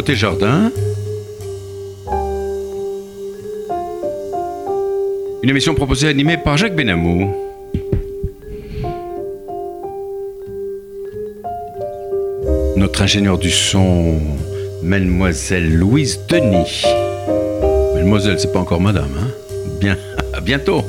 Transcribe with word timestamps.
Côté 0.00 0.16
jardin. 0.16 0.72
Une 5.42 5.50
émission 5.50 5.74
proposée 5.74 6.06
et 6.06 6.10
animée 6.10 6.38
par 6.38 6.56
Jacques 6.56 6.74
Benamou. 6.74 7.30
Notre 12.76 13.02
ingénieur 13.02 13.36
du 13.36 13.50
son, 13.50 14.18
Mademoiselle 14.82 15.76
Louise 15.76 16.18
Denis. 16.30 16.82
Mademoiselle, 17.94 18.40
c'est 18.40 18.52
pas 18.54 18.60
encore 18.60 18.80
madame, 18.80 19.10
hein 19.20 19.28
Bien, 19.82 19.98
à 20.32 20.40
bientôt 20.40 20.82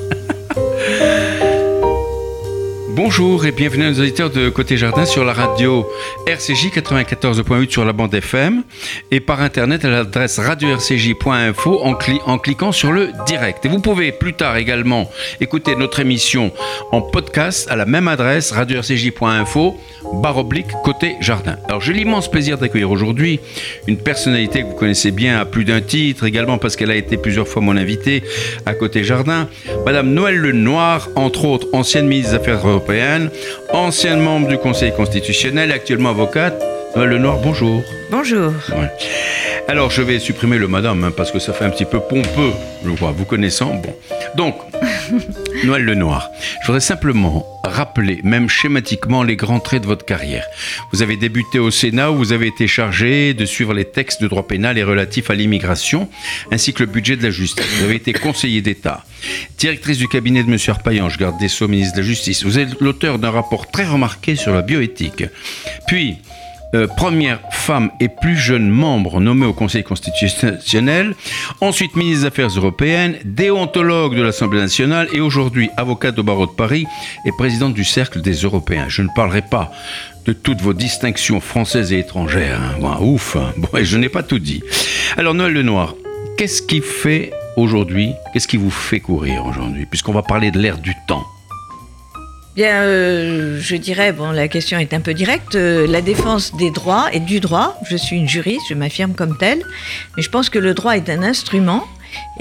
Bonjour 3.03 3.47
et 3.47 3.51
bienvenue 3.51 3.87
aux 3.87 3.99
auditeurs 3.99 4.29
de 4.29 4.49
Côté 4.49 4.77
Jardin 4.77 5.05
sur 5.05 5.25
la 5.25 5.33
radio 5.33 5.89
RCJ 6.27 6.67
94.8 6.67 7.71
sur 7.71 7.83
la 7.83 7.93
bande 7.93 8.13
FM 8.13 8.61
et 9.09 9.19
par 9.19 9.41
internet 9.41 9.83
à 9.85 9.89
l'adresse 9.89 10.37
radio-rcj.info 10.37 11.79
en, 11.83 11.97
en, 12.27 12.37
cliquant 12.37 12.71
sur 12.71 12.91
le 12.91 13.09
direct. 13.25 13.65
Et 13.65 13.69
vous 13.69 13.79
pouvez 13.79 14.11
plus 14.11 14.33
tard 14.33 14.55
également 14.55 15.09
écouter 15.39 15.75
notre 15.75 15.99
émission 15.99 16.51
en 16.91 17.01
podcast 17.01 17.67
à 17.71 17.75
la 17.75 17.87
même 17.87 18.07
adresse 18.07 18.51
radio-rcj.info 18.51 19.77
barre 20.21 20.37
oblique 20.37 20.67
Côté 20.83 21.15
Jardin. 21.21 21.57
Alors 21.67 21.81
j'ai 21.81 21.93
l'immense 21.93 22.29
plaisir 22.29 22.59
d'accueillir 22.59 22.91
aujourd'hui 22.91 23.39
une 23.87 23.97
personnalité 23.97 24.61
que 24.61 24.67
vous 24.67 24.75
connaissez 24.75 25.09
bien 25.09 25.39
à 25.39 25.45
plus 25.45 25.65
d'un 25.65 25.81
titre, 25.81 26.25
également 26.25 26.59
parce 26.59 26.75
qu'elle 26.75 26.91
a 26.91 26.95
été 26.95 27.17
plusieurs 27.17 27.47
fois 27.47 27.63
mon 27.63 27.77
invitée 27.77 28.21
à 28.67 28.75
Côté 28.75 29.03
Jardin, 29.03 29.49
Madame 29.87 30.13
Noël 30.13 30.35
Lenoir, 30.35 31.09
entre 31.15 31.45
autres 31.45 31.67
ancienne 31.73 32.07
ministre 32.07 32.33
des 32.33 32.37
Affaires 32.37 32.67
européennes 32.67 32.90
ancienne 33.69 34.19
membre 34.19 34.47
du 34.47 34.57
Conseil 34.57 34.93
constitutionnel, 34.93 35.71
actuellement 35.71 36.09
avocate. 36.09 36.61
Noël 36.95 37.09
Lenoir, 37.09 37.37
bonjour. 37.37 37.83
Bonjour. 38.09 38.51
Alors, 39.67 39.89
je 39.89 40.01
vais 40.01 40.19
supprimer 40.19 40.57
le 40.57 40.67
madame, 40.67 41.03
hein, 41.03 41.11
parce 41.15 41.31
que 41.31 41.39
ça 41.39 41.53
fait 41.53 41.63
un 41.63 41.69
petit 41.69 41.85
peu 41.85 41.99
pompeux, 41.99 42.51
je 42.83 42.89
vois, 42.89 43.11
vous 43.11 43.25
connaissant. 43.25 43.75
Bon. 43.75 43.95
Donc, 44.35 44.55
Noël 45.63 45.83
Lenoir, 45.85 46.29
je 46.61 46.67
voudrais 46.67 46.81
simplement 46.81 47.45
rappeler, 47.63 48.19
même 48.23 48.49
schématiquement, 48.49 49.23
les 49.23 49.35
grands 49.35 49.59
traits 49.59 49.83
de 49.83 49.87
votre 49.87 50.05
carrière. 50.05 50.45
Vous 50.91 51.01
avez 51.01 51.15
débuté 51.15 51.59
au 51.59 51.71
Sénat 51.71 52.11
où 52.11 52.17
vous 52.17 52.33
avez 52.33 52.47
été 52.47 52.67
chargé 52.67 53.33
de 53.33 53.45
suivre 53.45 53.73
les 53.73 53.85
textes 53.85 54.21
de 54.21 54.27
droit 54.27 54.45
pénal 54.45 54.77
et 54.77 54.83
relatifs 54.83 55.29
à 55.29 55.35
l'immigration, 55.35 56.09
ainsi 56.51 56.73
que 56.73 56.83
le 56.83 56.91
budget 56.91 57.15
de 57.15 57.23
la 57.23 57.31
justice. 57.31 57.65
Vous 57.77 57.85
avez 57.85 57.95
été 57.95 58.13
conseiller 58.13 58.61
d'État, 58.61 59.05
directrice 59.57 59.97
du 59.97 60.07
cabinet 60.07 60.43
de 60.43 60.51
M. 60.51 60.57
Arpaillange, 60.67 61.17
garde 61.17 61.39
des 61.39 61.47
Sceaux, 61.47 61.67
ministre 61.67 61.95
de 61.95 62.01
la 62.01 62.07
Justice. 62.07 62.43
Vous 62.43 62.59
êtes 62.59 62.79
l'auteur 62.81 63.19
d'un 63.19 63.31
rapport 63.31 63.69
très 63.69 63.85
remarqué 63.85 64.35
sur 64.35 64.53
la 64.53 64.61
bioéthique. 64.61 65.23
Puis, 65.87 66.17
euh, 66.73 66.87
première 66.87 67.39
femme 67.51 67.91
et 67.99 68.07
plus 68.07 68.37
jeune 68.37 68.69
membre 68.69 69.19
nommée 69.19 69.45
au 69.45 69.53
Conseil 69.53 69.83
constitutionnel, 69.83 71.15
ensuite 71.59 71.95
ministre 71.95 72.21
des 72.21 72.27
Affaires 72.27 72.47
européennes, 72.47 73.17
déontologue 73.25 74.15
de 74.15 74.21
l'Assemblée 74.21 74.59
nationale 74.59 75.07
et 75.13 75.19
aujourd'hui 75.19 75.69
avocate 75.77 76.17
au 76.19 76.23
barreau 76.23 76.45
de 76.45 76.51
Paris 76.51 76.85
et 77.25 77.31
présidente 77.31 77.73
du 77.73 77.83
Cercle 77.83 78.21
des 78.21 78.33
Européens. 78.33 78.85
Je 78.87 79.01
ne 79.01 79.09
parlerai 79.15 79.41
pas 79.41 79.71
de 80.25 80.33
toutes 80.33 80.61
vos 80.61 80.73
distinctions 80.73 81.41
françaises 81.41 81.91
et 81.91 81.99
étrangères. 81.99 82.59
Hein. 82.61 82.97
ouf, 83.01 83.35
hein. 83.35 83.53
bon, 83.57 83.77
et 83.77 83.85
je 83.85 83.97
n'ai 83.97 84.09
pas 84.09 84.23
tout 84.23 84.39
dit. 84.39 84.63
Alors 85.17 85.33
Noël 85.33 85.53
Lenoir, 85.53 85.95
qu'est-ce 86.37 86.61
qui 86.61 86.81
fait 86.81 87.31
aujourd'hui, 87.57 88.13
qu'est-ce 88.31 88.47
qui 88.47 88.57
vous 88.57 88.71
fait 88.71 88.99
courir 88.99 89.45
aujourd'hui, 89.45 89.85
puisqu'on 89.85 90.13
va 90.13 90.21
parler 90.21 90.51
de 90.51 90.59
l'ère 90.59 90.77
du 90.77 90.93
temps? 91.07 91.25
Bien, 92.53 92.81
euh, 92.81 93.59
je 93.61 93.77
dirais, 93.77 94.11
bon, 94.11 94.31
la 94.31 94.49
question 94.49 94.77
est 94.77 94.93
un 94.93 94.99
peu 94.99 95.13
directe, 95.13 95.55
euh, 95.55 95.87
la 95.87 96.01
défense 96.01 96.53
des 96.57 96.69
droits 96.69 97.07
et 97.13 97.21
du 97.21 97.39
droit. 97.39 97.79
Je 97.89 97.95
suis 97.95 98.17
une 98.17 98.27
juriste, 98.27 98.65
je 98.67 98.73
m'affirme 98.73 99.13
comme 99.13 99.37
telle, 99.37 99.63
mais 100.17 100.23
je 100.23 100.29
pense 100.29 100.49
que 100.49 100.59
le 100.59 100.73
droit 100.73 100.97
est 100.97 101.09
un 101.09 101.23
instrument 101.23 101.87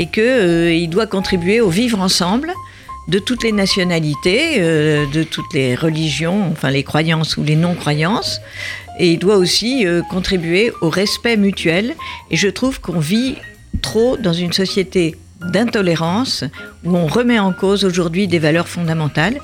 et 0.00 0.06
qu'il 0.06 0.25
euh, 0.26 0.87
doit 0.88 1.06
contribuer 1.06 1.60
au 1.60 1.69
vivre 1.69 2.00
ensemble 2.00 2.53
de 3.06 3.20
toutes 3.20 3.44
les 3.44 3.53
nationalités, 3.53 4.60
de 4.60 5.22
toutes 5.25 5.53
les 5.53 5.75
religions, 5.75 6.49
enfin 6.53 6.70
les 6.70 6.84
croyances 6.84 7.37
ou 7.37 7.43
les 7.43 7.56
non-croyances, 7.56 8.41
et 9.00 9.10
il 9.12 9.19
doit 9.19 9.37
aussi 9.37 9.84
contribuer 10.09 10.70
au 10.81 10.91
respect 10.91 11.37
mutuel. 11.37 11.97
Et 12.31 12.37
je 12.37 12.47
trouve 12.47 12.81
qu'on 12.81 13.00
vit 13.00 13.34
trop 13.82 14.16
dans 14.16 14.34
une 14.34 14.53
société 14.53 15.16
d'intolérance 15.41 16.44
où 16.84 16.97
on 16.97 17.06
remet 17.06 17.38
en 17.38 17.53
cause 17.53 17.84
aujourd'hui 17.84 18.28
des 18.28 18.38
valeurs 18.38 18.69
fondamentales. 18.69 19.38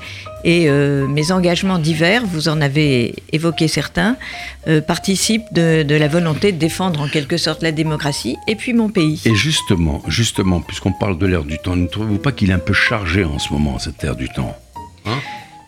Et 0.47 0.69
euh, 0.69 1.07
mes 1.07 1.33
engagements 1.33 1.77
divers, 1.77 2.25
vous 2.25 2.47
en 2.47 2.61
avez 2.61 3.15
évoqué 3.33 3.67
certains, 3.67 4.15
euh, 4.69 4.79
participent 4.79 5.51
de, 5.51 5.85
la 5.89 6.07
volonté 6.07 6.53
de 6.53 6.57
défendre 6.57 7.01
en 7.01 7.09
quelque 7.09 7.35
sorte 7.35 7.61
la 7.61 7.73
démocratie 7.73 8.37
et 8.47 8.55
puis 8.55 8.71
mon 8.71 8.87
pays. 8.87 9.21
Et 9.25 9.35
justement, 9.35 10.01
justement, 10.07 10.61
puisqu'on 10.61 10.93
parle 10.93 11.17
de 11.17 11.25
l'ère 11.25 11.43
du 11.43 11.57
temps, 11.57 11.75
ne 11.75 11.85
trouvez-vous 11.85 12.19
pas 12.19 12.31
qu'il 12.31 12.49
est 12.49 12.53
un 12.53 12.59
peu 12.59 12.71
chargé 12.71 13.25
en 13.25 13.39
ce 13.39 13.51
moment, 13.51 13.77
cette 13.77 14.01
ère 14.05 14.15
du 14.15 14.29
temps? 14.29 14.55
Hein? 15.05 15.17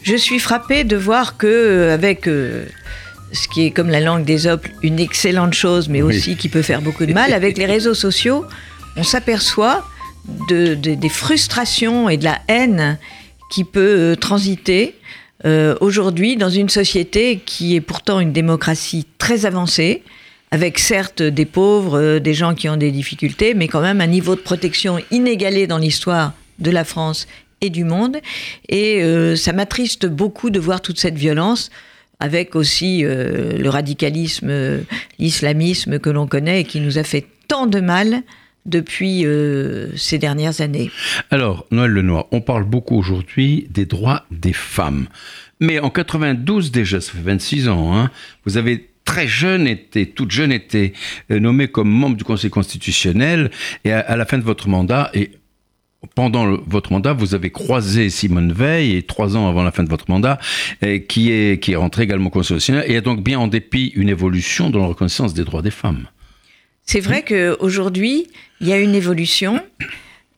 Je 0.01 0.15
suis 0.15 0.39
frappée 0.39 0.85
de 0.85 0.95
voir 0.95 1.35
que 1.35 1.47
euh, 1.47 1.93
avec 1.93 2.23
ce 2.23 3.47
qui 3.49 3.65
est 3.65 3.71
comme 3.71 3.89
la 3.89 3.99
langue 3.99 4.23
des 4.23 4.47
oples, 4.47 4.71
une 4.81 5.01
excellente 5.01 5.55
chose, 5.55 5.89
mais 5.89 6.01
aussi 6.01 6.37
qui 6.37 6.47
peut 6.47 6.61
faire 6.61 6.81
beaucoup 6.81 7.05
de 7.05 7.11
mal, 7.11 7.33
avec 7.33 7.57
les 7.57 7.65
réseaux 7.75 7.93
sociaux, 7.93 8.45
on 8.95 9.03
s'aperçoit 9.03 9.85
de, 10.47 10.73
des 10.73 11.09
frustrations 11.09 12.07
et 12.07 12.15
de 12.15 12.23
la 12.23 12.39
haine 12.47 12.97
qui 13.49 13.63
peut 13.63 14.11
euh, 14.11 14.15
transiter 14.15 14.95
euh, 15.45 15.75
aujourd'hui 15.81 16.37
dans 16.37 16.49
une 16.49 16.69
société 16.69 17.41
qui 17.43 17.75
est 17.75 17.81
pourtant 17.81 18.19
une 18.19 18.31
démocratie 18.31 19.05
très 19.17 19.45
avancée, 19.45 20.03
avec 20.51 20.79
certes 20.79 21.21
des 21.21 21.45
pauvres, 21.45 21.99
euh, 21.99 22.19
des 22.19 22.33
gens 22.33 22.55
qui 22.55 22.69
ont 22.69 22.77
des 22.77 22.91
difficultés, 22.91 23.53
mais 23.53 23.67
quand 23.67 23.81
même 23.81 24.01
un 24.01 24.07
niveau 24.07 24.35
de 24.35 24.41
protection 24.41 24.99
inégalé 25.11 25.67
dans 25.67 25.77
l'histoire 25.77 26.33
de 26.59 26.71
la 26.71 26.83
France 26.83 27.27
et 27.61 27.69
du 27.69 27.83
monde. 27.83 28.17
Et 28.69 29.03
ça 29.35 29.51
m'attriste 29.51 30.05
beaucoup 30.05 30.49
de 30.49 30.61
voir 30.61 30.79
toute 30.79 30.97
cette 30.97 31.17
violence 31.17 31.71
avec 32.21 32.55
aussi 32.55 33.01
le 33.01 33.67
radicalisme, 33.67 34.79
l'islamisme 35.19 35.99
que 35.99 36.09
l'on 36.09 36.25
connaît 36.25 36.61
et 36.61 36.63
qui 36.63 36.79
nous 36.79 36.97
a 36.97 37.03
fait 37.03 37.25
tant 37.49 37.67
de 37.67 37.81
mal 37.81 38.23
depuis 38.65 39.25
euh, 39.25 39.95
ces 39.95 40.17
dernières 40.17 40.61
années. 40.61 40.91
Alors, 41.31 41.65
Noël 41.71 41.91
Lenoir, 41.91 42.25
on 42.31 42.41
parle 42.41 42.63
beaucoup 42.63 42.97
aujourd'hui 42.97 43.67
des 43.69 43.85
droits 43.85 44.25
des 44.31 44.53
femmes. 44.53 45.07
Mais 45.59 45.79
en 45.79 45.89
92 45.89 46.71
déjà, 46.71 47.01
ça 47.01 47.11
fait 47.11 47.21
26 47.21 47.67
ans, 47.69 47.95
hein, 47.95 48.11
vous 48.45 48.57
avez 48.57 48.89
très 49.05 49.27
jeune 49.27 49.67
été, 49.67 50.05
toute 50.05 50.31
jeune 50.31 50.51
été 50.51 50.93
euh, 51.31 51.39
nommée 51.39 51.67
comme 51.67 51.89
membre 51.89 52.15
du 52.15 52.23
Conseil 52.23 52.49
constitutionnel 52.49 53.49
et 53.83 53.91
à, 53.91 54.15
la 54.15 54.25
fin 54.25 54.37
de 54.37 54.43
votre 54.43 54.69
mandat 54.69 55.09
et 55.13 55.31
pendant 56.15 56.57
votre 56.65 56.93
mandat, 56.93 57.11
vous 57.11 57.35
avez 57.35 57.49
croisé 57.49 58.09
Simone 58.09 58.53
Veil, 58.53 58.95
et 58.95 59.03
trois 59.03 59.35
ans 59.35 59.49
avant 59.49 59.63
la 59.63 59.71
fin 59.73 59.83
de 59.83 59.89
votre 59.89 60.09
mandat, 60.09 60.39
qui 61.09 61.29
est, 61.29 61.61
qui 61.61 61.73
est 61.73 61.75
rentrée 61.75 62.03
également 62.03 62.29
constitutionnel, 62.29 62.85
et 62.87 62.95
a 62.95 63.01
donc 63.01 63.21
bien 63.21 63.37
en 63.37 63.49
dépit 63.49 63.91
une 63.95 64.07
évolution 64.07 64.69
dans 64.69 64.79
la 64.79 64.85
reconnaissance 64.85 65.33
des 65.33 65.43
droits 65.43 65.61
des 65.61 65.71
femmes. 65.71 66.07
C'est 66.91 67.01
vrai 67.01 67.21
qu'aujourd'hui, 67.21 68.25
il 68.61 68.67
y 68.67 68.73
a 68.73 68.79
une 68.79 68.95
évolution 68.95 69.61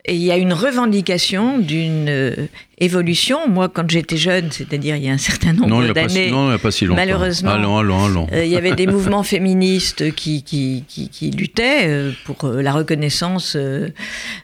et 0.03 0.15
il 0.15 0.21
y 0.21 0.33
a 0.33 0.35
une 0.35 0.51
revendication 0.51 1.57
d'une 1.57 2.09
euh, 2.09 2.35
évolution. 2.81 3.47
Moi, 3.47 3.69
quand 3.69 3.89
j'étais 3.89 4.17
jeune, 4.17 4.51
c'est-à-dire 4.51 4.95
il 4.97 5.05
y 5.05 5.09
a 5.09 5.13
un 5.13 5.17
certain 5.17 5.53
nombre 5.53 5.93
d'années, 5.93 6.33
si 6.71 6.85
longtemps. 6.85 6.95
Malheureusement, 6.95 7.51
allons, 7.51 7.77
allons, 7.77 8.05
allons. 8.05 8.27
Euh, 8.33 8.43
il 8.43 8.51
y 8.51 8.57
avait 8.57 8.73
des 8.73 8.87
mouvements 8.95 9.23
féministes 9.23 10.13
qui, 10.15 10.43
qui, 10.43 10.83
qui, 10.87 11.07
qui 11.09 11.31
luttaient 11.31 11.87
euh, 11.87 12.11
pour 12.25 12.47
la 12.47 12.73
reconnaissance 12.73 13.55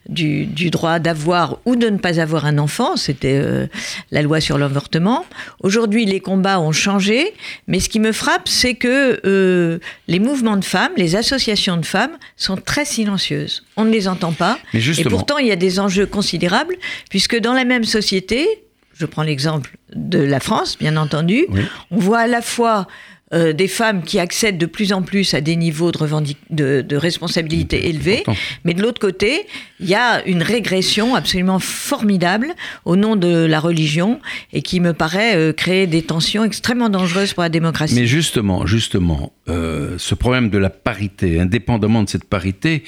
du, 0.08 0.46
du, 0.46 0.70
droit 0.70 1.00
d'avoir 1.00 1.58
ou 1.66 1.76
de 1.76 1.90
ne 1.90 1.98
pas 1.98 2.20
avoir 2.20 2.46
un 2.46 2.60
enfant. 2.60 2.96
C'était 2.96 3.68
la 4.12 4.22
loi 4.22 4.40
sur 4.40 4.58
l'avortement. 4.58 5.26
Aujourd'hui, 5.62 6.06
les 6.06 6.20
combats 6.20 6.60
ont 6.60 6.72
changé, 6.72 7.34
mais 7.68 7.80
ce 7.80 7.90
qui 7.90 8.00
me 8.00 8.12
frappe, 8.12 8.48
c'est 8.48 8.76
que 8.76 9.80
les 10.08 10.20
mouvements 10.20 10.58
de 10.58 10.66
femmes, 10.66 10.92
les 10.96 11.16
associations 11.16 11.78
de 11.78 11.86
femmes, 11.86 12.18
sont 12.36 12.58
très 12.58 12.86
silencieuses. 12.86 13.64
On 13.76 13.86
ne 13.86 13.92
les 13.92 14.08
entend 14.08 14.32
pas. 14.32 14.60
Mais 14.74 14.82
et 14.82 15.04
pourtant, 15.04 15.38
il 15.38 15.48
y 15.48 15.52
a 15.52 15.56
des 15.56 15.80
enjeux 15.80 16.06
considérables, 16.06 16.76
puisque 17.10 17.40
dans 17.40 17.54
la 17.54 17.66
même 17.66 17.84
société, 17.84 18.27
je 18.94 19.06
prends 19.06 19.24
l'exemple 19.24 19.78
de 19.94 20.20
la 20.20 20.40
France, 20.40 20.78
bien 20.78 20.98
entendu, 20.98 21.46
on 21.92 21.98
voit 21.98 22.20
à 22.20 22.28
la 22.28 22.42
fois 22.42 22.88
euh, 23.34 23.52
des 23.52 23.68
femmes 23.68 24.04
qui 24.04 24.20
accèdent 24.20 24.58
de 24.58 24.66
plus 24.66 24.94
en 24.94 25.02
plus 25.02 25.34
à 25.34 25.42
des 25.42 25.58
niveaux 25.58 25.92
de, 25.92 26.82
de, 26.82 26.96
responsabilité 26.96 27.90
élevés. 27.90 28.24
Mais 28.64 28.74
de 28.74 28.82
l'autre 28.82 29.02
côté, 29.02 29.46
il 29.82 29.90
y 29.90 29.96
a 29.96 30.26
une 30.26 30.42
régression 30.42 31.14
absolument 31.14 31.60
formidable 31.60 32.56
au 32.86 32.96
nom 32.96 33.18
de 33.18 33.46
la 33.46 33.60
religion 33.60 34.22
et 34.54 34.62
qui 34.62 34.80
me 34.80 34.94
paraît 34.94 35.36
euh, 35.36 35.52
créer 35.52 35.88
des 35.88 36.04
tensions 36.04 36.46
extrêmement 36.46 36.88
dangereuses 36.88 37.34
pour 37.34 37.44
la 37.44 37.50
démocratie. 37.50 37.96
Mais 37.96 38.06
justement, 38.06 38.66
justement, 38.66 39.34
euh, 39.50 39.96
ce 39.98 40.16
problème 40.16 40.50
de 40.50 40.58
la 40.58 40.70
parité, 40.70 41.38
indépendamment 41.42 42.04
de 42.04 42.10
cette 42.10 42.24
parité, 42.24 42.84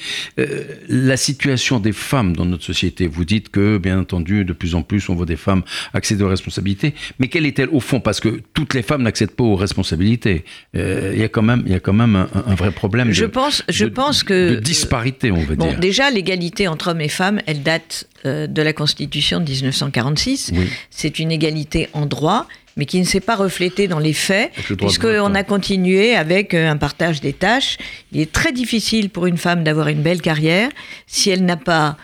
la 0.88 1.18
situation 1.18 1.80
des 1.80 1.92
femmes 1.92 2.34
dans 2.34 2.46
notre 2.46 2.64
société, 2.64 3.06
vous 3.06 3.26
dites 3.26 3.50
que, 3.50 3.76
bien 3.76 3.98
entendu, 3.98 4.46
de 4.46 4.54
plus 4.54 4.74
en 4.74 4.82
plus, 4.82 5.10
on 5.10 5.14
voit 5.14 5.26
des 5.26 5.36
femmes 5.36 5.64
accéder 5.92 6.24
aux 6.24 6.28
responsabilités, 6.28 6.94
mais 7.18 7.28
quelle 7.28 7.44
est-elle 7.44 7.68
au 7.68 7.80
fond? 7.80 8.00
Parce 8.00 8.20
que 8.20 8.40
toutes 8.54 8.72
les 8.72 8.82
femmes 8.82 9.02
n'accèdent 9.02 9.32
pas 9.32 9.44
aux 9.44 9.56
responsabilités. 9.56 10.29
Euh, 10.76 11.10
il 11.14 11.20
y 11.20 11.24
a 11.24 11.28
quand 11.28 11.42
même, 11.42 11.62
il 11.66 11.72
y 11.72 11.74
a 11.74 11.80
quand 11.80 11.92
même 11.92 12.16
un, 12.16 12.54
vrai 12.54 12.70
problème. 12.70 13.12
Je 13.12 13.24
pense, 13.24 13.62
je 13.68 13.86
pense 13.86 14.22
que 14.22 14.54
de 14.54 14.60
disparité, 14.60 15.30
on 15.30 15.42
va 15.42 15.54
bon, 15.54 15.68
dire. 15.68 15.78
Déjà, 15.78 16.10
l'égalité 16.10 16.68
entre 16.68 16.90
hommes 16.90 17.00
et 17.00 17.08
femmes, 17.08 17.40
elle 17.46 17.62
date 17.62 18.06
euh, 18.26 18.46
de 18.46 18.62
la 18.62 18.72
Constitution 18.72 19.40
de 19.40 19.50
1946. 19.50 20.52
C'est 20.90 21.18
une 21.18 21.32
égalité 21.32 21.88
en 21.92 22.06
droit, 22.06 22.46
mais 22.76 22.86
qui 22.86 22.98
ne 22.98 23.04
s'est 23.04 23.20
pas 23.20 23.36
reflétée 23.36 23.88
dans 23.88 23.98
les 23.98 24.12
faits, 24.12 24.52
puisqu'on 24.78 25.34
a 25.34 25.42
continué 25.42 26.14
avec 26.14 26.54
euh, 26.54 26.70
un 26.70 26.76
partage 26.76 27.20
des 27.20 27.32
tâches. 27.32 27.78
Il 28.12 28.20
est 28.20 28.32
très 28.32 28.52
difficile 28.52 29.10
pour 29.10 29.26
une 29.26 29.38
femme 29.38 29.64
d'avoir 29.64 29.88
une 29.88 30.02
belle 30.02 30.22
carrière 30.22 30.70
si 31.06 31.30
elle 31.30 31.44
n'a 31.44 31.56
pas, 31.56 31.96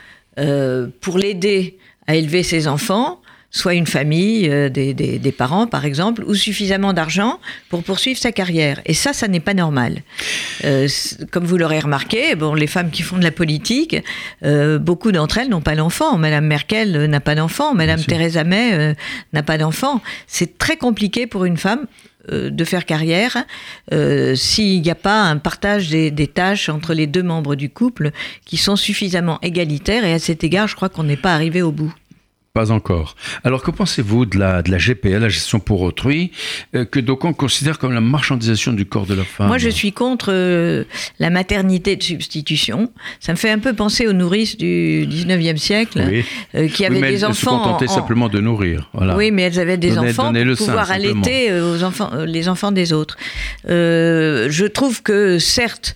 pour 1.00 1.18
l'aider 1.18 1.78
à 2.06 2.14
élever 2.14 2.42
ses 2.42 2.68
enfants, 2.68 3.20
soit 3.56 3.74
une 3.74 3.86
famille, 3.86 4.48
euh, 4.50 4.68
des, 4.68 4.92
des, 4.92 5.32
parents 5.32 5.66
par 5.66 5.86
exemple, 5.86 6.22
ou 6.24 6.34
suffisamment 6.34 6.92
d'argent 6.92 7.40
pour 7.70 7.82
poursuivre 7.82 8.18
sa 8.18 8.30
carrière. 8.30 8.80
Et 8.84 8.92
ça, 8.92 9.12
ça 9.14 9.28
n'est 9.28 9.40
pas 9.40 9.54
normal. 9.54 10.02
Euh, 10.64 10.86
comme 11.30 11.44
vous 11.44 11.56
l'aurez 11.56 11.80
remarqué, 11.80 12.34
bon, 12.34 12.52
les 12.52 12.66
femmes 12.66 12.90
qui 12.90 13.02
font 13.02 13.16
de 13.16 13.24
la 13.24 13.30
politique, 13.30 13.96
euh, 14.44 14.78
beaucoup 14.78 15.10
d'entre 15.10 15.38
elles 15.38 15.48
n'ont 15.48 15.62
pas 15.62 15.74
d'enfants. 15.74 16.18
Madame 16.18 16.46
Merkel 16.46 17.06
n'a 17.06 17.20
pas 17.20 17.34
d'enfant, 17.34 17.74
Madame 17.74 18.02
Theresa 18.02 18.44
May 18.44 18.94
n'a 19.32 19.42
pas 19.42 19.56
d'enfant. 19.56 20.02
C'est 20.26 20.58
très 20.58 20.76
compliqué 20.76 21.26
pour 21.26 21.46
une 21.46 21.56
femme 21.56 21.86
de 22.30 22.64
faire 22.64 22.84
carrière 22.84 23.44
s'il 24.34 24.82
n'y 24.82 24.90
a 24.90 24.96
pas 24.96 25.22
un 25.22 25.36
partage 25.36 25.88
des, 25.88 26.10
des, 26.10 26.26
tâches 26.26 26.68
entre 26.68 26.92
les 26.92 27.06
deux 27.06 27.22
membres 27.22 27.54
du 27.54 27.70
couple 27.70 28.10
qui 28.44 28.56
sont 28.56 28.76
suffisamment 28.76 29.38
égalitaires 29.42 30.04
et 30.04 30.12
à 30.12 30.18
cet 30.18 30.42
égard 30.42 30.66
je 30.66 30.74
crois 30.74 30.88
qu'on 30.88 31.04
n'est 31.04 31.16
pas 31.16 31.34
arrivé 31.34 31.62
au 31.62 31.70
bout. 31.70 31.94
Pas 32.56 32.70
encore. 32.70 33.16
Alors 33.44 33.62
que 33.62 33.70
pensez-vous 33.70 34.24
de 34.24 34.38
la, 34.38 34.62
de 34.62 34.70
la 34.70 34.78
GPA, 34.78 35.18
la 35.18 35.28
gestion 35.28 35.60
pour 35.60 35.82
autrui, 35.82 36.30
euh, 36.74 36.86
que 36.86 37.00
d'aucuns 37.00 37.34
considèrent 37.34 37.78
comme 37.78 37.92
la 37.92 38.00
marchandisation 38.00 38.72
du 38.72 38.86
corps 38.86 39.04
de 39.04 39.12
la 39.12 39.24
femme 39.24 39.48
Moi, 39.48 39.58
je 39.58 39.68
suis 39.68 39.92
contre 39.92 40.32
euh, 40.32 40.84
la 41.18 41.28
maternité 41.28 41.96
de 41.96 42.02
substitution. 42.02 42.90
Ça 43.20 43.32
me 43.32 43.36
fait 43.36 43.50
un 43.50 43.58
peu 43.58 43.74
penser 43.74 44.06
aux 44.06 44.14
nourrices 44.14 44.56
du 44.56 45.06
19e 45.06 45.58
siècle, 45.58 46.02
euh, 46.54 46.68
qui 46.68 46.86
avaient 46.86 47.02
des 47.02 47.26
enfants. 47.26 47.34
Se 47.34 47.44
contentaient 47.44 47.88
simplement 47.88 48.30
de 48.30 48.40
nourrir. 48.40 48.88
Voilà. 48.94 49.18
Oui, 49.18 49.32
mais 49.32 49.42
elles 49.42 49.60
avaient 49.60 49.76
des 49.76 49.98
enfants 49.98 50.32
pour 50.32 50.56
pouvoir 50.56 50.90
allaiter 50.90 51.52
aux 51.60 51.82
enfants, 51.82 52.08
les 52.24 52.48
enfants 52.48 52.72
des 52.72 52.94
autres. 52.94 53.18
je 53.66 54.66
trouve 54.66 55.02
que, 55.02 55.38
certes, 55.38 55.94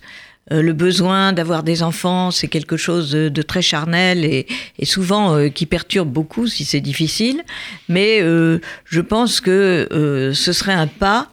euh, 0.51 0.61
le 0.61 0.73
besoin 0.73 1.33
d'avoir 1.33 1.63
des 1.63 1.83
enfants, 1.83 2.31
c'est 2.31 2.47
quelque 2.47 2.75
chose 2.75 3.11
de, 3.11 3.41
très 3.41 3.61
charnel 3.61 4.25
et, 4.25 4.47
souvent 4.83 5.35
euh, 5.35 5.49
qui 5.49 5.65
perturbe 5.65 6.09
beaucoup 6.09 6.47
si 6.47 6.65
c'est 6.65 6.81
difficile. 6.81 7.43
Mais 7.89 8.21
euh, 8.21 8.59
je 8.85 9.01
pense 9.01 9.39
que 9.39 9.87
ce 10.33 10.53
serait 10.53 10.73
un 10.73 10.87
pas 10.87 11.29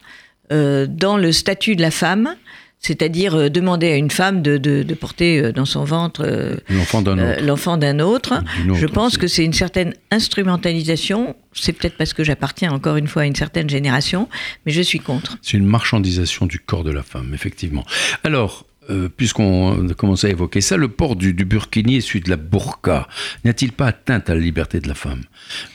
dans 0.50 1.19
le 1.19 1.31
statut 1.32 1.76
de 1.76 1.82
la 1.82 1.90
femme 1.90 2.34
c'est-à-dire 2.81 3.50
demander 3.50 3.90
à 3.90 3.96
une 3.96 4.10
femme 4.10 4.40
de, 4.40 4.94
porter 4.94 5.52
dans 5.52 5.64
son 5.64 5.82
ventre 5.82 6.56
l'enfant 6.70 7.76
d'un 7.76 7.99
autre. 7.99 8.40
Je 8.72 8.87
pense 8.87 9.19
que 9.19 9.26
c'est 9.26 9.44
une 9.44 9.52
certaine 9.52 9.94
instrumentalisation. 10.12 11.34
C'est 11.52 11.72
peut-être 11.72 11.96
parce 11.96 12.14
que 12.14 12.22
j'appartiens 12.22 12.70
encore 12.70 12.96
une 12.96 13.08
fois 13.08 13.22
à 13.22 13.25
une 13.26 13.34
certaine 13.34 13.69
génération, 13.69 14.28
mais 14.64 14.70
je 14.70 14.81
suis 14.81 15.00
contre. 15.00 15.38
C'est 15.43 15.56
une 15.56 15.66
marchandisation 15.66 16.46
du 16.46 16.61
corps 16.61 16.84
de 16.84 16.93
la 16.93 17.02
femme, 17.02 17.32
effectivement. 17.34 17.84
Alors, 18.22 18.68
euh, 18.90 19.08
puisqu'on 19.14 19.88
a 19.90 19.94
commencé 19.94 20.29
à 20.29 20.31
évoquer 20.31 20.61
ça, 20.61 20.76
le 20.76 20.88
port 20.88 21.14
du, 21.14 21.32
burkini 21.32 21.96
et 21.96 22.00
celui 22.00 22.20
de 22.20 22.31
la 22.31 22.37
burqa 22.37 23.06
n'a-t-il 23.44 23.73
pas 23.73 23.88
atteinte 23.88 24.31
à 24.31 24.35
la 24.35 24.40
liberté 24.40 24.81
de 24.81 24.88
la 24.88 24.94
femme? 24.94 25.23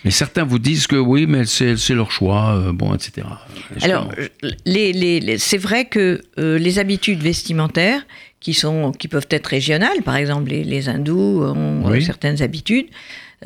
Mais 0.04 0.12
certains 0.12 0.44
vous 0.44 0.60
disent 0.60 0.88
que 0.88 0.96
oui, 0.96 1.28
mais 1.28 1.46
c'est 1.46 1.90
leur 1.90 2.12
choix, 2.12 2.56
euh, 2.56 2.72
bon, 2.72 2.94
etc. 2.94 3.28
Alors, 3.82 4.10
c'est 4.66 5.58
vrai 5.58 5.86
que 5.86 6.22
euh, 6.40 6.58
les 6.58 6.80
habitudes 6.80 7.22
vestimentaires, 7.22 8.06
qui, 8.40 8.54
sont, 8.54 8.92
qui 8.92 9.08
peuvent 9.08 9.28
être 9.30 9.48
régionales, 9.48 10.02
par 10.04 10.18
exemple, 10.18 10.50
les, 10.50 10.90
hindous 10.90 11.44
ont 11.44 12.02
certaines 12.02 12.42
habitudes, 12.42 12.88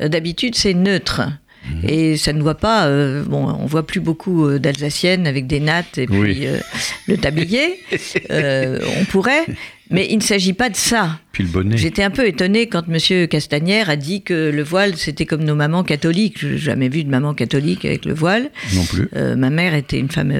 d'habitude, 0.00 0.56
c'est 0.56 0.74
neutre. 0.74 1.22
Mhm. 1.68 1.88
Et 1.88 2.16
ça 2.16 2.32
ne 2.32 2.42
voit 2.42 2.56
pas, 2.56 2.86
euh, 2.86 3.22
bon, 3.24 3.46
on 3.46 3.66
voit 3.66 3.86
plus 3.86 4.00
beaucoup 4.00 4.46
euh, 4.46 4.58
d'Alsaciennes 4.58 5.26
avec 5.26 5.46
des 5.46 5.60
nattes 5.60 5.98
et 5.98 6.06
puis 6.06 6.46
euh, 6.46 6.58
le 7.06 7.16
tablier. 7.16 7.80
on 8.30 9.04
pourrait, 9.06 9.46
mais 9.90 10.06
il 10.10 10.18
ne 10.18 10.22
s'agit 10.22 10.52
pas 10.52 10.68
de 10.68 10.76
ça. 10.76 11.18
Le 11.38 11.46
bonnet. 11.46 11.76
J'étais 11.76 12.02
un 12.02 12.10
peu 12.10 12.26
étonnée 12.26 12.66
quand 12.66 12.84
M. 12.88 13.28
Castagnère 13.28 13.90
a 13.90 13.96
dit 13.96 14.22
que 14.22 14.50
le 14.50 14.62
voile, 14.62 14.96
c'était 14.96 15.26
comme 15.26 15.44
nos 15.44 15.54
mamans 15.54 15.84
catholiques. 15.84 16.38
Je 16.38 16.48
n'ai 16.48 16.58
jamais 16.58 16.88
vu 16.88 17.04
de 17.04 17.10
maman 17.10 17.34
catholique 17.34 17.84
avec 17.84 18.04
le 18.04 18.14
voile. 18.14 18.50
Non 18.74 18.84
plus. 18.84 19.08
ma 19.14 19.50
mère 19.50 19.74
était 19.74 19.98
une 19.98 20.10
femme, 20.10 20.34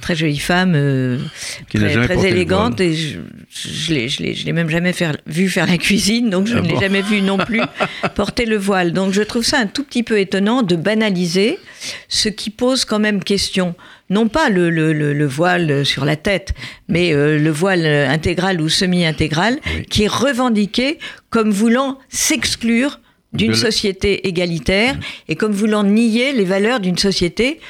très 0.00 0.14
jolie 0.14 0.38
femme, 0.38 0.76
Qui 1.68 1.78
très, 1.78 2.06
très 2.06 2.28
élégante. 2.28 2.80
Et 2.80 2.94
je, 2.94 3.18
ne 3.92 4.44
l'ai 4.44 4.52
même 4.52 4.68
jamais 4.68 4.92
faire, 4.92 5.16
vu 5.26 5.48
faire 5.48 5.66
la 5.66 5.78
cuisine, 5.78 6.30
donc 6.30 6.46
je 6.46 6.56
ah 6.56 6.60
ne 6.60 6.68
l'ai 6.68 6.78
jamais 6.78 7.02
vu 7.02 7.22
non 7.22 7.38
plus 7.38 7.60
porter 8.14 8.44
le 8.44 8.56
voile. 8.56 8.92
Donc 8.92 9.12
je 9.12 9.22
trouve 9.22 9.44
ça 9.44 9.58
un 9.58 9.66
tout 9.66 9.84
petit 9.84 10.02
peu 10.02 10.18
étonnant 10.18 10.62
de 10.62 10.76
banaliser 10.76 11.58
ce 12.08 12.28
qui 12.28 12.50
pose 12.50 12.84
quand 12.84 12.98
même 12.98 13.22
question 13.24 13.74
non 14.12 14.28
pas 14.28 14.50
le, 14.50 15.26
voile 15.26 15.86
sur 15.86 16.04
la 16.04 16.16
tête, 16.16 16.52
mais 16.88 17.14
euh, 17.14 17.38
le 17.38 17.50
voile 17.50 17.86
intégral 17.86 18.60
ou 18.60 18.68
semi-intégral, 18.68 19.58
qui 19.88 20.01
est 20.02 20.08
revendiqué 20.08 20.98
comme 21.30 21.50
voulant 21.50 21.98
s'exclure 22.08 23.00
d'une 23.32 23.54
société 23.54 24.28
égalitaire 24.28 24.98
et 25.28 25.36
comme 25.36 25.52
voulant 25.52 25.84
nier 25.84 26.32
les 26.32 26.44
valeurs 26.44 26.80
d'une 26.80 26.98
société 26.98 27.60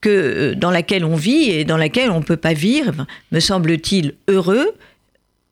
que, 0.00 0.10
euh, 0.10 0.54
dans 0.54 0.70
laquelle 0.70 1.04
on 1.04 1.14
vit 1.14 1.50
et 1.50 1.64
dans 1.64 1.76
laquelle 1.76 2.10
on 2.10 2.18
ne 2.18 2.24
peut 2.24 2.36
pas 2.36 2.52
vivre, 2.52 3.06
me 3.32 3.40
semble-t-il, 3.40 4.14
heureux 4.28 4.74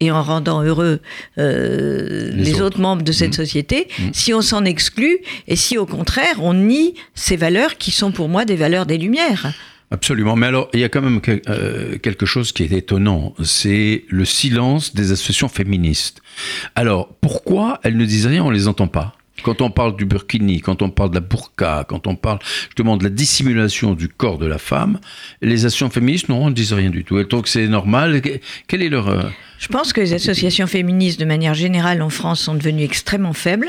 et 0.01 0.11
en 0.11 0.23
rendant 0.23 0.62
heureux 0.62 0.99
euh, 1.39 2.31
les, 2.35 2.61
autres. 2.61 2.81
membres 2.81 3.03
de 3.03 3.12
cette 3.12 3.31
mmh. 3.31 3.45
société, 3.45 3.87
mmh. 3.87 4.03
si 4.12 4.35
on 4.35 4.43
s'en 4.43 4.65
exclut 4.65 5.19
et 5.47 5.55
si 5.55 5.79
au 5.79 5.87
contraire 5.87 6.43
on 6.43 6.55
nie 6.55 6.95
ces 7.15 7.37
valeurs 7.37 7.79
qui 7.79 7.93
sont 7.93 8.11
pour 8.11 8.29
moi 8.29 8.45
des 8.45 8.57
valeurs 8.57 8.85
des 8.85 8.99
Lumières. 8.99 9.55
Absolument. 9.93 10.37
Mais 10.37 10.47
alors, 10.47 10.71
il 10.73 10.81
y 10.81 10.85
a 10.85 10.89
quand 10.89 11.03
même 11.03 11.21
euh, 11.49 11.99
quelque 11.99 12.25
chose 12.25 12.53
qui 12.53 12.63
est 12.63 12.73
étonnant, 12.73 13.35
c'est 13.45 14.05
le 14.09 14.25
silence 14.25 14.95
des 14.95 15.13
associations 15.13 15.49
féministes. 15.49 16.23
Alors, 16.75 17.11
pourquoi 17.21 17.79
elles 17.83 17.99
ne 17.99 18.07
disent 18.07 18.27
rien, 18.27 18.43
on 18.43 18.49
ne 18.49 18.55
les 18.55 18.69
entend 18.69 18.89
pas? 18.89 19.15
Quand 19.43 19.61
on 19.61 19.71
parle 19.71 19.95
du 19.97 20.07
burkini, 20.07 20.63
quand 20.63 20.81
on 20.81 20.89
parle 20.89 21.11
de 21.11 21.17
la 21.17 21.21
burqa, 21.21 21.85
quand 21.87 22.07
on 22.07 22.17
parle 22.17 22.39
justement 22.69 22.97
de 22.97 23.05
la 23.05 23.11
dissimulation 23.11 23.93
du 23.93 24.09
corps 24.09 24.39
de 24.39 24.47
la 24.47 24.57
femme, 24.57 24.99
les 25.43 25.67
associations 25.67 25.91
féministes, 25.91 26.31
non, 26.31 26.49
ne 26.49 26.55
disent 26.55 26.73
rien 26.73 26.91
du 26.91 27.05
tout. 27.05 27.19
Elles 27.19 27.29
trouvent 27.29 27.43
que 27.43 27.51
c'est 27.51 27.69
normal. 27.69 28.23
Quel 28.69 28.83
est 28.83 28.89
leur... 28.89 29.09
Euh, 29.09 29.29
Je 29.59 29.69
pense 29.69 29.93
que 29.93 30.01
les 30.01 30.15
associations 30.15 30.67
féministes, 30.67 31.21
de 31.21 31.27
manière 31.27 31.55
générale, 31.55 32.01
en 32.01 32.09
France, 32.09 32.41
sont 32.41 32.55
devenues 32.55 32.85
extrêmement 32.85 33.35
faibles. 33.35 33.69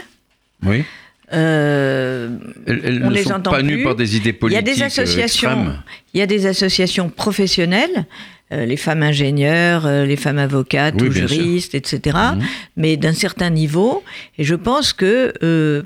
Oui. 0.64 0.86
Euh, 1.32 2.30
elles, 2.68 3.02
on 3.04 3.10
ne 3.10 3.16
les 3.16 3.24
sont 3.24 3.34
entend 3.34 3.52
pas 3.52 3.62
nues 3.62 3.84
par 3.84 3.96
des 3.96 4.18
idées 4.18 4.34
politiques. 4.34 4.62
Il 4.66 4.68
y 4.68 4.72
a 4.72 4.76
des 4.76 4.84
associations, 4.84 5.74
il 6.14 6.20
y 6.20 6.22
a 6.22 6.26
des 6.26 6.46
associations 6.46 7.10
professionnelles, 7.10 8.06
euh, 8.52 8.66
les 8.66 8.76
femmes 8.76 9.04
ingénieures, 9.04 9.86
euh, 9.86 10.06
les 10.06 10.18
femmes 10.18 10.38
avocates 10.38 11.02
ou 11.02 11.10
juristes, 11.12 11.76
etc. 11.76 12.18
Mhm. 12.36 12.44
Mais 12.76 12.98
d'un 12.98 13.14
certain 13.14 13.50
niveau. 13.50 14.04
Et 14.38 14.44
je 14.44 14.54
pense 14.56 14.92
que 14.92 15.34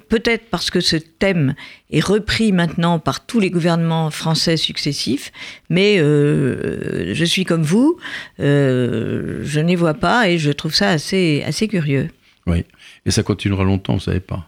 peut-être 0.09 0.45
parce 0.49 0.71
que 0.71 0.79
ce 0.79 0.97
thème 0.97 1.53
est 1.91 2.03
repris 2.03 2.51
maintenant 2.51 2.97
par 2.97 3.25
tous 3.25 3.39
les 3.39 3.51
gouvernements 3.51 4.09
français 4.09 4.57
successifs, 4.57 5.31
mais 5.69 5.97
je 5.97 7.25
suis 7.25 7.45
comme 7.45 7.63
vous, 7.63 7.97
je 8.39 9.59
ne 9.59 9.67
les 9.67 9.75
vois 9.75 9.93
pas 9.93 10.29
et 10.29 10.39
je 10.39 10.51
trouve 10.51 10.73
ça 10.73 10.89
assez, 10.89 11.43
assez 11.45 11.67
curieux. 11.67 12.09
Oui, 12.47 12.63
et 13.05 13.11
ça 13.11 13.23
continuera 13.23 13.63
longtemps, 13.65 13.93
vous 13.93 13.99
ne 13.99 14.03
savez 14.03 14.19
pas. 14.21 14.47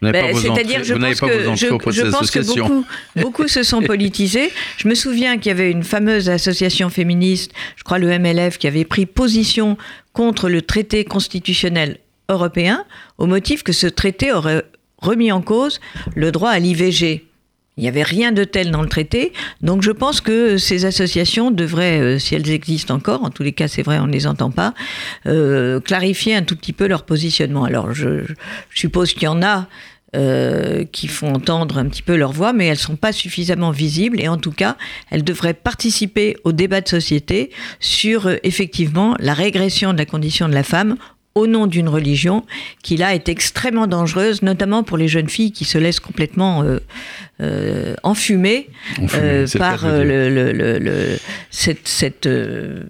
Ben, 0.00 0.34
c'est-à-dire, 0.36 0.84
je, 0.84 0.94
pense 0.94 1.20
que, 1.20 1.92
je, 1.92 2.10
pense 2.10 2.30
que 2.30 2.46
beaucoup, 2.46 2.84
beaucoup 3.16 3.48
se 3.48 3.62
sont 3.62 3.82
politisés. 3.82 4.50
Je 4.76 4.86
me 4.86 4.94
souviens 4.94 5.38
qu'il 5.38 5.46
y 5.46 5.50
avait 5.50 5.70
une 5.70 5.82
fameuse 5.82 6.28
association 6.28 6.88
féministe, 6.88 7.52
je 7.76 7.82
crois 7.82 7.98
le 7.98 8.16
MLF, 8.18 8.58
qui 8.58 8.68
avait 8.68 8.84
pris 8.84 9.06
position 9.06 9.76
contre 10.12 10.48
le 10.48 10.62
traité 10.62 11.04
constitutionnel 11.04 11.98
européen 12.28 12.84
au 13.18 13.26
motif 13.26 13.62
que 13.62 13.72
ce 13.72 13.86
traité 13.86 14.32
aurait 14.32 14.62
remis 14.98 15.32
en 15.32 15.42
cause 15.42 15.80
le 16.14 16.30
droit 16.30 16.50
à 16.50 16.58
l'IVG. 16.58 17.27
Il 17.78 17.82
n'y 17.82 17.88
avait 17.88 18.02
rien 18.02 18.32
de 18.32 18.42
tel 18.42 18.72
dans 18.72 18.82
le 18.82 18.88
traité. 18.88 19.32
Donc 19.62 19.82
je 19.82 19.92
pense 19.92 20.20
que 20.20 20.58
ces 20.58 20.84
associations 20.84 21.52
devraient, 21.52 22.00
euh, 22.00 22.18
si 22.18 22.34
elles 22.34 22.50
existent 22.50 22.94
encore, 22.94 23.22
en 23.22 23.30
tous 23.30 23.44
les 23.44 23.52
cas 23.52 23.68
c'est 23.68 23.82
vrai, 23.82 24.00
on 24.00 24.08
ne 24.08 24.12
les 24.12 24.26
entend 24.26 24.50
pas, 24.50 24.74
euh, 25.26 25.78
clarifier 25.78 26.34
un 26.34 26.42
tout 26.42 26.56
petit 26.56 26.72
peu 26.72 26.88
leur 26.88 27.04
positionnement. 27.04 27.64
Alors 27.64 27.94
je, 27.94 28.24
suppose 28.74 29.12
qu'il 29.12 29.22
y 29.22 29.28
en 29.28 29.42
a 29.44 29.68
euh, 30.16 30.84
qui 30.90 31.06
font 31.06 31.32
entendre 31.32 31.78
un 31.78 31.86
petit 31.86 32.02
peu 32.02 32.16
leur 32.16 32.32
voix, 32.32 32.52
mais 32.52 32.66
elles 32.66 32.72
ne 32.72 32.78
sont 32.78 32.96
pas 32.96 33.12
suffisamment 33.12 33.70
visibles 33.70 34.20
et 34.20 34.26
en 34.26 34.38
tout 34.38 34.52
cas, 34.52 34.76
elles 35.10 35.22
devraient 35.22 35.54
participer 35.54 36.36
au 36.42 36.50
débat 36.50 36.80
de 36.80 36.88
société 36.88 37.50
sur 37.78 38.28
effectivement 38.42 39.14
la 39.20 39.34
régression 39.34 39.92
de 39.92 39.98
la 39.98 40.06
condition 40.06 40.48
de 40.48 40.54
la 40.54 40.64
femme 40.64 40.96
au 41.38 41.46
nom 41.46 41.66
d'une 41.66 41.88
religion 41.88 42.44
qui 42.82 42.96
là 42.96 43.14
est 43.14 43.28
extrêmement 43.28 43.86
dangereuse, 43.86 44.42
notamment 44.42 44.82
pour 44.82 44.96
les 44.98 45.08
jeunes 45.08 45.28
filles 45.28 45.52
qui 45.52 45.64
se 45.64 45.78
laissent 45.78 46.00
complètement 46.00 46.62
euh, 46.62 46.78
euh, 47.40 47.94
enfumer, 48.02 48.68
euh, 49.14 49.46
par 49.58 49.86
le, 49.86 51.16
cette, 51.50 51.86
cette 51.86 52.26
euh, 52.26 52.82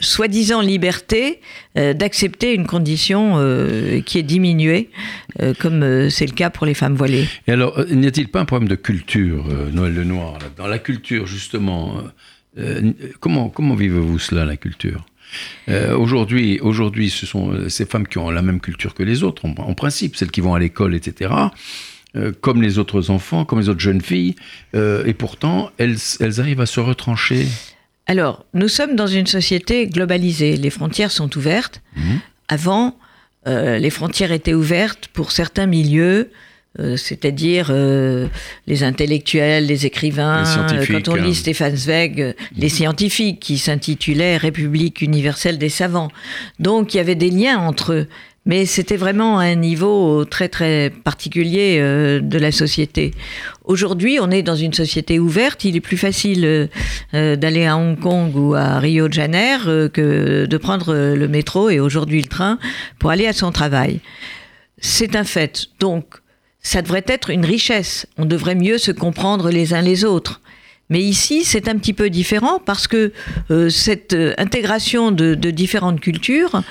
soi-disant 0.00 0.60
liberté 0.60 1.40
euh, 1.76 1.92
d'accepter 1.92 2.54
une 2.54 2.66
condition 2.66 3.34
euh, 3.36 4.00
qui 4.00 4.18
est 4.18 4.22
diminuée, 4.22 4.90
euh, 5.42 5.54
comme 5.58 5.82
euh, 5.82 6.08
c'est 6.10 6.26
le 6.26 6.32
cas 6.32 6.50
pour 6.50 6.66
les 6.66 6.74
femmes 6.74 6.94
voilées. 6.94 7.26
Et 7.46 7.52
alors, 7.52 7.78
euh, 7.78 7.86
n'y 7.90 8.06
a-t-il 8.06 8.28
pas 8.28 8.40
un 8.40 8.44
problème 8.44 8.68
de 8.68 8.76
culture, 8.76 9.46
euh, 9.50 9.70
Noël 9.72 9.94
Lenoir 9.94 10.38
Dans 10.56 10.68
la 10.68 10.78
culture, 10.78 11.26
justement, 11.26 11.96
euh, 11.98 12.02
euh, 12.58 12.92
comment, 13.20 13.48
comment 13.48 13.74
vivez-vous 13.74 14.18
cela, 14.18 14.44
la 14.44 14.56
culture? 14.56 15.04
Euh, 15.68 15.96
Aujourd'hui, 15.96 16.60
aujourd'hui, 16.60 17.10
ce 17.10 17.26
sont 17.26 17.52
euh, 17.52 17.68
ces 17.68 17.86
femmes 17.86 18.06
qui 18.06 18.18
ont 18.18 18.30
la 18.30 18.42
même 18.42 18.60
culture 18.60 18.94
que 18.94 19.02
les 19.02 19.22
autres, 19.22 19.44
en, 19.44 19.54
en 19.58 19.74
principe, 19.74 20.16
celles 20.16 20.30
qui 20.30 20.40
vont 20.40 20.54
à 20.54 20.58
l'école, 20.58 20.94
etc., 20.94 21.30
euh, 22.16 22.32
comme 22.40 22.62
les 22.62 22.78
autres 22.78 23.10
enfants, 23.10 23.44
comme 23.44 23.58
les 23.60 23.68
autres 23.68 23.80
jeunes 23.80 24.00
filles, 24.00 24.36
euh, 24.74 25.04
et 25.04 25.14
pourtant, 25.14 25.70
elles, 25.78 25.96
elles 26.20 26.40
arrivent 26.40 26.60
à 26.60 26.66
se 26.66 26.80
retrancher. 26.80 27.46
Alors, 28.06 28.46
nous 28.54 28.68
sommes 28.68 28.96
dans 28.96 29.08
une 29.08 29.26
société 29.26 29.88
globalisée. 29.88 30.56
Les 30.56 30.70
frontières 30.70 31.10
sont 31.10 31.36
ouvertes. 31.36 31.82
Mhm. 31.96 32.20
Avant, 32.48 32.96
les 33.46 33.90
frontières 33.90 34.32
étaient 34.32 34.54
ouvertes 34.54 35.08
pour 35.12 35.30
certains 35.30 35.66
milieux, 35.66 36.30
euh, 36.78 36.96
c'est-à-dire 36.96 37.68
euh, 37.70 38.28
les 38.66 38.82
intellectuels, 38.82 39.66
les 39.66 39.86
écrivains. 39.86 40.42
Les 40.42 40.76
Euh, 40.78 40.84
Quand 40.88 41.08
on 41.08 41.16
hein. 41.16 41.24
lit 41.24 41.34
Stéphane 41.34 41.76
Zweig, 41.76 42.20
euh, 42.20 42.32
les 42.56 42.68
scientifiques 42.68 43.40
qui 43.40 43.58
s'intitulaient 43.58 44.36
République 44.36 45.00
universelle 45.02 45.58
des 45.58 45.68
savants. 45.68 46.10
Donc, 46.58 46.94
il 46.94 46.98
y 46.98 47.00
avait 47.00 47.14
des 47.14 47.30
liens 47.30 47.58
entre 47.58 47.92
eux. 47.92 48.06
Mais 48.46 48.64
c'était 48.64 48.96
vraiment 48.96 49.40
un 49.40 49.56
niveau 49.56 50.24
très 50.24 50.48
très 50.48 50.90
particulier 50.90 51.78
euh, 51.80 52.20
de 52.20 52.38
la 52.38 52.52
société. 52.52 53.10
Aujourd'hui, 53.64 54.18
on 54.20 54.30
est 54.30 54.42
dans 54.42 54.54
une 54.54 54.72
société 54.72 55.18
ouverte. 55.18 55.64
Il 55.64 55.74
est 55.74 55.80
plus 55.80 55.96
facile 55.96 56.68
euh, 57.12 57.36
d'aller 57.36 57.66
à 57.66 57.76
Hong 57.76 57.98
Kong 57.98 58.36
ou 58.36 58.54
à 58.54 58.78
Rio 58.78 59.08
de 59.08 59.12
Janeiro 59.12 59.68
euh, 59.68 59.88
que 59.88 60.46
de 60.46 60.56
prendre 60.58 60.94
le 60.94 61.28
métro 61.28 61.70
et 61.70 61.80
aujourd'hui 61.80 62.22
le 62.22 62.28
train 62.28 62.60
pour 63.00 63.10
aller 63.10 63.26
à 63.26 63.32
son 63.32 63.50
travail. 63.50 63.98
C'est 64.78 65.16
un 65.16 65.24
fait. 65.24 65.66
Donc, 65.80 66.04
ça 66.66 66.82
devrait 66.82 67.04
être 67.06 67.30
une 67.30 67.44
richesse. 67.44 68.06
On 68.18 68.24
devrait 68.24 68.56
mieux 68.56 68.76
se 68.78 68.90
comprendre 68.90 69.50
les 69.50 69.72
uns 69.72 69.82
les 69.82 70.04
autres. 70.04 70.40
Mais 70.90 71.00
ici, 71.00 71.44
c'est 71.44 71.68
un 71.68 71.78
petit 71.78 71.92
peu 71.92 72.10
différent 72.10 72.58
parce 72.58 72.88
que 72.88 73.12
euh, 73.52 73.68
cette 73.68 74.14
euh, 74.14 74.34
intégration 74.36 75.12
de, 75.12 75.34
différentes 75.52 76.00
cultures 76.00 76.62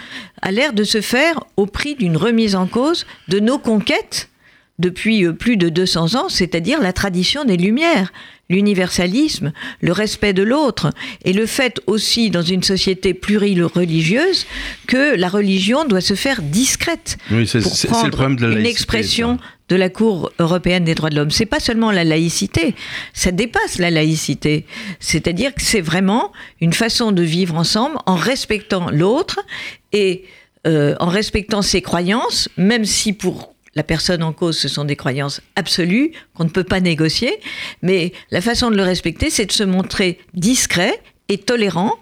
a 0.42 0.52
l'air 0.52 0.74
de 0.74 0.84
se 0.84 1.00
faire 1.00 1.40
au 1.56 1.66
prix 1.66 1.96
d'une 1.96 2.18
remise 2.18 2.56
en 2.56 2.68
cause 2.68 3.06
de 3.30 3.40
nos 3.40 3.58
conquêtes 3.58 4.30
depuis 4.80 5.26
euh, 5.26 5.32
plus 5.32 5.56
de 5.56 5.70
200 5.70 6.16
ans, 6.16 6.28
c'est-à-dire 6.28 6.82
la 6.82 6.92
tradition 6.92 7.46
des 7.46 7.56
Lumières, 7.56 8.12
l'universalisme, 8.50 9.54
le 9.82 9.92
respect 9.92 10.34
de 10.34 10.44
l'autre, 10.44 10.92
et 11.24 11.34
le 11.34 11.46
fait 11.46 11.80
aussi, 11.88 12.30
dans 12.30 12.42
une 12.42 12.64
société 12.64 13.14
plurireligieuse, 13.14 14.46
que 14.88 15.16
la 15.16 15.30
religion 15.30 15.86
doit 15.86 16.02
se 16.02 16.14
faire 16.14 16.42
discrète. 16.42 17.18
Oui, 17.32 17.48
c'est 17.48 17.62
pour 17.62 17.74
prendre 17.90 18.06
le 18.06 18.12
problème 18.12 18.36
de 18.36 18.42
la 18.44 18.48
une 18.50 18.54
laïcité, 18.56 18.72
expression 18.72 19.38
ça. 19.38 19.44
de 19.70 19.76
la 19.76 19.90
Cour 19.90 20.32
européenne 20.40 20.84
des 20.84 20.94
droits 20.94 21.10
de 21.10 21.16
l'homme. 21.16 21.32
C'est 21.32 21.48
pas 21.48 21.60
seulement 21.60 21.92
la 21.92 22.04
laïcité, 22.04 22.76
ça 23.14 23.32
dépasse 23.32 23.80
la 23.80 23.90
laïcité. 23.90 24.66
C'est-à-dire 25.00 25.54
que 25.54 25.64
c'est 25.64 25.82
vraiment 25.82 26.32
une 26.62 26.74
façon 26.74 27.12
de 27.12 27.24
vivre 27.24 27.56
ensemble 27.56 27.98
en 28.06 28.16
respectant 28.16 28.92
l'autre 28.92 29.40
et 29.92 30.26
euh, 30.68 30.96
en 31.00 31.08
respectant 31.08 31.62
ses 31.62 31.82
croyances, 31.82 32.50
même 32.58 32.86
si 32.86 33.14
pour 33.14 33.55
la 33.76 33.84
personne 33.84 34.24
en 34.24 34.32
cause, 34.34 34.58
ce 34.58 34.68
sont 34.68 34.86
des 34.86 34.96
croyances 34.96 35.42
absolues 35.56 36.12
qu'on 36.34 36.46
ne 36.46 36.50
peut 36.50 36.64
pas 36.64 36.80
négocier. 36.80 37.34
Mais 37.82 38.14
la 38.32 38.42
façon 38.42 38.72
de 38.72 38.78
le 38.78 38.84
respecter, 38.84 39.30
c'est 39.30 39.46
de 39.46 39.52
se 39.52 39.64
montrer 39.64 40.20
discret 40.34 40.94
et 41.28 41.38
tolérant 41.38 41.94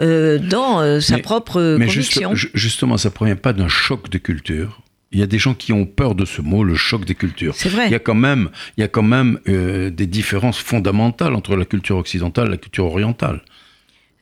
euh, 0.00 0.38
dans 0.38 0.80
euh, 0.80 1.00
sa 1.00 1.16
Mais- 1.16 1.22
propre 1.22 1.76
Mais 1.78 1.86
conviction. 1.86 2.34
ju- 2.34 2.50
justement, 2.54 2.96
ça 2.96 3.10
ne 3.10 3.14
provient 3.14 3.36
pas 3.36 3.52
d'un 3.52 3.68
choc 3.68 4.08
de 4.08 4.16
culture. 4.18 4.80
Il 5.12 5.18
y 5.18 5.22
a 5.22 5.26
des 5.26 5.38
gens 5.38 5.54
qui 5.54 5.72
ont 5.72 5.84
peur 5.86 6.14
de 6.14 6.24
ce 6.24 6.40
mot, 6.40 6.62
le 6.64 6.76
choc 6.76 7.04
des 7.04 7.16
cultures. 7.16 7.54
C'est 7.56 7.68
vrai. 7.68 7.86
Il 7.88 7.92
y 7.92 7.96
a 7.96 7.98
quand 7.98 8.14
même, 8.14 8.48
il 8.78 8.80
y 8.80 8.84
a 8.84 8.88
quand 8.88 9.02
même 9.02 9.40
euh, 9.48 9.90
des 9.90 10.06
différences 10.06 10.58
fondamentales 10.58 11.34
entre 11.34 11.56
la 11.56 11.64
culture 11.66 11.96
occidentale 11.98 12.46
et 12.46 12.50
la 12.52 12.56
culture 12.56 12.86
orientale. 12.86 13.42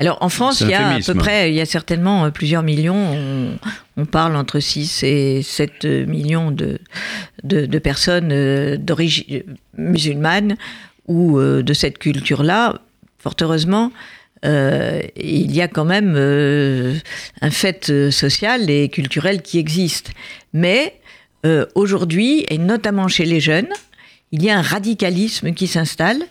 Alors 0.00 0.18
en 0.20 0.28
France, 0.28 0.60
il 0.60 0.68
y 0.68 0.74
a 0.74 0.90
à 0.90 1.00
peu 1.00 1.14
près, 1.14 1.50
il 1.50 1.56
y 1.56 1.60
a 1.60 1.66
certainement 1.66 2.24
euh, 2.24 2.30
plusieurs 2.30 2.62
millions. 2.62 2.94
On, 2.94 3.58
on 3.96 4.04
parle 4.06 4.36
entre 4.36 4.60
6 4.60 5.02
et 5.02 5.42
7 5.42 5.84
millions 6.06 6.52
de, 6.52 6.78
de, 7.42 7.66
de 7.66 7.78
personnes 7.78 8.30
euh, 8.30 8.76
d'origine 8.76 9.42
musulmane 9.76 10.56
ou 11.08 11.38
euh, 11.38 11.62
de 11.62 11.72
cette 11.72 11.98
culture-là. 11.98 12.80
Fort 13.18 13.34
heureusement, 13.40 13.90
euh, 14.44 15.02
il 15.16 15.50
y 15.52 15.60
a 15.60 15.68
quand 15.68 15.84
même 15.84 16.14
euh, 16.16 16.94
un 17.40 17.50
fait 17.50 17.90
euh, 17.90 18.10
social 18.10 18.70
et 18.70 18.88
culturel 18.88 19.42
qui 19.42 19.58
existe. 19.58 20.12
Mais 20.52 20.94
euh, 21.44 21.66
aujourd'hui, 21.74 22.44
et 22.48 22.58
notamment 22.58 23.08
chez 23.08 23.24
les 23.24 23.40
jeunes, 23.40 23.68
il 24.30 24.42
y 24.44 24.50
a 24.50 24.58
un 24.58 24.62
radicalisme 24.62 25.52
qui 25.54 25.66
s'installe, 25.66 26.22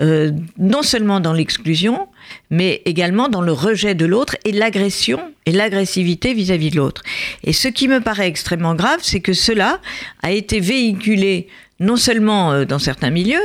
euh, 0.00 0.30
non 0.58 0.82
seulement 0.82 1.20
dans 1.20 1.32
l'exclusion, 1.32 2.08
mais 2.50 2.82
également 2.84 3.28
dans 3.28 3.42
le 3.42 3.52
rejet 3.52 3.94
de 3.94 4.06
l'autre 4.06 4.36
et 4.44 4.52
l'agression 4.52 5.20
et 5.46 5.52
l'agressivité 5.52 6.32
vis-à-vis 6.34 6.70
de 6.70 6.76
l'autre. 6.76 7.02
Et 7.44 7.52
ce 7.52 7.68
qui 7.68 7.86
me 7.88 8.00
paraît 8.00 8.28
extrêmement 8.28 8.74
grave, 8.74 9.00
c'est 9.02 9.20
que 9.20 9.32
cela 9.32 9.80
a 10.22 10.30
été 10.30 10.60
véhiculé 10.60 11.48
non 11.80 11.96
seulement 11.96 12.52
euh, 12.52 12.64
dans 12.64 12.78
certains 12.78 13.10
milieux, 13.10 13.38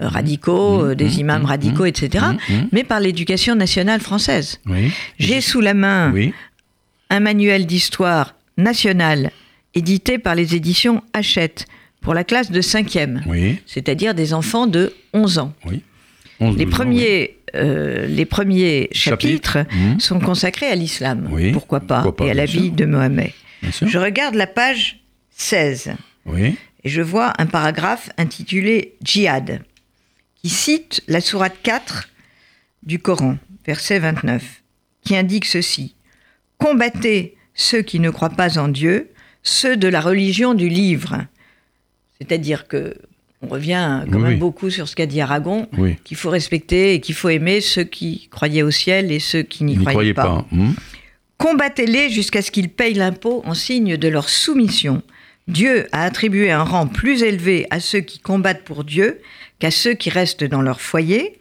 euh, 0.00 0.08
radicaux, 0.08 0.84
euh, 0.84 0.94
des 0.94 1.20
imams 1.20 1.44
radicaux, 1.44 1.84
etc., 1.84 2.24
mais 2.72 2.84
par 2.84 3.00
l'éducation 3.00 3.54
nationale 3.54 4.00
française. 4.00 4.60
Oui. 4.66 4.90
J'ai 5.18 5.40
sous 5.40 5.60
la 5.60 5.74
main 5.74 6.12
Oui. 6.14 6.32
un 7.10 7.20
manuel 7.20 7.66
d'histoire 7.66 8.34
nationale 8.56 9.30
édité 9.74 10.18
par 10.18 10.34
les 10.34 10.54
éditions 10.54 11.02
Hachette 11.12 11.66
pour 12.00 12.14
la 12.14 12.24
classe 12.24 12.50
de 12.50 12.60
5e, 12.60 13.22
Oui. 13.26 13.58
c'est-à-dire 13.66 14.14
des 14.14 14.32
enfants 14.34 14.66
de 14.66 14.92
11 15.14 15.38
ans. 15.38 15.52
Oui. 15.66 15.82
11, 16.40 16.56
Les 16.56 16.64
12 16.64 16.72
ans, 16.74 16.76
premiers, 16.76 17.38
euh, 17.54 18.06
les 18.06 18.24
premiers 18.24 18.88
Chapitres. 18.92 19.58
Mhm. 19.72 20.00
sont 20.00 20.20
consacrés 20.20 20.66
à 20.66 20.74
l'islam, 20.74 21.28
Oui, 21.30 21.52
pourquoi, 21.52 21.80
pas, 21.80 22.02
pourquoi 22.02 22.16
pas, 22.16 22.26
et 22.26 22.30
à 22.30 22.34
la 22.34 22.46
sûr. 22.46 22.60
vie 22.60 22.70
de 22.70 22.84
Mohamed. 22.84 23.30
Je 23.62 23.98
regarde 23.98 24.34
la 24.34 24.46
page 24.46 25.00
16 25.30 25.92
Oui. 26.26 26.56
et 26.84 26.88
je 26.88 27.02
vois 27.02 27.32
un 27.38 27.46
paragraphe 27.46 28.10
intitulé 28.18 28.94
Djihad, 29.02 29.62
qui 30.42 30.48
cite 30.48 31.02
la 31.08 31.20
sourate 31.20 31.56
4 31.62 32.08
du 32.84 32.98
Coran, 33.00 33.36
verset 33.66 33.98
29, 33.98 34.62
qui 35.04 35.16
indique 35.16 35.44
ceci 35.46 35.94
Combattez 36.58 37.36
ceux 37.54 37.82
qui 37.82 37.98
ne 37.98 38.10
croient 38.10 38.30
pas 38.30 38.58
en 38.58 38.68
Dieu, 38.68 39.10
ceux 39.42 39.76
de 39.76 39.88
la 39.88 40.00
religion 40.00 40.54
du 40.54 40.68
livre. 40.68 41.24
C'est-à-dire 42.20 42.68
que 42.68 42.94
on 43.42 43.46
revient 43.48 44.02
quand 44.10 44.16
Oui, 44.16 44.22
même 44.22 44.32
oui. 44.32 44.36
beaucoup 44.38 44.68
sur 44.70 44.88
ce 44.88 44.96
qu'a 44.96 45.06
dit 45.06 45.20
Aragon, 45.20 45.68
Oui. 45.78 45.96
qu'il 46.04 46.16
faut 46.16 46.30
respecter 46.30 46.94
et 46.94 47.00
qu'il 47.00 47.14
faut 47.14 47.28
aimer 47.28 47.60
ceux 47.60 47.84
qui 47.84 48.28
croyaient 48.30 48.62
au 48.62 48.70
ciel 48.70 49.12
et 49.12 49.20
ceux 49.20 49.42
qui 49.42 49.64
n'y 49.64 49.76
croyaient 49.76 50.14
pas. 50.14 50.44
Hmm 50.50 50.72
Combattez-les 51.36 52.10
jusqu'à 52.10 52.42
ce 52.42 52.50
qu'ils 52.50 52.68
payent 52.68 52.94
l'impôt 52.94 53.42
en 53.46 53.54
signe 53.54 53.96
de 53.96 54.08
leur 54.08 54.28
soumission. 54.28 55.02
Dieu 55.46 55.86
a 55.92 56.02
attribué 56.02 56.50
un 56.50 56.64
rang 56.64 56.86
plus 56.88 57.22
élevé 57.22 57.66
à 57.70 57.78
ceux 57.80 58.00
qui 58.00 58.18
combattent 58.18 58.64
pour 58.64 58.82
Dieu 58.84 59.20
qu'à 59.60 59.70
ceux 59.70 59.94
qui 59.94 60.10
restent 60.10 60.42
dans 60.44 60.62
leur 60.62 60.80
foyer. 60.80 61.38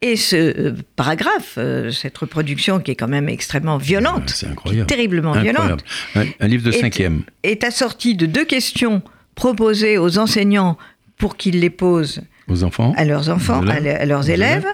Et 0.00 0.16
ce 0.16 0.36
euh, 0.36 0.74
paragraphe, 0.96 1.54
euh, 1.58 1.90
cette 1.90 2.16
reproduction 2.18 2.80
qui 2.80 2.92
est 2.92 2.96
quand 2.96 3.08
même 3.08 3.28
extrêmement 3.28 3.78
violente, 3.78 4.44
incroyable. 4.48 4.86
terriblement 4.86 5.32
violente, 5.32 5.84
Incroyable. 6.14 6.34
Un, 6.40 6.44
un 6.44 6.48
livre 6.48 6.64
de 6.64 6.72
Et- 6.72 6.80
cinquième. 6.80 7.22
est 7.42 7.62
assortie 7.64 8.14
de 8.16 8.26
deux 8.26 8.44
questions 8.44 9.02
proposées 9.34 9.98
aux 9.98 10.18
enseignants 10.18 10.76
pour 11.22 11.36
qu'ils 11.36 11.60
les 11.60 11.70
posent 11.70 12.20
Aux 12.48 12.64
enfants. 12.64 12.92
à 12.96 13.04
leurs 13.04 13.28
enfants, 13.28 13.64
à, 13.68 13.78
élèves. 13.78 13.84
le- 13.94 14.00
à 14.02 14.04
leurs 14.06 14.24
Aux 14.26 14.32
élèves. 14.34 14.66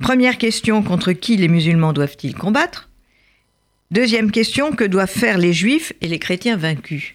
Première 0.00 0.38
question, 0.38 0.80
contre 0.84 1.12
qui 1.12 1.36
les 1.36 1.48
musulmans 1.48 1.92
doivent-ils 1.92 2.36
combattre? 2.36 2.88
Deuxième 3.90 4.30
question, 4.30 4.70
que 4.72 4.84
doivent 4.84 5.10
faire 5.10 5.38
les 5.38 5.52
juifs 5.52 5.92
et 6.00 6.06
les 6.06 6.20
chrétiens 6.20 6.56
vaincus? 6.56 7.14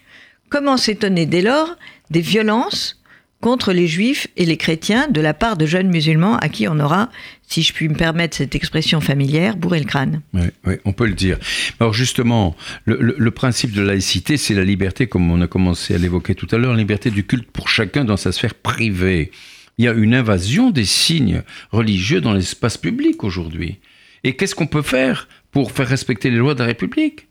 Comment 0.50 0.76
s'étonner 0.76 1.24
dès 1.24 1.40
lors 1.40 1.76
des 2.10 2.20
violences 2.20 3.00
contre 3.40 3.72
les 3.72 3.86
juifs 3.86 4.26
et 4.36 4.44
les 4.44 4.58
chrétiens 4.58 5.08
de 5.08 5.20
la 5.22 5.32
part 5.32 5.56
de 5.56 5.64
jeunes 5.64 5.88
musulmans 5.88 6.36
à 6.36 6.50
qui 6.50 6.68
on 6.68 6.78
aura, 6.78 7.08
si 7.46 7.62
je 7.62 7.72
puis 7.72 7.88
me 7.88 7.94
permettre 7.94 8.36
cette 8.36 8.54
expression 8.54 9.00
familière, 9.00 9.56
bourré 9.56 9.78
le 9.78 9.84
crâne 9.84 10.22
Oui, 10.32 10.42
oui, 10.66 10.74
on 10.84 10.92
peut 10.92 11.06
le 11.06 11.14
dire. 11.14 11.38
Alors 11.78 11.92
justement, 11.94 12.56
le, 12.84 12.96
le- 13.00 13.14
le 13.18 13.30
principe 13.30 13.72
de 13.72 13.82
laïcité, 13.82 14.36
c'est 14.36 14.54
la 14.54 14.64
liberté, 14.64 15.06
comme 15.06 15.30
on 15.30 15.40
a 15.40 15.46
commencé 15.46 15.94
à 15.94 15.98
l'évoquer 15.98 16.34
tout 16.34 16.48
à 16.52 16.58
l'heure, 16.58 16.72
la 16.72 16.78
liberté 16.78 17.10
du 17.10 17.24
culte 17.24 17.48
pour 17.50 17.68
chacun 17.68 18.04
dans 18.04 18.16
sa 18.16 18.32
sphère 18.32 18.54
privée. 18.54 19.30
Il 19.78 19.84
y 19.84 19.88
a 19.88 19.92
une 19.92 20.14
invasion 20.14 20.70
des 20.70 20.84
signes 20.84 21.42
religieux 21.70 22.20
dans 22.20 22.32
l'espace 22.32 22.76
public 22.78 23.24
aujourd'hui. 23.24 23.78
Et 24.24 24.36
qu'est-ce 24.36 24.54
qu'on 24.54 24.66
peut 24.68 24.82
faire 24.82 25.28
pour 25.52 25.70
faire 25.72 25.86
respecter 25.88 26.30
les 26.30 26.36
lois 26.38 26.54
de 26.54 26.60
la 26.60 26.66
République? 26.66 27.26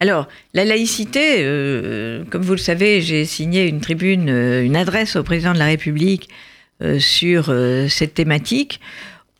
Alors, 0.00 0.28
la 0.54 0.64
laïcité, 0.64 1.38
euh, 1.40 2.24
comme 2.30 2.42
vous 2.42 2.52
le 2.52 2.58
savez, 2.58 3.00
j'ai 3.00 3.24
signé 3.24 3.66
une 3.68 3.80
tribune, 3.80 4.28
euh, 4.28 4.64
une 4.64 4.76
adresse 4.76 5.16
au 5.16 5.22
président 5.22 5.52
de 5.54 5.58
la 5.58 5.66
République 5.66 6.28
euh, 6.82 6.98
sur 6.98 7.46
euh, 7.48 7.88
cette 7.88 8.14
thématique. 8.14 8.80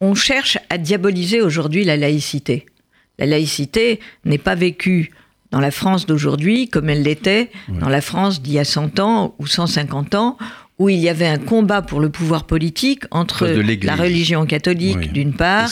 On 0.04 0.14
cherche 0.14 0.58
à 0.70 0.78
diaboliser 0.78 1.40
aujourd'hui 1.40 1.84
la 1.84 1.96
laïcité. 1.96 2.66
La 3.18 3.26
laïcité 3.26 4.00
n'est 4.24 4.38
pas 4.38 4.54
vécue 4.54 5.10
dans 5.50 5.60
la 5.60 5.70
France 5.70 6.06
d'aujourd'hui 6.06 6.68
comme 6.68 6.90
elle 6.90 7.02
l'était 7.02 7.50
dans 7.68 7.88
la 7.88 8.00
France 8.00 8.42
d'il 8.42 8.54
y 8.54 8.58
a 8.58 8.64
100 8.64 8.98
ans 8.98 9.34
ou 9.38 9.46
150 9.46 10.14
ans, 10.14 10.36
où 10.80 10.88
il 10.88 10.98
y 10.98 11.08
avait 11.08 11.28
un 11.28 11.38
combat 11.38 11.82
pour 11.82 12.00
le 12.00 12.10
pouvoir 12.10 12.44
politique 12.44 13.04
entre 13.12 13.46
la 13.46 13.94
religion 13.94 14.44
catholique 14.44 15.12
d'une 15.12 15.32
part 15.32 15.70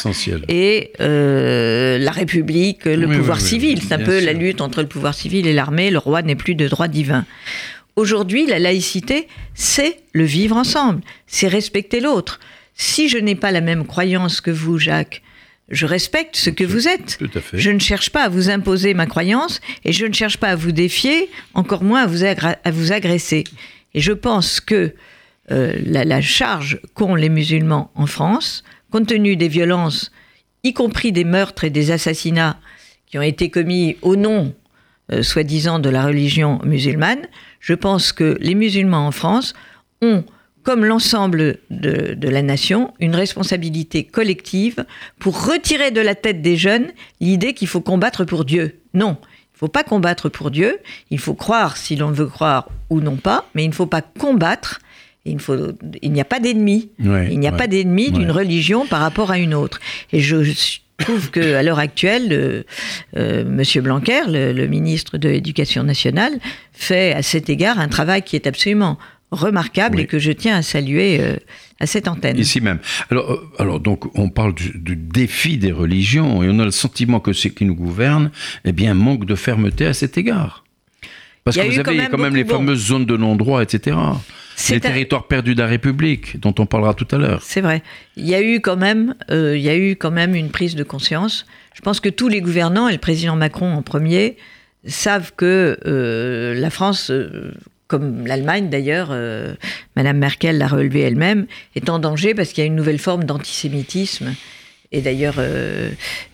et 0.48 0.92
euh, 1.00 1.98
la 1.98 2.12
République, 2.12 2.84
le 2.84 3.08
pouvoir 3.08 3.40
civil. 3.40 3.82
C'est 3.82 3.94
un 3.94 3.98
peu 3.98 4.24
la 4.24 4.32
lutte 4.32 4.60
entre 4.60 4.80
le 4.80 4.86
pouvoir 4.86 5.14
civil 5.14 5.48
et 5.48 5.52
l'armée. 5.52 5.90
Le 5.90 5.98
roi 5.98 6.22
n'est 6.22 6.36
plus 6.36 6.54
de 6.54 6.68
droit 6.68 6.86
divin. 6.86 7.24
Aujourd'hui, 7.96 8.46
la 8.46 8.60
laïcité, 8.60 9.26
c'est 9.54 9.96
le 10.12 10.24
vivre 10.24 10.56
ensemble, 10.56 11.02
c'est 11.26 11.48
respecter 11.48 12.00
l'autre. 12.00 12.38
Si 12.74 13.08
je 13.08 13.18
n'ai 13.18 13.34
pas 13.34 13.50
la 13.50 13.60
même 13.60 13.86
croyance 13.86 14.40
que 14.40 14.50
vous, 14.50 14.78
Jacques, 14.78 15.22
je 15.68 15.86
respecte 15.86 16.36
ce 16.36 16.50
que 16.50 16.64
vous 16.64 16.88
êtes. 16.88 17.18
Je 17.52 17.70
ne 17.70 17.78
cherche 17.78 18.10
pas 18.10 18.24
à 18.24 18.28
vous 18.28 18.50
imposer 18.50 18.94
ma 18.94 19.06
croyance 19.06 19.60
et 19.84 19.92
je 19.92 20.06
ne 20.06 20.12
cherche 20.12 20.36
pas 20.36 20.48
à 20.48 20.56
vous 20.56 20.72
défier, 20.72 21.30
encore 21.54 21.82
moins 21.82 22.02
à 22.02 22.06
vous, 22.06 22.24
à 22.24 22.70
vous 22.70 22.92
agresser. 22.92 23.44
Et 23.94 24.00
je 24.00 24.12
pense 24.12 24.60
que 24.60 24.94
euh, 25.50 25.78
la, 25.84 26.20
charge 26.20 26.80
qu'ont 26.94 27.14
les 27.14 27.28
musulmans 27.28 27.90
en 27.94 28.06
France, 28.06 28.64
compte 28.90 29.08
tenu 29.08 29.36
des 29.36 29.48
violences, 29.48 30.12
y 30.62 30.72
compris 30.72 31.10
des 31.10 31.24
meurtres 31.24 31.64
et 31.64 31.70
des 31.70 31.90
assassinats 31.90 32.60
qui 33.06 33.18
ont 33.18 33.22
été 33.22 33.50
commis 33.50 33.96
au 34.02 34.14
nom, 34.14 34.54
euh, 35.10 35.22
soi-disant, 35.22 35.78
de 35.78 35.88
la 35.88 36.04
religion 36.04 36.60
musulmane, 36.64 37.26
je 37.60 37.74
pense 37.74 38.12
que 38.12 38.36
les 38.40 38.54
musulmans 38.54 39.06
en 39.06 39.10
France 39.10 39.54
ont, 40.00 40.24
comme 40.62 40.84
l'ensemble 40.84 41.58
de, 41.70 42.14
de, 42.14 42.28
la 42.28 42.42
nation, 42.42 42.92
une 43.00 43.14
responsabilité 43.14 44.04
collective 44.04 44.84
pour 45.18 45.46
retirer 45.46 45.90
de 45.90 46.00
la 46.00 46.14
tête 46.14 46.42
des 46.42 46.56
jeunes 46.56 46.92
l'idée 47.20 47.54
qu'il 47.54 47.68
faut 47.68 47.80
combattre 47.80 48.24
pour 48.24 48.44
Dieu. 48.44 48.80
Non, 48.94 49.16
faut 49.62 49.68
pas 49.68 49.84
combattre 49.84 50.28
pour 50.28 50.50
Dieu, 50.50 50.78
il 51.10 51.20
faut 51.20 51.34
croire 51.34 51.76
si 51.76 51.94
l'on 51.94 52.10
veut 52.10 52.26
croire 52.26 52.68
ou 52.90 53.00
non 53.00 53.14
pas, 53.14 53.48
mais 53.54 53.62
il 53.62 53.68
ne 53.68 53.74
faut 53.74 53.86
pas 53.86 54.02
combattre. 54.02 54.80
Il, 55.24 55.38
faut, 55.38 55.54
il 56.02 56.10
n'y 56.10 56.20
a 56.20 56.24
pas 56.24 56.40
d'ennemi. 56.40 56.90
il 56.98 57.38
n'y 57.38 57.46
a 57.46 57.52
pas 57.52 57.68
d'ennemi 57.68 58.10
d'une 58.10 58.32
religion 58.32 58.86
par 58.86 59.00
rapport 59.00 59.30
à 59.30 59.38
une 59.38 59.54
autre. 59.54 59.78
Et 60.12 60.18
je, 60.18 60.42
trouve 60.98 61.30
qu'à 61.30 61.62
l'heure 61.62 61.78
actuelle, 61.78 62.28
euh, 62.32 62.62
euh, 63.16 63.44
Monsieur 63.44 63.82
Blanquer, 63.82 64.22
le, 64.26 64.66
ministre 64.66 65.18
de 65.18 65.28
l'Éducation 65.28 65.82
nationale, 65.84 66.32
fait 66.72 67.12
à 67.12 67.22
cet 67.22 67.48
égard 67.48 67.78
un 67.78 67.88
travail 67.88 68.22
qui 68.22 68.36
est 68.36 68.46
absolument 68.46 68.98
remarquable 69.32 69.98
et 69.98 70.06
que 70.06 70.18
je 70.18 70.30
tiens 70.30 70.56
à 70.56 70.62
saluer 70.62 71.18
euh, 71.20 71.36
à 71.80 71.86
cette 71.86 72.06
antenne. 72.06 72.38
Ici 72.38 72.60
même. 72.60 72.78
Alors, 73.10 73.32
euh, 73.32 73.50
alors 73.58 73.80
donc, 73.80 74.16
on 74.16 74.28
parle 74.28 74.54
du, 74.54 74.94
défi 74.94 75.56
des 75.56 75.72
religions 75.72 76.42
et 76.42 76.48
on 76.48 76.58
a 76.58 76.64
le 76.64 76.70
sentiment 76.70 77.18
que 77.18 77.32
ce 77.32 77.48
qui 77.48 77.64
nous 77.64 77.74
gouverne, 77.74 78.30
eh 78.64 78.72
bien, 78.72 78.94
manque 78.94 79.24
de 79.24 79.34
fermeté 79.34 79.86
à 79.86 79.94
cet 79.94 80.18
égard. 80.18 80.64
Parce 81.44 81.56
que 81.56 81.62
vous 81.62 81.78
avez 81.78 82.08
quand 82.08 82.18
même, 82.18 82.36
les 82.36 82.44
fameuses 82.44 82.86
zones 82.86 83.06
de 83.06 83.16
non-droit, 83.16 83.62
etc. 83.62 83.96
Les 84.70 84.78
territoires 84.78 85.26
perdus 85.26 85.56
de 85.56 85.60
la 85.60 85.66
République, 85.66 86.38
dont 86.38 86.54
on 86.60 86.66
parlera 86.66 86.94
tout 86.94 87.08
à 87.10 87.18
l'heure. 87.18 87.42
C'est 87.42 87.62
vrai. 87.62 87.82
Il 88.16 88.28
y 88.28 88.34
a 88.34 88.42
eu 88.42 88.60
quand 88.60 88.76
même, 88.76 89.16
euh, 89.30 89.56
il 89.56 89.62
y 89.62 89.68
a 89.68 89.76
eu 89.76 89.96
quand 89.96 90.12
même 90.12 90.36
une 90.36 90.50
prise 90.50 90.76
de 90.76 90.84
conscience. 90.84 91.46
Je 91.74 91.80
pense 91.80 91.98
que 91.98 92.10
tous 92.10 92.28
les 92.28 92.40
gouvernants 92.40 92.86
et 92.86 92.92
le 92.92 92.98
président 92.98 93.34
Macron 93.34 93.72
en 93.72 93.82
premier 93.82 94.36
savent 94.86 95.32
que 95.36 95.76
la 96.54 96.70
France 96.70 97.10
comme 97.92 98.26
l'Allemagne 98.26 98.70
d'ailleurs, 98.70 99.08
euh, 99.10 99.52
Madame 99.96 100.16
Merkel 100.16 100.56
l'a 100.56 100.66
relevé 100.66 101.00
elle-même, 101.00 101.44
est 101.76 101.90
en 101.90 101.98
danger 101.98 102.32
parce 102.32 102.54
qu'il 102.54 102.62
y 102.62 102.64
a 102.64 102.66
une 102.66 102.74
nouvelle 102.74 102.98
forme 102.98 103.24
d'antisémitisme, 103.24 104.34
et 104.92 105.02
d'ailleurs 105.02 105.34
euh, 105.36 105.90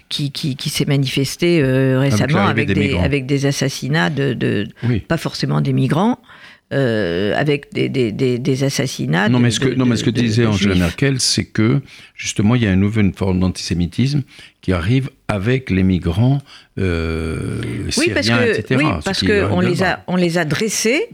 qui, 0.09 0.31
qui, 0.31 0.69
s'est 0.71 0.85
manifestée 0.85 1.61
euh, 1.61 1.99
récemment 1.99 2.47
avec, 2.47 2.73
des, 2.73 2.97
avec 2.97 3.27
des, 3.27 3.45
assassinats 3.45 4.09
de, 4.09 4.69
pas 5.09 5.17
forcément 5.17 5.61
des 5.61 5.73
migrants. 5.73 6.21
Avec 6.71 7.73
des, 7.73 7.89
des, 7.89 8.13
des, 8.13 8.65
assassinats. 8.65 9.29
Non, 9.29 9.39
mais 9.39 9.51
ce 9.51 9.61
que, 9.61 9.69
non, 9.69 9.87
mais 9.87 9.97
ce 9.97 10.05
que 10.05 10.11
disait 10.11 10.47
Angela 10.47 10.75
Merkel, 10.75 11.19
c'est 11.21 11.47
que 11.47 11.81
justement, 12.15 12.55
il 12.55 12.63
y 12.63 12.67
a 12.67 12.73
une 12.73 12.81
nouvelle 12.81 13.13
forme 13.15 13.41
d'antisémitisme 13.41 14.23
qui 14.61 14.73
arrive 14.73 15.11
avec 15.29 15.71
les 15.71 15.83
migrants 15.83 16.41
euh, 16.79 17.61
oui, 17.97 18.11
parce 18.13 18.29
que, 18.29 18.59
etc. 18.59 18.81
Oui, 18.83 18.91
parce 19.05 19.21
qu'on 19.23 19.61
les, 19.61 19.83
a, 19.83 20.05
on 20.07 20.17
les 20.17 20.39
a 20.39 20.45
dressés. 20.45 21.07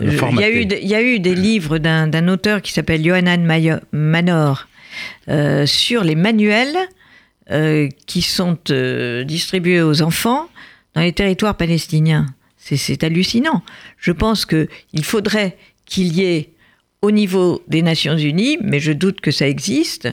Il 0.00 0.12
y, 0.12 0.42
a 0.42 0.50
eu, 0.50 0.62
il 0.62 0.88
y 0.88 0.94
a 0.94 1.02
eu 1.02 1.20
des 1.20 1.34
livres 1.34 1.78
d'un 1.78 2.28
auteur 2.28 2.62
qui 2.62 2.72
s'appelle 2.72 3.04
Johanan 3.04 3.46
Manor 3.92 4.68
euh, 5.28 5.66
sur 5.66 6.04
les 6.04 6.14
manuels 6.14 6.76
euh, 7.50 7.88
qui 8.06 8.22
sont 8.22 8.58
euh, 8.70 9.24
distribués 9.24 9.82
aux 9.82 10.02
enfants 10.02 10.48
dans 10.94 11.00
les 11.00 11.12
territoires 11.12 11.56
palestiniens. 11.56 12.26
C'est 12.64 13.04
hallucinant. 13.04 13.62
Je 13.98 14.12
pense 14.12 14.46
qu'il 14.46 15.04
faudrait 15.04 15.56
qu'il 15.84 16.14
y 16.14 16.24
ait 16.24 16.50
au 17.02 17.10
niveau 17.10 17.62
des 17.68 17.82
Nations 17.82 18.16
Unies, 18.16 18.56
mais 18.62 18.80
je 18.80 18.92
doute 18.92 19.20
que 19.20 19.30
ça 19.30 19.46
existe, 19.46 20.08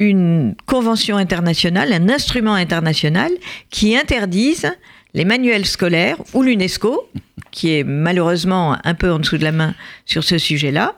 une 0.00 0.54
convention 0.64 1.16
internationale, 1.18 1.92
un 1.92 2.08
instrument 2.08 2.54
international 2.54 3.30
qui 3.70 3.94
interdise 3.96 4.72
les 5.12 5.24
manuels 5.24 5.66
scolaires 5.66 6.16
ou 6.32 6.42
l'UNESCO, 6.42 7.08
qui 7.50 7.74
est 7.74 7.84
malheureusement 7.84 8.78
un 8.82 8.94
peu 8.94 9.12
en 9.12 9.18
dessous 9.18 9.38
de 9.38 9.44
la 9.44 9.52
main 9.52 9.74
sur 10.06 10.24
ce 10.24 10.38
sujet-là, 10.38 10.96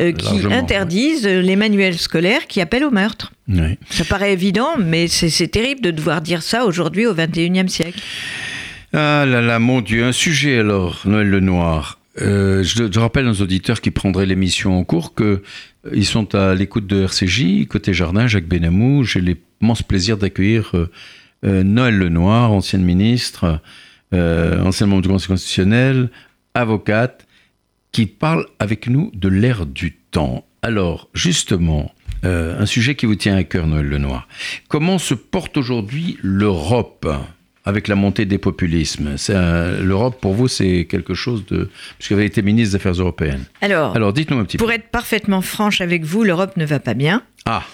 euh, 0.00 0.12
qui 0.12 0.44
interdisent 0.50 1.26
les 1.26 1.56
manuels 1.56 1.98
scolaires 1.98 2.46
qui 2.48 2.60
appellent 2.60 2.84
au 2.84 2.90
meurtre. 2.90 3.32
Ça 3.88 4.04
paraît 4.04 4.32
évident, 4.32 4.70
mais 4.78 5.06
c'est 5.06 5.48
terrible 5.48 5.80
de 5.80 5.92
devoir 5.92 6.20
dire 6.20 6.42
ça 6.42 6.66
aujourd'hui 6.66 7.06
au 7.06 7.14
XXIe 7.14 7.68
siècle. 7.68 8.00
Ah 8.96 9.26
là 9.26 9.40
là, 9.40 9.58
mon 9.58 9.80
Dieu, 9.80 10.04
un 10.04 10.12
sujet 10.12 10.60
alors, 10.60 11.00
Noël 11.04 11.28
Lenoir. 11.28 11.98
Euh, 12.20 12.62
je, 12.62 12.96
rappelle 12.96 13.26
aux 13.26 13.42
auditeurs 13.42 13.80
qui 13.80 13.90
prendraient 13.90 14.24
l'émission 14.24 14.78
en 14.78 14.84
cours 14.84 15.14
que 15.14 15.42
ils 15.92 16.06
sont 16.06 16.36
à 16.36 16.54
l'écoute 16.54 16.86
de 16.86 17.02
RCJ, 17.02 17.66
côté 17.66 17.92
jardin, 17.92 18.28
Jacques 18.28 18.46
Benamou. 18.46 19.02
J'ai 19.02 19.20
l'immense 19.20 19.82
plaisir 19.82 20.16
d'accueillir 20.16 20.70
euh, 20.74 20.92
euh, 21.44 21.64
Noël 21.64 21.98
Lenoir, 21.98 22.52
ancienne 22.52 22.84
ministre, 22.84 23.60
euh, 24.12 24.62
ancienne 24.62 24.90
membre 24.90 25.02
du 25.02 25.08
Conseil 25.08 25.26
constitutionnel, 25.26 26.08
avocate, 26.54 27.26
qui 27.90 28.06
parle 28.06 28.46
avec 28.60 28.86
nous 28.86 29.10
de 29.12 29.26
l'ère 29.26 29.66
du 29.66 29.96
temps. 30.12 30.46
Alors, 30.62 31.08
justement, 31.14 31.92
un 32.22 32.64
sujet 32.64 32.94
qui 32.94 33.06
vous 33.06 33.16
tient 33.16 33.36
à 33.36 33.42
cœur, 33.42 33.66
Noël 33.66 33.86
Lenoir. 33.86 34.28
Comment 34.68 34.98
se 34.98 35.14
porte 35.14 35.56
aujourd'hui 35.56 36.16
l'Europe? 36.22 37.06
Avec 37.64 37.88
la 37.88 37.94
montée 37.94 38.26
des 38.26 38.38
populismes. 38.38 39.16
L'Europe, 39.28 40.20
pour 40.20 40.34
vous, 40.34 40.48
c'est 40.48 40.86
quelque 40.88 41.14
chose 41.14 41.46
de... 41.46 41.70
Puisque 41.98 42.12
vous 42.12 42.18
avez 42.18 42.26
été 42.26 42.42
ministre 42.42 42.72
des 42.72 42.76
Affaires 42.76 43.00
européennes. 43.00 43.44
Alors, 43.60 43.96
Alors 43.96 44.12
dites-nous 44.12 44.38
un 44.38 44.44
petit 44.44 44.58
pour 44.58 44.66
peu. 44.66 44.72
Pour 44.72 44.80
être 44.80 44.90
parfaitement 44.90 45.40
franche 45.40 45.80
avec 45.80 46.04
vous, 46.04 46.24
l'Europe 46.24 46.56
ne 46.56 46.66
va 46.66 46.78
pas 46.78 46.94
bien. 46.94 47.22
Ah 47.46 47.64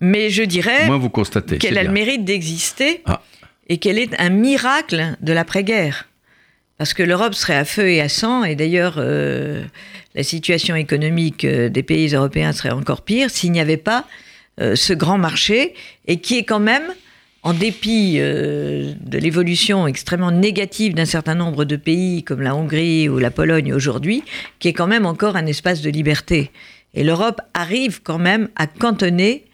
Mais 0.00 0.30
je 0.30 0.42
dirais 0.42 0.86
Moi, 0.86 0.96
vous 0.96 1.10
constatez, 1.10 1.58
qu'elle 1.58 1.78
a 1.78 1.82
le 1.82 1.92
mérite 1.92 2.24
d'exister 2.24 3.02
ah. 3.04 3.22
et 3.68 3.78
qu'elle 3.78 3.98
est 3.98 4.18
un 4.18 4.30
miracle 4.30 5.16
de 5.20 5.32
l'après-guerre. 5.32 6.08
Parce 6.78 6.94
que 6.94 7.02
l'Europe 7.02 7.34
serait 7.34 7.56
à 7.56 7.64
feu 7.64 7.88
et 7.88 8.00
à 8.00 8.08
sang, 8.08 8.44
et 8.44 8.56
d'ailleurs, 8.56 8.94
euh, 8.98 9.62
la 10.14 10.22
situation 10.22 10.74
économique 10.74 11.44
euh, 11.44 11.68
des 11.68 11.82
pays 11.82 12.14
européens 12.14 12.52
serait 12.52 12.70
encore 12.70 13.02
pire 13.02 13.30
s'il 13.30 13.52
n'y 13.52 13.60
avait 13.60 13.76
pas 13.76 14.06
euh, 14.60 14.74
ce 14.74 14.92
grand 14.92 15.18
marché, 15.18 15.74
et 16.06 16.18
qui 16.20 16.38
est 16.38 16.44
quand 16.44 16.60
même 16.60 16.82
en 17.44 17.52
dépit 17.52 18.16
euh, 18.16 18.94
de 19.00 19.18
l'évolution 19.18 19.86
extrêmement 19.86 20.30
négative 20.30 20.94
d'un 20.94 21.04
certain 21.04 21.34
nombre 21.34 21.66
de 21.66 21.76
pays 21.76 22.24
comme 22.24 22.40
la 22.40 22.56
Hongrie 22.56 23.08
ou 23.10 23.18
la 23.18 23.30
Pologne 23.30 23.74
aujourd'hui, 23.74 24.24
qui 24.58 24.68
est 24.68 24.72
quand 24.72 24.86
même 24.86 25.04
encore 25.04 25.36
un 25.36 25.44
espace 25.44 25.82
de 25.82 25.90
liberté. 25.90 26.50
Et 26.94 27.04
l'Europe 27.04 27.42
arrive 27.52 28.00
quand 28.02 28.18
même 28.18 28.48
à 28.56 28.66
cantonner 28.66 29.44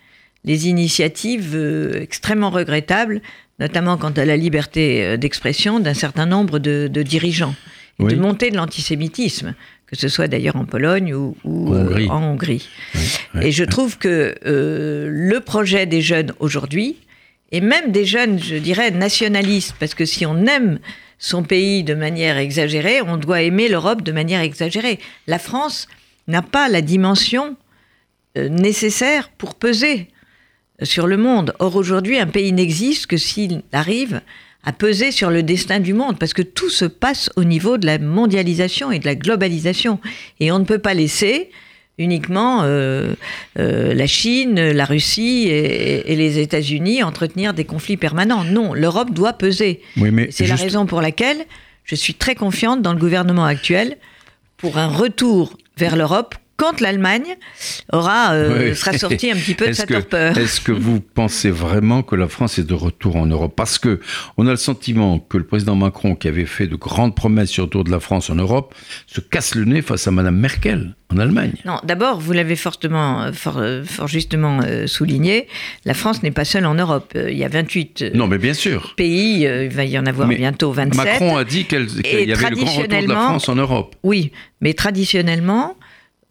les 0.45 0.69
initiatives 0.69 1.53
euh, 1.57 2.01
extrêmement 2.01 2.51
regrettables, 2.51 3.21
notamment 3.59 3.97
quant 3.97 4.13
à 4.13 4.25
la 4.25 4.37
liberté 4.37 5.05
euh, 5.05 5.17
d'expression 5.17 5.81
d'un 5.81 5.95
certain 5.95 6.27
nombre 6.27 6.61
de, 6.61 6.87
dirigeants, 7.03 7.57
et 7.99 8.05
de 8.05 8.17
montée 8.17 8.51
de 8.51 8.57
l'antisémitisme 8.57 9.55
que 9.87 9.97
ce 9.97 10.07
soit 10.07 10.29
d'ailleurs 10.29 10.55
en 10.55 10.67
Pologne 10.67 11.13
ou, 11.15 11.35
en 11.45 12.23
Hongrie. 12.23 12.69
et 13.43 13.51
je 13.51 13.65
trouve 13.65 13.99
que 13.99 14.37
le 14.45 15.41
projet 15.41 15.85
des 15.85 16.01
jeunes 16.01 16.33
aujourd'hui, 16.39 16.97
et 17.53 17.61
même 17.61 17.93
des 17.93 18.05
jeunes, 18.05 18.39
je 18.39 18.57
dirais, 18.57 18.91
nationalistes, 18.91 19.75
parce 19.79 19.95
que 19.95 20.05
si 20.05 20.25
on 20.25 20.47
aime 20.47 20.79
son 21.19 21.43
pays 21.43 21.85
de 21.85 21.95
manière 21.95 22.39
exagérée, 22.39 23.03
on 23.03 23.17
doit 23.17 23.43
aimer 23.43 23.69
l'Europe 23.69 24.03
de 24.03 24.13
manière 24.13 24.41
exagérée. 24.41 24.99
La 25.27 25.39
France 25.39 25.89
n'a 26.29 26.43
pas 26.43 26.69
la 26.69 26.81
dimension 26.81 27.57
euh, 28.39 28.49
nécessaire 28.49 29.31
pour 29.37 29.55
peser 29.55 30.09
sur 30.83 31.07
le 31.07 31.17
monde. 31.17 31.55
Or 31.59 31.77
aujourd'hui, 31.77 32.19
un 32.19 32.27
pays 32.27 32.53
n'existe 32.53 33.07
que 33.07 33.17
s'il 33.17 33.63
arrive 33.73 34.23
à 34.63 34.73
peser 34.73 35.11
sur 35.11 35.31
le 35.31 35.43
destin 35.43 35.81
du 35.81 35.95
monde, 35.95 36.19
parce 36.19 36.35
que 36.35 36.43
tout 36.43 36.71
se 36.71 36.85
passe 36.85 37.31
au 37.37 37.45
niveau 37.45 37.79
de 37.79 37.87
la 37.87 37.99
mondialisation 37.99 38.93
et 38.93 38.99
de 38.99 39.07
la 39.07 39.15
globalisation. 39.15 40.01
Et 40.39 40.53
on 40.53 40.59
ne 40.59 40.65
peut 40.65 40.79
pas 40.79 40.95
laisser 40.95 41.51
uniquement 42.01 42.63
euh, 42.63 43.15
euh, 43.59 43.95
la 43.95 44.07
Chine, 44.07 44.61
la 44.71 44.85
Russie 44.85 45.47
et, 45.49 46.13
et 46.13 46.17
les 46.17 46.39
États-Unis 46.39 47.03
entretenir 47.03 47.55
des 47.55 47.65
conflits 47.65 47.97
permanents. 47.97 48.43
Non, 48.43 48.75
l'Europe 48.75 49.13
doit 49.13 49.35
peser. 49.35 49.83
Oui, 49.99 50.11
C'est 50.31 50.47
la 50.47 50.57
raison 50.57 50.87
pour 50.87 51.03
laquelle 51.03 51.45
je 51.85 51.95
suis 51.95 52.15
très 52.15 52.35
confiante 52.35 52.83
dans 52.83 52.93
le 52.93 52.99
gouvernement 52.99 53.45
actuel 53.45 53.99
pour 54.57 54.79
un 54.79 54.89
retour 54.89 55.57
vers 55.77 55.97
l'Europe 55.97 56.35
quand 56.61 56.81
l'Allemagne 56.81 57.37
aura 57.91 58.33
euh, 58.33 58.69
Oui. 58.71 58.77
sera 58.77 58.93
sortie 58.99 59.31
un 59.31 59.37
petit 59.37 59.55
peu 59.55 59.69
de 59.69 59.73
sa 59.81 59.87
torpeur. 59.87 60.37
est-ce 60.37 60.61
que 60.61 60.73
vous 60.73 61.01
pensez 61.01 61.51
vraiment 61.51 62.03
que 62.03 62.15
la 62.17 62.29
France 62.29 62.59
est 62.59 62.65
de 62.65 62.75
retour 62.75 63.17
en 63.17 63.25
Europe? 63.25 63.55
Parce 63.57 63.79
que 63.79 63.99
on 64.37 64.47
a 64.47 64.51
le 64.51 64.57
sentiment 64.57 65.19
que 65.19 65.39
le 65.39 65.45
président 65.45 65.75
Macron, 65.75 66.15
qui 66.15 66.29
avait 66.29 66.45
fait 66.45 66.67
de 66.67 66.77
grandes 66.77 67.17
promesses 67.17 67.49
sur 67.49 67.63
le 67.63 67.67
retour 67.69 67.85
de 67.85 67.91
la 67.91 67.99
France 68.01 68.29
en 68.29 68.35
Europe, 68.35 68.75
se 69.07 69.21
casse 69.23 69.55
le 69.55 69.65
nez 69.65 69.81
face 69.81 70.07
à 70.07 70.11
Madame 70.11 70.37
Merkel 70.37 70.95
en 71.13 71.17
Allemagne. 71.17 71.55
Non, 71.65 71.79
d'abord, 71.83 72.21
vous 72.21 72.33
l'avez 72.33 72.57
fortement, 72.57 73.23
euh, 73.23 73.33
fort, 73.33 73.57
euh, 73.59 73.83
fort 73.85 74.07
justement 74.07 74.61
euh, 74.63 74.87
souligné, 74.87 75.49
la 75.87 75.95
France 75.95 76.23
n'est 76.23 76.31
pas 76.31 76.45
seule 76.45 76.67
en 76.67 76.75
Europe. 76.75 77.13
Euh, 77.17 77.31
Il 77.31 77.39
y 77.39 77.45
a 77.45 77.49
28 77.49 78.03
euh, 78.03 78.11
Non, 78.15 78.27
mais 78.27 78.39
bien 78.39 78.55
sûr. 78.55 78.95
pays, 78.97 79.47
euh, 79.47 79.65
il 79.65 79.71
va 79.71 79.85
y 79.87 79.99
en 79.99 80.05
avoir 80.07 80.29
Mais 80.29 80.37
bientôt 80.37 80.73
27. 80.73 81.05
Macron 81.05 81.37
a 81.39 81.45
dit 81.45 81.65
qu'il 81.65 81.81
y 82.29 82.33
avait 82.33 82.51
le 82.51 82.57
grand 82.57 82.73
retour 82.75 82.89
de 83.03 83.09
la 83.09 83.15
France 83.15 83.49
en 83.49 83.57
Europe. 83.57 83.97
Oui, 84.03 84.31
mais 84.61 84.75
traditionnellement, 84.75 85.77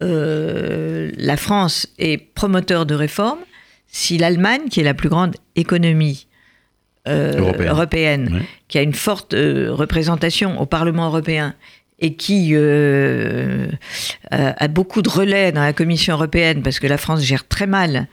euh, 0.02 1.10
la 1.16 1.36
France 1.36 1.86
est 1.98 2.18
promoteur 2.34 2.86
de 2.86 2.94
réformes 2.94 3.40
si 3.88 4.18
l'Allemagne, 4.18 4.68
qui 4.70 4.80
est 4.80 4.84
la 4.84 4.94
plus 4.94 5.08
grande 5.08 5.34
économie 5.56 6.26
euh, 7.08 7.52
Européenne. 7.66 8.42
qui 8.68 8.78
a 8.78 8.82
une 8.82 8.94
forte 8.94 9.34
euh, 9.34 9.72
représentation 9.72 10.60
au 10.60 10.66
Parlement 10.66 11.06
européen 11.06 11.54
et 11.98 12.14
qui 12.14 12.54
a, 14.30 14.68
beaucoup 14.68 15.02
de 15.02 15.08
relais 15.10 15.52
dans 15.52 15.60
la 15.60 15.74
Commission 15.74 16.14
européenne, 16.14 16.62
parce 16.62 16.78
que 16.80 16.86
la 16.86 16.96
France 16.96 17.20
gère 17.22 17.46
très 17.46 17.66
mal 17.66 18.08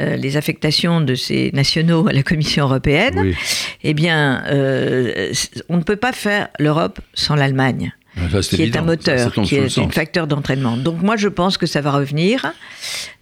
euh, 0.00 0.16
les 0.16 0.36
affectations 0.36 1.00
de 1.00 1.14
ses 1.14 1.52
nationaux 1.52 2.08
à 2.08 2.12
la 2.12 2.24
Commission 2.24 2.64
européenne, 2.64 3.14
Oui. 3.16 3.36
eh 3.84 3.94
bien, 3.94 4.42
euh, 4.48 5.32
on 5.68 5.76
ne 5.76 5.84
peut 5.84 5.94
pas 5.94 6.10
faire 6.10 6.48
l'Europe 6.58 6.98
sans 7.14 7.36
l'Allemagne 7.36 7.92
Ça, 8.30 8.42
c'est 8.42 8.56
qui 8.56 8.62
est 8.62 8.76
un 8.76 8.82
moteur, 8.82 9.32
ça 9.34 9.42
qui 9.42 9.56
est 9.56 9.78
un 9.78 9.88
facteur 9.88 10.26
d'entraînement. 10.26 10.76
Donc 10.76 11.02
moi, 11.02 11.16
je 11.16 11.28
pense 11.28 11.58
que 11.58 11.66
ça 11.66 11.80
va 11.80 11.90
revenir. 11.92 12.52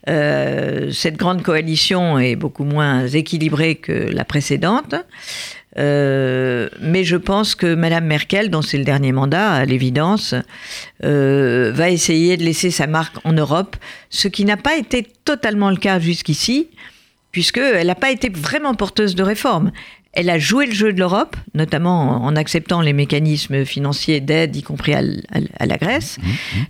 Euh, 0.08 0.90
cette 0.90 1.16
grande 1.16 1.42
coalition 1.42 2.18
est 2.18 2.36
beaucoup 2.36 2.64
moins 2.64 3.06
équilibrée 3.06 3.76
que 3.76 3.92
la 3.92 4.24
précédente. 4.24 4.94
Euh, 5.78 6.68
mais 6.80 7.04
je 7.04 7.16
pense 7.16 7.54
que 7.54 7.74
Madame 7.74 8.04
Merkel, 8.04 8.50
dont 8.50 8.62
c'est 8.62 8.78
le 8.78 8.84
dernier 8.84 9.12
mandat, 9.12 9.52
à 9.52 9.64
l'évidence, 9.64 10.34
euh, 11.04 11.72
va 11.74 11.90
essayer 11.90 12.36
de 12.36 12.44
laisser 12.44 12.70
sa 12.70 12.86
marque 12.86 13.16
en 13.24 13.32
Europe, 13.32 13.76
ce 14.10 14.28
qui 14.28 14.44
n'a 14.44 14.56
pas 14.58 14.76
été 14.76 15.06
totalement 15.24 15.70
le 15.70 15.76
cas 15.76 15.98
jusqu'ici, 15.98 16.68
puisqu'elle 17.30 17.86
n'a 17.86 17.94
pas 17.94 18.10
été 18.10 18.28
vraiment 18.28 18.74
porteuse 18.74 19.14
de 19.14 19.22
réformes. 19.22 19.72
Elle 20.12 20.28
a 20.28 20.38
joué 20.38 20.66
le 20.66 20.72
jeu 20.72 20.92
de 20.92 20.98
l'Europe, 20.98 21.36
notamment 21.54 22.22
en 22.22 22.36
acceptant 22.36 22.82
les 22.82 22.92
mécanismes 22.92 23.64
financiers 23.64 24.20
d'aide, 24.20 24.54
y 24.54 24.62
compris 24.62 24.92
à, 24.92 25.00
la 25.00 25.78
Grèce. 25.78 26.18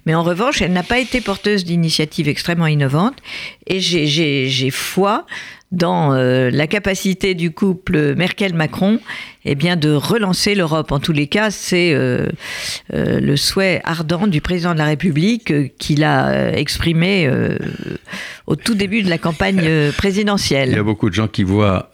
Mais 0.07 0.15
en 0.15 0.23
revanche, 0.23 0.63
elle 0.63 0.73
n'a 0.73 0.85
pas 0.85 1.01
été 1.01 1.21
porteuse 1.21 1.65
d'initiatives 1.65 2.29
extrêmement 2.29 2.69
innovantes. 2.69 3.19
Et 3.67 3.81
j'ai 3.81 4.71
foi 4.71 5.27
dans 5.73 6.15
euh, 6.15 6.51
la 6.51 6.67
capacité 6.67 7.35
du 7.35 7.51
couple 7.51 8.15
Merkel-Macron 8.15 9.01
eh 9.45 9.55
bien, 9.55 9.77
de 9.77 9.91
relancer 9.91 10.55
l'Europe. 10.55 10.93
En 10.93 11.01
tous 11.01 11.13
les 11.13 11.27
cas, 11.27 11.51
c'est 11.51 11.93
euh, 11.93 12.29
euh, 12.93 13.21
le 13.21 13.37
souhait 13.37 13.81
ardent 13.85 14.27
du 14.29 14.41
président 14.41 14.73
de 14.73 14.79
la 14.79 14.85
République 14.85 15.77
qu'il 15.79 16.05
a 16.05 16.57
exprimé 16.57 17.29
au 18.47 18.57
tout 18.57 18.75
début 18.75 19.03
de 19.03 19.11
la 19.11 19.19
campagne 19.19 19.61
euh, 19.63 19.89
Il 19.89 19.93
y 19.93 19.97
présidentielle. 19.97 20.79
a 20.79 20.83
beaucoup 20.83 21.09
de 21.09 21.15
gens 21.15 21.29
qui 21.29 21.43
voient 21.43 21.91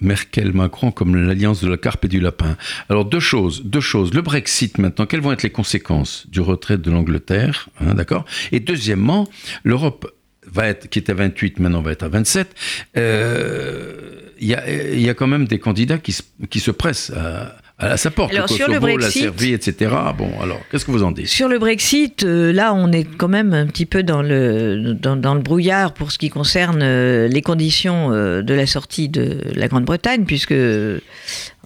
Merkel-Macron 0.00 0.90
comme 0.90 1.14
l'alliance 1.14 1.62
de 1.62 1.68
la 1.68 1.76
carpe 1.76 2.04
et 2.06 2.08
du 2.08 2.20
lapin. 2.20 2.56
Alors 2.88 3.04
deux 3.04 3.20
choses, 3.20 3.62
deux 3.64 3.80
choses. 3.80 4.12
Le 4.12 4.22
Brexit 4.22 4.78
maintenant, 4.78 5.06
quelles 5.06 5.20
vont 5.20 5.32
être 5.32 5.42
les 5.42 5.50
conséquences 5.50 6.26
du 6.28 6.40
retrait 6.40 6.78
de 6.78 6.90
l'Angleterre, 6.90 7.68
hein, 7.80 7.94
d'accord? 7.94 8.24
Et 8.52 8.60
deuxièmement, 8.60 9.28
l'Europe 9.62 10.10
va 10.54 10.68
être, 10.68 10.88
qui 10.88 10.98
est 11.00 11.10
à 11.10 11.14
28, 11.14 11.58
maintenant 11.58 11.82
va 11.82 11.92
être 11.92 12.04
à 12.04 12.08
27. 12.08 12.48
Euh, 12.96 13.92
Il 14.40 14.48
y, 14.48 14.54
a, 14.54 14.68
y 14.94 15.08
a 15.08 15.14
quand 15.14 15.26
même 15.26 15.46
des 15.46 15.58
candidats 15.58 15.98
qui 15.98 16.12
se, 16.12 16.22
qui 16.50 16.60
se 16.60 16.70
pressent 16.70 17.10
à, 17.16 17.56
à 17.78 17.96
sa 17.96 18.10
porte. 18.10 18.32
Alors, 18.32 18.46
le 18.48 18.54
sur 18.54 18.68
le 18.68 18.74
Kosovo, 18.74 18.86
la 18.98 19.06
Brexit- 19.08 19.22
Serbie, 19.22 19.52
etc. 19.52 19.92
Bon, 20.18 20.30
alors, 20.42 20.60
qu'est-ce 20.70 20.84
que 20.84 20.90
vous 20.90 21.02
en 21.02 21.12
dites? 21.12 21.28
Sur 21.28 21.48
le 21.48 21.58
Brexit, 21.58 22.24
euh, 22.24 22.52
là, 22.52 22.74
on 22.74 22.90
est 22.92 23.04
quand 23.04 23.28
même 23.28 23.52
un 23.54 23.66
petit 23.66 23.86
peu 23.86 24.02
dans 24.02 24.22
le, 24.22 24.94
dans, 24.94 25.16
dans 25.16 25.34
le 25.34 25.40
brouillard 25.40 25.92
pour 25.94 26.10
ce 26.12 26.18
qui 26.18 26.30
concerne 26.30 26.80
euh, 26.82 27.26
les 27.28 27.42
conditions 27.42 28.12
euh, 28.12 28.42
de 28.42 28.54
la 28.54 28.66
sortie 28.66 29.08
de 29.08 29.40
la 29.54 29.68
Grande-Bretagne, 29.68 30.24
puisque 30.24 30.54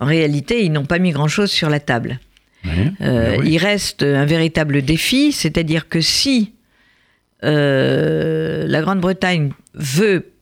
en 0.00 0.06
réalité, 0.06 0.64
ils 0.64 0.70
n'ont 0.72 0.86
pas 0.86 0.98
mis 0.98 1.10
grand-chose 1.10 1.50
sur 1.50 1.70
la 1.70 1.80
table. 1.80 2.20
Oui, 2.64 2.70
oui. 3.00 3.50
Il 3.52 3.58
reste 3.58 4.02
un 4.02 4.24
véritable 4.26 4.82
défi, 4.82 5.32
c'est-à-dire 5.32 5.88
que 5.88 6.00
si 6.00 6.52
euh, 7.44 8.66
la 8.66 8.80
Grande-Bretagne 8.80 9.52
veut, 9.74 10.32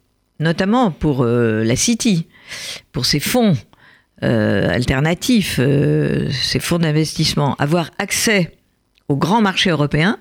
notamment 0.40 0.90
pour 0.90 1.22
euh, 1.22 1.62
la 1.64 1.76
City, 1.76 2.26
pour 2.92 3.06
ses 3.06 3.20
fonds 3.20 3.56
euh, 4.22 4.68
alternatifs, 4.70 5.60
ses 6.30 6.60
fonds 6.60 6.78
d'investissement, 6.78 7.54
avoir 7.56 7.90
accès 7.98 8.56
au 9.08 9.16
grand 9.16 9.40
marché 9.40 9.70
européen, 9.70 10.18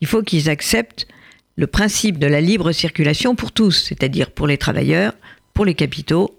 il 0.00 0.06
faut 0.06 0.22
qu'ils 0.22 0.48
acceptent 0.50 1.06
le 1.56 1.66
principe 1.66 2.18
de 2.18 2.26
la 2.26 2.40
libre 2.40 2.72
circulation 2.72 3.34
pour 3.34 3.52
tous, 3.52 3.84
c'est-à-dire 3.88 4.30
pour 4.30 4.46
les 4.46 4.56
travailleurs, 4.56 5.12
pour 5.52 5.64
les 5.64 5.74
capitaux, 5.74 6.38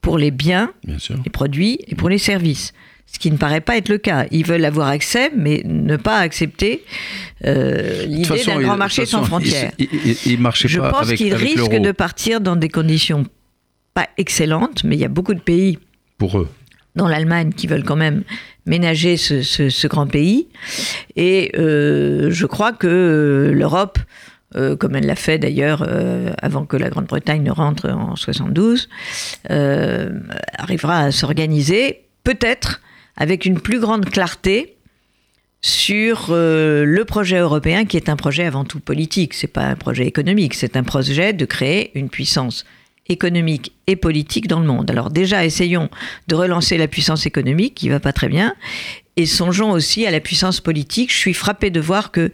pour 0.00 0.18
les 0.18 0.30
biens 0.30 0.72
Bien 0.84 0.96
les 1.24 1.30
produits 1.30 1.78
et 1.86 1.94
pour 1.94 2.08
les 2.08 2.18
services. 2.18 2.72
Ce 3.12 3.18
qui 3.18 3.30
ne 3.30 3.36
paraît 3.36 3.60
pas 3.62 3.76
être 3.76 3.88
le 3.88 3.98
cas. 3.98 4.26
Ils 4.30 4.44
veulent 4.46 4.64
avoir 4.64 4.88
accès, 4.88 5.30
mais 5.34 5.62
ne 5.64 5.96
pas 5.96 6.18
accepter 6.18 6.84
euh, 7.46 8.04
l'idée 8.06 8.44
d'un 8.44 8.60
grand 8.60 8.76
marché 8.76 9.06
sans 9.06 9.24
frontières. 9.24 9.72
Il, 9.78 9.88
il, 10.04 10.16
il 10.26 10.40
marchait 10.40 10.68
Je 10.68 10.78
pas 10.78 10.90
pense 10.90 11.12
qu'ils 11.14 11.34
risquent 11.34 11.80
de 11.80 11.92
partir 11.92 12.40
dans 12.40 12.54
des 12.56 12.68
conditions 12.68 13.24
pas 13.94 14.08
excellentes, 14.18 14.84
mais 14.84 14.94
il 14.96 15.00
y 15.00 15.04
a 15.04 15.08
beaucoup 15.08 15.34
de 15.34 15.40
pays 15.40 15.78
pour 16.18 16.38
eux. 16.38 16.48
dont 16.96 17.06
l'Allemagne, 17.08 17.52
qui 17.56 17.66
veulent 17.66 17.82
quand 17.84 17.96
même 17.96 18.22
ménager 18.66 19.16
ce, 19.16 19.40
ce- 19.42 19.70
ce 19.70 19.86
grand 19.88 20.06
pays. 20.06 20.46
Et 21.16 21.50
euh, 21.58 22.30
je 22.30 22.44
crois 22.46 22.72
que 22.72 23.50
l'Europe, 23.54 23.98
euh, 24.56 24.76
comme 24.76 24.94
elle 24.96 25.06
l'a 25.06 25.16
fait 25.16 25.38
d'ailleurs 25.38 25.82
euh, 25.88 26.32
avant 26.42 26.66
que 26.66 26.76
la 26.76 26.90
Grande-Bretagne 26.90 27.42
ne 27.42 27.50
rentre 27.50 27.88
en 27.88 28.14
72, 28.16 28.88
euh, 29.50 30.10
arrivera 30.58 30.98
à 31.00 31.10
s'organiser, 31.12 32.02
peut-être 32.24 32.80
avec 33.18 33.44
une 33.44 33.60
plus 33.60 33.80
grande 33.80 34.06
clarté 34.06 34.76
sur 35.60 36.28
euh, 36.30 36.84
le 36.84 37.04
projet 37.04 37.38
européen 37.38 37.84
qui 37.84 37.96
est 37.96 38.08
un 38.08 38.16
projet 38.16 38.46
avant 38.46 38.64
tout 38.64 38.78
politique, 38.78 39.34
c'est 39.34 39.48
pas 39.48 39.64
un 39.64 39.74
projet 39.74 40.06
économique, 40.06 40.54
c'est 40.54 40.76
un 40.76 40.84
projet 40.84 41.32
de 41.32 41.44
créer 41.44 41.90
une 41.98 42.08
puissance 42.08 42.64
économique 43.08 43.72
et 43.86 43.96
politique 43.96 44.46
dans 44.46 44.60
le 44.60 44.66
monde. 44.66 44.90
Alors 44.90 45.10
déjà, 45.10 45.44
essayons 45.44 45.90
de 46.28 46.34
relancer 46.36 46.78
la 46.78 46.86
puissance 46.86 47.26
économique 47.26 47.74
qui 47.74 47.88
va 47.88 47.98
pas 48.00 48.12
très 48.12 48.28
bien. 48.28 48.54
Et 49.16 49.26
songeons 49.26 49.72
aussi 49.72 50.06
à 50.06 50.12
la 50.12 50.20
puissance 50.20 50.60
politique. 50.60 51.12
Je 51.12 51.18
suis 51.18 51.34
frappée 51.34 51.70
de 51.70 51.80
voir 51.80 52.12
que 52.12 52.30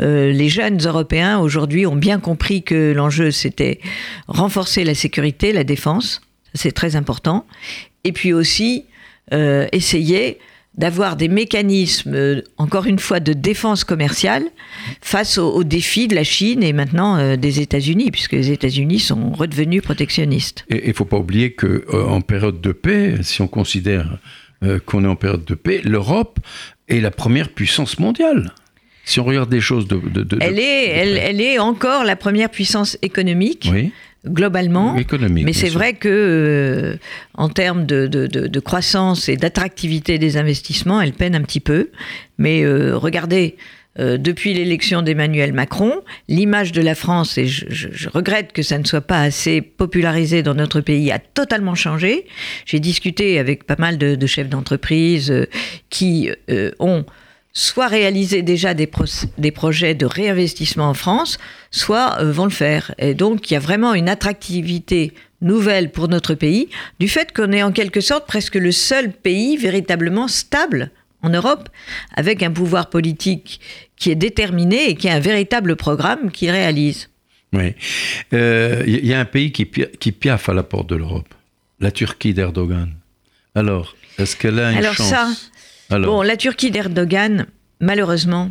euh, 0.00 0.30
les 0.30 0.48
jeunes 0.48 0.80
Européens 0.80 1.40
aujourd'hui 1.40 1.84
ont 1.84 1.96
bien 1.96 2.20
compris 2.20 2.62
que 2.62 2.92
l'enjeu 2.94 3.32
c'était 3.32 3.80
renforcer 4.28 4.84
la 4.84 4.94
sécurité, 4.94 5.52
la 5.52 5.64
défense, 5.64 6.20
c'est 6.54 6.72
très 6.72 6.94
important, 6.94 7.44
et 8.04 8.12
puis 8.12 8.32
aussi 8.32 8.84
essayer 9.72 10.38
d'avoir 10.76 11.16
des 11.16 11.26
mécanismes, 11.28 12.14
euh, 12.14 12.42
encore 12.56 12.86
une 12.86 13.00
fois, 13.00 13.18
de 13.18 13.32
défense 13.32 13.82
commerciale 13.82 14.44
face 15.00 15.36
aux, 15.36 15.50
aux 15.52 15.64
défis 15.64 16.06
de 16.06 16.14
la 16.14 16.22
Chine 16.22 16.62
et 16.62 16.72
maintenant 16.72 17.16
euh, 17.16 17.36
des 17.36 17.58
États-Unis, 17.60 18.12
puisque 18.12 18.32
les 18.34 18.52
États-Unis 18.52 19.00
sont 19.00 19.32
redevenus 19.32 19.82
protectionnistes. 19.82 20.64
Et 20.70 20.84
il 20.84 20.88
ne 20.90 20.92
faut 20.94 21.04
pas 21.04 21.16
oublier 21.16 21.52
qu'en 21.52 22.20
période 22.20 22.60
de 22.60 22.70
paix, 22.72 23.14
si 23.22 23.42
on 23.42 23.48
considère 23.48 24.18
euh, 24.62 24.78
qu'on 24.78 25.02
est 25.04 25.08
en 25.08 25.16
période 25.16 25.44
de 25.44 25.54
paix, 25.56 25.80
l'Europe 25.82 26.38
est 26.88 27.00
la 27.00 27.10
première 27.10 27.48
puissance 27.48 27.98
mondiale. 27.98 28.52
Si 29.04 29.18
on 29.18 29.24
regarde 29.24 29.50
des 29.50 29.60
choses 29.62 29.88
de... 29.88 29.96
de- 29.96 30.22
de- 30.22 30.38
Elle 30.40 30.60
est, 30.60 30.86
de 30.86 30.92
elle, 30.92 31.16
elle 31.16 31.40
est 31.40 31.58
encore 31.58 32.04
la 32.04 32.14
première 32.14 32.50
puissance 32.50 32.96
économique, 33.02 33.68
Oui, 33.72 33.90
globalement. 34.26 34.96
économique. 34.96 35.44
Mais 35.44 35.52
c'est 35.52 35.68
vrai 35.68 35.92
que, 35.94 36.08
euh, 36.08 36.96
en 37.34 37.48
termes 37.48 37.86
de, 37.86 38.06
de- 38.06 38.26
de- 38.26 38.46
de 38.46 38.60
croissance 38.60 39.28
et 39.28 39.36
d'attractivité 39.36 40.18
des 40.18 40.36
investissements, 40.36 41.00
elle 41.00 41.12
peine 41.12 41.34
un 41.34 41.42
petit 41.42 41.60
peu. 41.60 41.90
Mais 42.36 42.62
euh, 42.64 42.96
regardez, 42.96 43.56
euh, 44.00 44.16
depuis 44.16 44.54
l'élection 44.54 45.02
d'Emmanuel 45.02 45.52
Macron, 45.52 46.02
l'image 46.28 46.72
de 46.72 46.82
la 46.82 46.94
France, 46.94 47.38
et 47.38 47.46
je, 47.46 47.66
je- 47.68 47.88
je 47.92 48.08
regrette 48.08 48.52
que 48.52 48.62
ça 48.62 48.78
ne 48.78 48.84
soit 48.84 49.00
pas 49.00 49.20
assez 49.22 49.60
popularisé 49.60 50.42
dans 50.42 50.54
notre 50.54 50.80
pays, 50.80 51.10
a 51.10 51.18
totalement 51.18 51.74
changé. 51.74 52.26
J'ai 52.66 52.80
discuté 52.80 53.38
avec 53.38 53.64
pas 53.64 53.76
mal 53.78 53.98
de, 53.98 54.26
chefs 54.26 54.48
d'entreprise 54.48 55.46
qui 55.90 56.30
ont 56.78 57.04
soit 57.52 57.88
réaliser 57.88 58.42
déjà 58.42 58.74
des, 58.74 58.88
des, 59.38 59.50
projets 59.50 59.94
de 59.94 60.06
réinvestissement 60.06 60.90
en 60.90 60.94
France, 60.94 61.38
soit 61.70 62.22
vont 62.22 62.44
le 62.44 62.50
faire. 62.50 62.94
Et 62.98 63.14
donc, 63.14 63.50
il 63.50 63.54
y 63.54 63.56
a 63.56 63.60
vraiment 63.60 63.94
une 63.94 64.08
attractivité 64.08 65.12
nouvelle 65.40 65.90
pour 65.90 66.08
notre 66.08 66.34
pays 66.34 66.68
du 67.00 67.08
fait 67.08 67.34
qu'on 67.34 67.52
est 67.52 67.62
en 67.62 67.72
quelque 67.72 68.00
sorte 68.00 68.26
presque 68.26 68.56
le 68.56 68.72
seul 68.72 69.12
pays 69.12 69.56
véritablement 69.56 70.28
stable 70.28 70.90
en 71.22 71.30
Europe, 71.30 71.68
avec 72.14 72.42
un 72.42 72.50
pouvoir 72.50 72.90
politique 72.90 73.60
qui 73.96 74.10
est 74.10 74.16
déterminé 74.16 74.90
et 74.90 74.94
qui 74.94 75.08
a 75.08 75.14
un 75.14 75.20
véritable 75.20 75.74
programme 75.76 76.30
qu'il 76.30 76.50
réalise. 76.50 77.08
Oui. 77.52 77.74
Il 78.32 78.38
euh, 78.38 78.84
y 78.86 79.12
a 79.12 79.20
un 79.20 79.24
pays 79.24 79.50
qui, 79.52 79.66
qui 79.66 80.12
piaffe 80.12 80.48
à 80.48 80.54
la 80.54 80.62
porte 80.62 80.88
de 80.88 80.96
l'Europe, 80.96 81.34
la 81.80 81.90
Turquie 81.90 82.34
d'Erdogan. 82.34 82.92
Alors, 83.54 83.96
est-ce 84.18 84.36
qu'elle 84.36 84.60
a 84.60 84.70
une 84.70 84.78
Alors 84.78 84.94
chance? 84.94 85.08
ça, 85.08 85.28
Alors 85.90 86.16
bon, 86.16 86.22
la 86.22 86.36
Turquie 86.36 86.70
d'Erdogan, 86.70 87.46
malheureusement, 87.80 88.50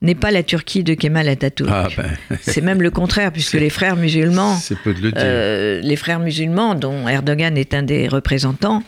n'est 0.00 0.14
pas 0.14 0.30
la 0.30 0.42
Turquie 0.42 0.84
de 0.84 0.94
Kemal 0.94 1.28
Atatürk. 1.28 1.70
Ah 1.72 1.88
ben. 1.96 2.38
C'est 2.42 2.60
même 2.60 2.82
le 2.82 2.90
contraire, 2.90 3.32
puisque 3.32 3.54
les 3.54 3.70
frères 3.70 3.96
musulmans, 3.96 4.58
peu 4.84 4.94
de 4.94 5.00
le 5.00 5.12
dire. 5.12 5.22
Euh, 5.22 5.80
les 5.80 5.96
frères 5.96 6.20
musulmans, 6.20 6.74
dont 6.74 7.08
Erdogan 7.08 7.56
est 7.56 7.74
un 7.74 7.82
des 7.82 8.06
représentants, 8.06 8.82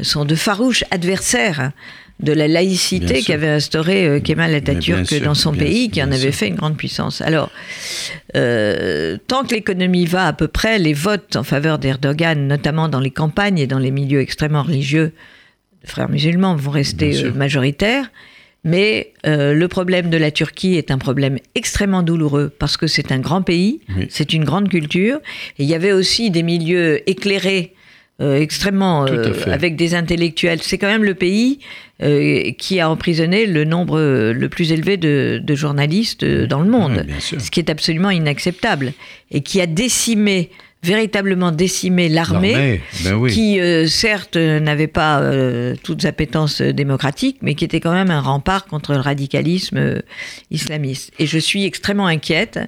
sont 0.00 0.24
de 0.24 0.34
farouches 0.34 0.84
adversaires 0.90 1.72
de 2.20 2.32
la 2.32 2.46
laïcité 2.46 3.22
qu'avait 3.22 3.48
instauré 3.48 4.06
euh, 4.06 4.20
Kemal 4.20 4.54
Atatürk 4.54 5.22
dans 5.22 5.34
son 5.34 5.52
pays, 5.52 5.90
qui 5.90 6.02
en 6.02 6.12
avait 6.12 6.32
fait 6.32 6.46
une 6.46 6.54
grande 6.54 6.76
puissance. 6.76 7.20
Alors, 7.20 7.50
euh, 8.36 9.18
tant 9.26 9.42
que 9.42 9.54
l'économie 9.54 10.06
va 10.06 10.28
à 10.28 10.32
peu 10.32 10.46
près, 10.48 10.78
les 10.78 10.94
votes 10.94 11.36
en 11.36 11.42
faveur 11.42 11.78
d'Erdogan, 11.78 12.46
notamment 12.46 12.88
dans 12.88 13.00
les 13.00 13.10
campagnes 13.10 13.58
et 13.58 13.66
dans 13.66 13.80
les 13.80 13.90
milieux 13.90 14.20
extrêmement 14.20 14.62
religieux, 14.62 15.12
frères 15.84 16.10
musulmans, 16.10 16.56
vont 16.56 16.70
rester 16.70 17.24
majoritaires. 17.34 18.10
Mais 18.64 19.12
euh, 19.26 19.52
le 19.52 19.68
problème 19.68 20.08
de 20.08 20.16
la 20.16 20.30
Turquie 20.30 20.76
est 20.76 20.90
un 20.90 20.96
problème 20.96 21.38
extrêmement 21.54 22.02
douloureux 22.02 22.50
parce 22.58 22.78
que 22.78 22.86
c'est 22.86 23.12
un 23.12 23.18
grand 23.18 23.42
pays, 23.42 23.80
c'est 24.08 24.32
une 24.32 24.44
grande 24.44 24.70
culture. 24.70 25.18
Et 25.58 25.64
il 25.64 25.68
y 25.68 25.74
avait 25.74 25.92
aussi 25.92 26.30
des 26.30 26.42
milieux 26.42 27.08
éclairés 27.08 27.74
euh, 28.22 28.40
extrêmement 28.40 29.06
euh, 29.06 29.32
avec 29.46 29.76
des 29.76 29.94
intellectuels. 29.94 30.62
C'est 30.62 30.78
quand 30.78 30.88
même 30.88 31.04
le 31.04 31.14
pays 31.14 31.60
qui 32.58 32.80
a 32.80 32.90
emprisonné 32.90 33.46
le 33.46 33.64
nombre 33.64 33.98
le 34.32 34.48
plus 34.48 34.72
élevé 34.72 34.96
de, 34.96 35.54
journalistes 35.54 36.24
dans 36.24 36.60
le 36.60 36.68
monde, 36.68 37.06
ce 37.18 37.50
qui 37.50 37.60
est 37.60 37.70
absolument 37.70 38.10
inacceptable 38.10 38.92
et 39.30 39.40
qui 39.42 39.60
a 39.60 39.66
décimé 39.66 40.50
véritablement 40.84 41.50
décimé 41.50 42.08
l'armée, 42.08 42.82
ben 43.04 43.26
qui 43.28 43.58
euh, 43.58 43.86
certes 43.86 44.36
n'avait 44.36 44.86
pas 44.86 45.20
euh, 45.20 45.74
toutes 45.82 46.04
appétences 46.04 46.60
démocratiques, 46.60 47.38
mais 47.40 47.54
qui 47.54 47.64
était 47.64 47.80
quand 47.80 47.92
même 47.92 48.10
un 48.10 48.20
rempart 48.20 48.66
contre 48.66 48.92
le 48.92 49.00
radicalisme 49.00 49.78
euh, 49.78 50.00
islamiste. 50.50 51.10
Et 51.18 51.26
je 51.26 51.38
suis 51.38 51.64
extrêmement 51.64 52.06
inquiète 52.06 52.60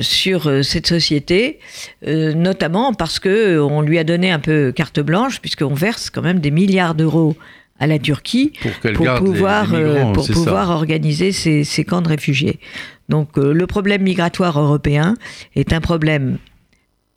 sur 0.00 0.64
cette 0.64 0.86
société, 0.86 1.58
notamment 2.06 2.94
parce 2.94 3.18
que 3.18 3.58
on 3.60 3.82
lui 3.82 3.98
a 3.98 4.04
donné 4.04 4.30
un 4.30 4.38
peu 4.38 4.72
carte 4.72 5.00
blanche, 5.00 5.40
puisqu'on 5.40 5.74
verse 5.74 6.10
quand 6.10 6.22
même 6.22 6.40
des 6.40 6.50
milliards 6.50 6.94
d'euros 6.94 7.36
à 7.78 7.86
la 7.86 7.98
Turquie 7.98 8.52
pour, 8.94 9.14
pouvoir, 9.14 9.68
pour 10.14 10.26
pouvoir 10.26 10.70
organiser 10.70 11.32
ces, 11.32 11.64
ces, 11.64 11.84
camps 11.84 12.02
de 12.02 12.08
réfugiés. 12.08 12.58
Donc 13.08 13.36
le 13.36 13.66
problème 13.66 14.02
migratoire 14.02 14.58
européen 14.58 15.14
est 15.54 15.72
un 15.72 15.80
problème 15.80 16.38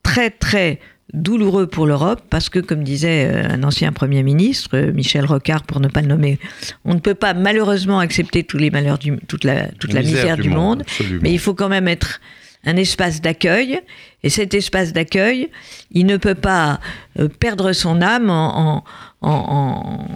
très 0.04 0.30
très 0.30 0.80
douloureux 1.14 1.68
pour 1.68 1.86
l'Europe 1.86 2.22
parce 2.30 2.50
que, 2.50 2.60
comme 2.60 2.84
disait 2.84 3.30
euh, 3.32 3.48
un 3.50 3.64
ancien 3.64 3.92
Premier 3.92 4.24
ministre, 4.24 4.70
euh, 4.74 4.92
Michel 4.92 5.26
Rocard, 5.26 5.64
pour 5.64 5.80
ne 5.80 5.88
pas 5.88 6.02
le 6.02 6.08
nommer, 6.08 6.40
on 6.86 6.94
ne 6.94 7.00
peut 7.00 7.14
pas 7.14 7.34
malheureusement 7.34 8.00
accepter 8.00 8.44
tous 8.44 8.58
les 8.58 8.72
malheurs, 8.72 8.98
du, 8.98 9.18
toute 9.28 9.44
la, 9.44 9.68
toute 9.74 9.94
la 9.94 10.02
misère, 10.02 10.38
du, 10.38 10.50
monde, 10.50 10.84
mais 11.22 11.32
il 11.32 11.40
faut 11.40 11.54
quand 11.54 11.70
même 11.70 11.88
être 11.88 12.22
un 12.66 12.78
espace 12.78 13.22
d'accueil, 13.22 13.82
et 14.24 14.30
cet 14.30 14.54
espace 14.54 14.94
d'accueil, 14.94 15.50
il 15.92 16.06
ne 16.06 16.18
peut 16.18 16.36
pas 16.36 16.80
euh, 17.20 17.28
perdre 17.28 17.74
son 17.74 18.02
âme 18.02 18.30
en, 18.30 18.78
en, 19.22 19.30
en, 19.30 20.08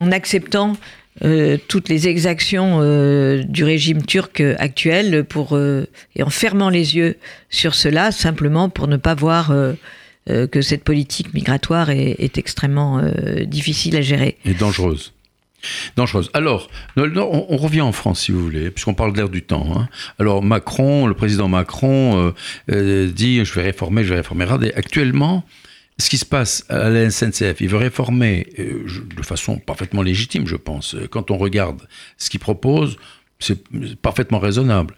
en 0.00 0.12
acceptant 0.12 0.76
euh, 1.24 1.56
toutes 1.68 1.88
les 1.88 2.08
exactions 2.08 2.80
euh, 2.82 3.42
du 3.42 3.64
régime 3.64 4.04
turc 4.04 4.40
actuel 4.58 5.24
pour, 5.24 5.56
euh, 5.56 5.86
et 6.14 6.22
en 6.22 6.30
fermant 6.30 6.68
les 6.68 6.96
yeux 6.96 7.16
sur 7.48 7.74
cela, 7.74 8.12
simplement 8.12 8.68
pour 8.68 8.86
ne 8.86 8.96
pas 8.96 9.14
voir 9.14 9.54
que 10.26 10.60
cette 10.60 10.82
politique 10.82 11.32
migratoire 11.34 11.90
est, 11.90 12.36
extrêmement 12.36 13.00
difficile 13.46 13.96
à 13.96 14.00
gérer. 14.00 14.36
Et 14.44 14.54
dangereuse. 14.54 15.12
Dangereuse. 15.96 16.30
Alors, 16.34 16.68
on, 16.96 17.56
revient 17.56 17.80
en 17.80 17.92
France, 17.92 18.22
si 18.22 18.32
vous 18.32 18.42
voulez, 18.42 18.70
puisqu'on 18.70 18.94
parle 18.94 19.12
de 19.12 19.18
l'air 19.18 19.28
du 19.28 19.42
temps. 19.42 19.66
Hein. 19.74 19.88
Alors, 20.18 20.42
Macron, 20.42 21.06
le 21.06 21.14
président 21.14 21.48
Macron, 21.48 22.34
dit 22.68 23.44
je 23.44 23.54
vais 23.54 23.62
réformer, 23.62 24.02
je 24.02 24.10
vais 24.10 24.16
réformer. 24.16 24.46
Actuellement, 24.74 25.44
ce 25.98 26.10
qui 26.10 26.18
se 26.18 26.24
passe 26.26 26.64
à 26.68 26.90
la 26.90 27.10
SNCF, 27.10 27.60
il 27.60 27.68
veut 27.68 27.78
réformer 27.78 28.46
euh, 28.58 28.84
de 29.16 29.22
façon 29.22 29.58
parfaitement 29.58 30.02
légitime, 30.02 30.46
je 30.46 30.56
pense. 30.56 30.94
Quand 31.10 31.30
on 31.30 31.38
regarde 31.38 31.80
ce 32.18 32.28
qu'il 32.28 32.40
propose, 32.40 32.98
c'est 33.38 33.58
parfaitement 33.96 34.38
raisonnable. 34.38 34.94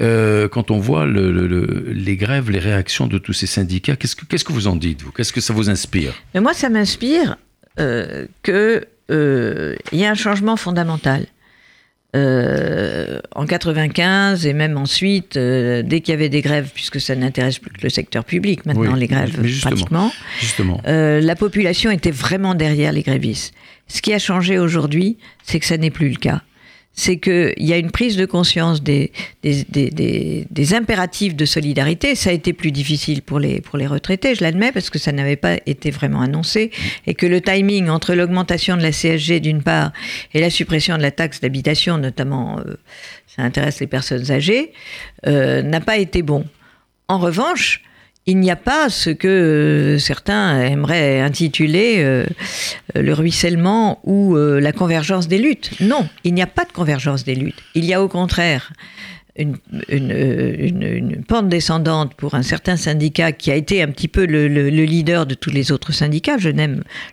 Euh, 0.00 0.48
quand 0.48 0.70
on 0.70 0.78
voit 0.78 1.06
les 1.06 2.16
grèves, 2.16 2.50
les 2.50 2.58
réactions 2.58 3.06
de 3.06 3.18
tous 3.18 3.32
ces 3.32 3.46
syndicats, 3.46 3.96
qu'est-ce 3.96 4.16
que, 4.16 4.52
vous 4.52 4.66
en 4.66 4.76
dites, 4.76 5.02
vous? 5.02 5.12
Qu'est-ce 5.12 5.32
que 5.32 5.40
ça 5.40 5.52
vous 5.52 5.70
inspire? 5.70 6.14
Mais 6.34 6.40
Moi, 6.40 6.54
ça 6.54 6.68
m'inspire 6.68 7.36
euh, 7.78 8.26
qu'il 8.42 8.86
y 9.92 10.04
a 10.04 10.10
un 10.10 10.14
changement 10.14 10.56
fondamental. 10.56 11.26
Euh, 12.14 13.20
en 13.34 13.46
95 13.46 14.44
et 14.44 14.52
même 14.52 14.76
ensuite, 14.76 15.38
euh, 15.38 15.82
dès 15.82 16.02
qu'il 16.02 16.12
y 16.12 16.14
avait 16.14 16.28
des 16.28 16.42
grèves, 16.42 16.68
puisque 16.74 17.00
ça 17.00 17.16
n'intéresse 17.16 17.58
plus 17.58 17.70
que 17.70 17.80
le 17.82 17.88
secteur 17.88 18.26
public 18.26 18.66
maintenant, 18.66 18.94
les 18.94 19.06
grèves 19.06 19.40
pratiquement, 19.62 20.12
euh, 20.86 21.22
la 21.22 21.36
population 21.36 21.90
était 21.90 22.10
vraiment 22.10 22.54
derrière 22.54 22.92
les 22.92 23.00
grévistes. 23.00 23.54
Ce 23.88 24.02
qui 24.02 24.12
a 24.12 24.18
changé 24.18 24.58
aujourd'hui, 24.58 25.16
c'est 25.42 25.58
que 25.58 25.64
ça 25.64 25.78
n'est 25.78 25.90
plus 25.90 26.10
le 26.10 26.16
cas 26.16 26.42
c'est 26.94 27.16
qu'il 27.16 27.54
y 27.58 27.72
a 27.72 27.78
une 27.78 27.90
prise 27.90 28.16
de 28.16 28.26
conscience 28.26 28.82
des, 28.82 29.12
des, 29.42 29.64
des, 29.64 30.46
des, 30.50 30.74
impératifs 30.74 31.34
de 31.34 31.46
solidarité. 31.46 32.14
Ça 32.14 32.30
a 32.30 32.32
été 32.32 32.52
plus 32.52 32.70
difficile 32.70 33.22
pour 33.22 33.38
les, 33.38 33.60
pour 33.60 33.78
les 33.78 33.86
retraités, 33.86 34.34
je 34.34 34.42
l'admets, 34.42 34.72
parce 34.72 34.90
que 34.90 34.98
ça 34.98 35.10
n'avait 35.10 35.36
pas 35.36 35.56
été 35.64 35.90
vraiment 35.90 36.20
annoncé, 36.20 36.70
et 37.06 37.14
que 37.14 37.26
le 37.26 37.40
timing 37.40 37.88
entre 37.88 38.14
l'augmentation 38.14 38.76
de 38.76 38.82
la 38.82 38.92
CSG 38.92 39.40
d'une 39.40 39.62
part 39.62 39.92
et 40.34 40.40
la 40.40 40.50
suppression 40.50 40.98
de 40.98 41.02
la 41.02 41.10
taxe 41.10 41.40
d'habitation, 41.40 41.96
notamment, 41.96 42.58
euh, 42.58 42.76
ça 43.26 43.42
intéresse 43.42 43.80
les 43.80 43.86
personnes 43.86 44.30
âgées, 44.30 44.72
euh, 45.26 45.62
n'a 45.62 45.80
pas 45.80 45.96
été 45.96 46.22
bon. 46.22 46.44
En 47.08 47.18
revanche, 47.18 47.82
il 48.26 48.38
n'y 48.38 48.50
a 48.50 48.56
pas 48.56 48.88
ce 48.88 49.10
que 49.10 49.28
euh, 49.28 49.98
certains 49.98 50.60
aimeraient 50.62 51.20
intituler 51.20 51.96
euh, 51.98 52.24
le 52.94 53.12
ruissellement 53.12 53.98
ou 54.04 54.36
euh, 54.36 54.60
la 54.60 54.72
convergence 54.72 55.26
des 55.26 55.38
luttes. 55.38 55.72
Non, 55.80 56.08
il 56.22 56.34
n'y 56.34 56.42
a 56.42 56.46
pas 56.46 56.64
de 56.64 56.72
convergence 56.72 57.24
des 57.24 57.34
luttes. 57.34 57.62
Il 57.74 57.84
y 57.84 57.94
a 57.94 58.02
au 58.02 58.08
contraire 58.08 58.72
une, 59.36 61.24
pente 61.26 61.48
descendante 61.48 62.14
pour 62.14 62.34
un 62.34 62.42
certain 62.42 62.76
syndicat 62.76 63.32
qui 63.32 63.50
a 63.50 63.54
été 63.54 63.82
un 63.82 63.88
petit 63.88 64.08
peu 64.08 64.26
le, 64.26 64.46
leader 64.68 65.26
de 65.26 65.34
tous 65.34 65.50
les 65.50 65.72
autres 65.72 65.92
syndicats. 65.92 66.36
Je, 66.38 66.50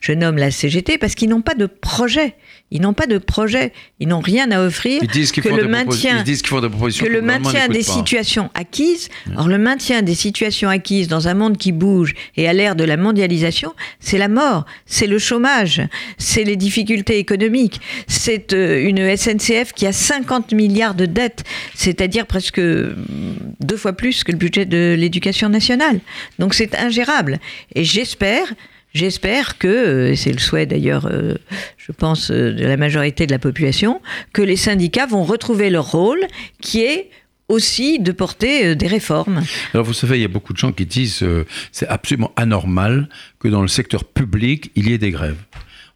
je 0.01 0.11
nomme 0.11 0.37
la 0.37 0.51
CGT 0.51 0.97
parce 0.97 1.15
qu'ils 1.15 1.29
n'ont 1.29 1.41
pas 1.41 1.55
de 1.55 1.65
projet. 1.65 2.35
Ils 2.71 2.81
n'ont 2.81 2.93
pas 2.93 3.07
de 3.07 3.17
projet, 3.17 3.73
ils 3.99 4.07
n'ont 4.07 4.19
rien 4.19 4.51
à 4.51 4.61
offrir 4.61 5.01
que 5.01 5.49
le 5.49 5.67
maintien, 5.67 6.23
que 6.23 7.05
le 7.07 7.21
maintien 7.21 7.67
des 7.67 7.81
situations 7.81 8.51
acquises. 8.53 9.09
Or, 9.35 9.47
le 9.47 9.57
maintien 9.57 10.03
des 10.03 10.13
situations 10.13 10.69
acquises 10.69 11.07
dans 11.07 11.27
un 11.27 11.33
monde 11.33 11.57
qui 11.57 11.71
bouge 11.71 12.13
et 12.37 12.47
à 12.47 12.53
l'ère 12.53 12.75
de 12.75 12.83
la 12.83 12.95
mondialisation, 12.95 13.73
c'est 13.99 14.19
la 14.19 14.27
mort, 14.27 14.67
c'est 14.85 15.07
le 15.07 15.17
chômage, 15.17 15.81
c'est 16.19 16.43
les 16.43 16.57
difficultés 16.57 17.17
économiques, 17.17 17.81
c'est 18.05 18.53
euh, 18.53 18.87
une 18.87 19.17
SNCF 19.17 19.73
qui 19.73 19.87
a 19.87 19.91
50 19.91 20.51
milliards 20.53 20.93
de 20.93 21.07
dettes, 21.07 21.43
c'est-à-dire 21.73 22.08
presque 22.25 22.59
deux 22.59 23.77
fois 23.77 23.93
plus 23.93 24.23
que 24.23 24.31
le 24.31 24.37
budget 24.37 24.65
de 24.65 24.95
l'éducation 24.97 25.49
nationale. 25.49 25.99
Donc 26.39 26.53
c'est 26.53 26.75
ingérable. 26.75 27.39
Et 27.75 27.83
j'espère 27.83 28.47
J'espère 28.93 29.59
que, 29.59 29.67
euh, 29.67 30.15
c'est 30.15 30.31
le 30.31 30.39
souhait 30.39 30.65
d'ailleurs, 30.65 31.05
euh, 31.05 31.35
je 31.77 31.91
pense, 31.91 32.31
euh, 32.31 32.51
de 32.51 32.65
la 32.65 32.75
majorité 32.75 33.27
de 33.27 33.31
la 33.31 33.37
population, 33.37 34.01
que 34.33 34.41
les 34.41 34.55
syndicats 34.55 35.05
vont 35.05 35.23
retrouver 35.23 35.69
leur 35.69 35.91
rôle 35.91 36.19
qui 36.59 36.81
est 36.81 37.09
aussi 37.49 37.99
de 37.99 38.11
porter 38.11 38.75
des 38.75 38.87
réformes. 38.87 39.43
Alors 39.73 39.85
vous 39.85 39.93
savez, 39.93 40.17
il 40.17 40.21
y 40.21 40.25
a 40.25 40.29
beaucoup 40.29 40.53
de 40.53 40.57
gens 40.57 40.71
qui 40.71 40.85
disent 40.85 41.25
c'est 41.71 41.87
absolument 41.87 42.31
anormal 42.35 43.09
que 43.39 43.47
dans 43.47 43.63
le 43.63 43.67
secteur 43.67 44.03
public, 44.03 44.69
il 44.75 44.87
y 44.87 44.93
ait 44.93 44.99
des 44.99 45.09
grèves. 45.09 45.41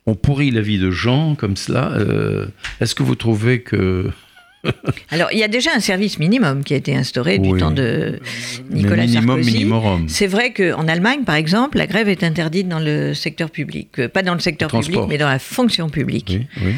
On 0.07 0.15
pourrit 0.15 0.49
la 0.49 0.61
vie 0.61 0.79
de 0.79 0.89
gens 0.89 1.35
comme 1.35 1.55
cela. 1.55 1.95
Est-ce 2.81 2.95
que 2.95 3.03
vous 3.03 3.13
trouvez 3.13 3.61
que 3.61 4.09
Alors, 5.09 5.29
il 5.31 5.39
y 5.39 5.43
a 5.43 5.47
déjà 5.47 5.71
un 5.75 5.79
service 5.79 6.19
minimum 6.19 6.63
qui 6.63 6.73
a 6.73 6.77
été 6.77 6.95
instauré 6.95 7.37
du 7.37 7.51
temps 7.57 7.71
de 7.71 8.19
Nicolas 8.69 9.03
minimum, 9.05 9.27
Sarkozy. 9.37 9.53
minimorum. 9.53 10.09
C'est 10.09 10.27
vrai 10.27 10.53
qu'en 10.53 10.87
Allemagne, 10.87 11.23
par 11.25 11.35
exemple, 11.35 11.77
la 11.77 11.87
grève 11.87 12.07
est 12.09 12.23
interdite 12.23 12.67
dans 12.69 12.79
le 12.79 13.13
secteur 13.13 13.49
public. 13.51 13.89
Euh, 13.99 14.07
Pas 14.07 14.23
dans 14.23 14.33
le 14.33 14.39
secteur 14.39 14.69
public, 14.69 14.99
mais 15.09 15.17
dans 15.17 15.27
la 15.29 15.39
fonction 15.39 15.89
publique. 15.89 16.27
Oui, 16.29 16.47
oui. 16.63 16.73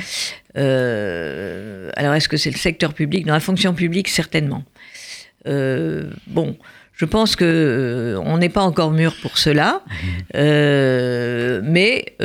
Euh, 0.58 1.90
alors, 1.96 2.14
est-ce 2.16 2.28
que 2.30 2.38
c'est 2.38 2.52
le 2.52 2.58
secteur 2.58 2.94
public? 2.94 3.26
Dans 3.26 3.34
la 3.34 3.40
fonction 3.40 3.74
publique, 3.74 4.08
certainement. 4.08 4.64
Euh, 5.48 6.10
bon, 6.28 6.58
je 6.94 7.06
pense 7.06 7.36
que 7.36 7.46
euh, 7.46 8.20
on 8.26 8.38
n'est 8.40 8.50
pas 8.50 8.64
encore 8.64 8.92
mûr 8.92 9.16
pour 9.22 9.38
cela, 9.38 9.82
Euh, 10.36 11.62
mais 11.64 12.16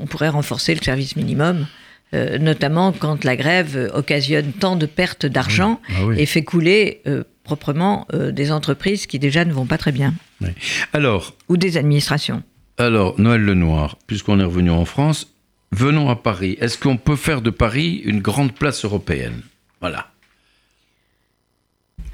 on 0.00 0.06
pourrait 0.06 0.28
renforcer 0.30 0.74
le 0.74 0.82
service 0.82 1.16
minimum, 1.16 1.66
euh, 2.14 2.38
notamment 2.38 2.92
quand 2.92 3.24
la 3.24 3.36
grève 3.36 3.90
occasionne 3.94 4.52
tant 4.52 4.76
de 4.76 4.86
pertes 4.86 5.26
d'argent 5.26 5.80
Ah 5.90 6.06
oui. 6.06 6.16
et 6.18 6.26
fait 6.26 6.42
couler 6.44 7.00
euh, 7.06 7.24
proprement 7.44 8.06
euh, 8.14 8.30
des 8.30 8.50
entreprises 8.52 9.06
qui 9.06 9.18
déjà 9.18 9.44
ne 9.44 9.52
vont 9.52 9.66
pas 9.66 9.78
très 9.78 9.92
bien, 9.92 10.14
oui. 10.40 10.48
Alors, 10.92 11.34
ou 11.48 11.56
des 11.56 11.76
administrations. 11.76 12.42
alors, 12.78 13.18
Noël 13.20 13.42
Lenoir, 13.42 13.96
puisqu'on 14.06 14.38
est 14.40 14.44
revenu 14.44 14.70
en 14.70 14.84
France, 14.84 15.34
venons 15.72 16.08
à 16.08 16.16
Paris. 16.16 16.56
Est-ce 16.60 16.78
qu'on 16.78 16.96
peut 16.96 17.16
faire 17.16 17.42
de 17.42 17.50
Paris 17.50 18.00
une 18.04 18.20
grande 18.20 18.52
place 18.52 18.84
européenne? 18.84 19.42
Voilà. 19.80 20.08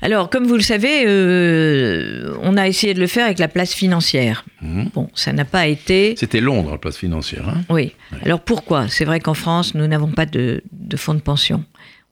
Alors, 0.04 0.28
comme 0.28 0.46
vous 0.46 0.56
le 0.56 0.60
savez, 0.62 1.04
euh, 1.06 2.34
on 2.42 2.58
a 2.58 2.68
essayé 2.68 2.92
de 2.92 3.00
le 3.00 3.06
faire 3.06 3.24
avec 3.24 3.38
la 3.38 3.48
place 3.48 3.72
financière. 3.72 4.44
Mhm. 4.60 4.90
Bon, 4.94 5.08
ça 5.14 5.32
n'a 5.32 5.46
pas 5.46 5.66
été. 5.66 6.14
C'était 6.18 6.40
Londres, 6.42 6.72
la 6.72 6.78
place 6.78 6.98
financière. 6.98 7.48
hein 7.48 7.62
Oui. 7.70 7.94
Alors 8.22 8.40
pourquoi? 8.40 8.86
C'est 8.88 9.06
vrai 9.06 9.18
qu'en 9.20 9.32
France, 9.32 9.74
nous 9.74 9.86
n'avons 9.86 10.12
pas 10.12 10.26
de, 10.26 10.62
de 10.72 10.96
fonds 10.98 11.14
de 11.14 11.20
pension. 11.20 11.64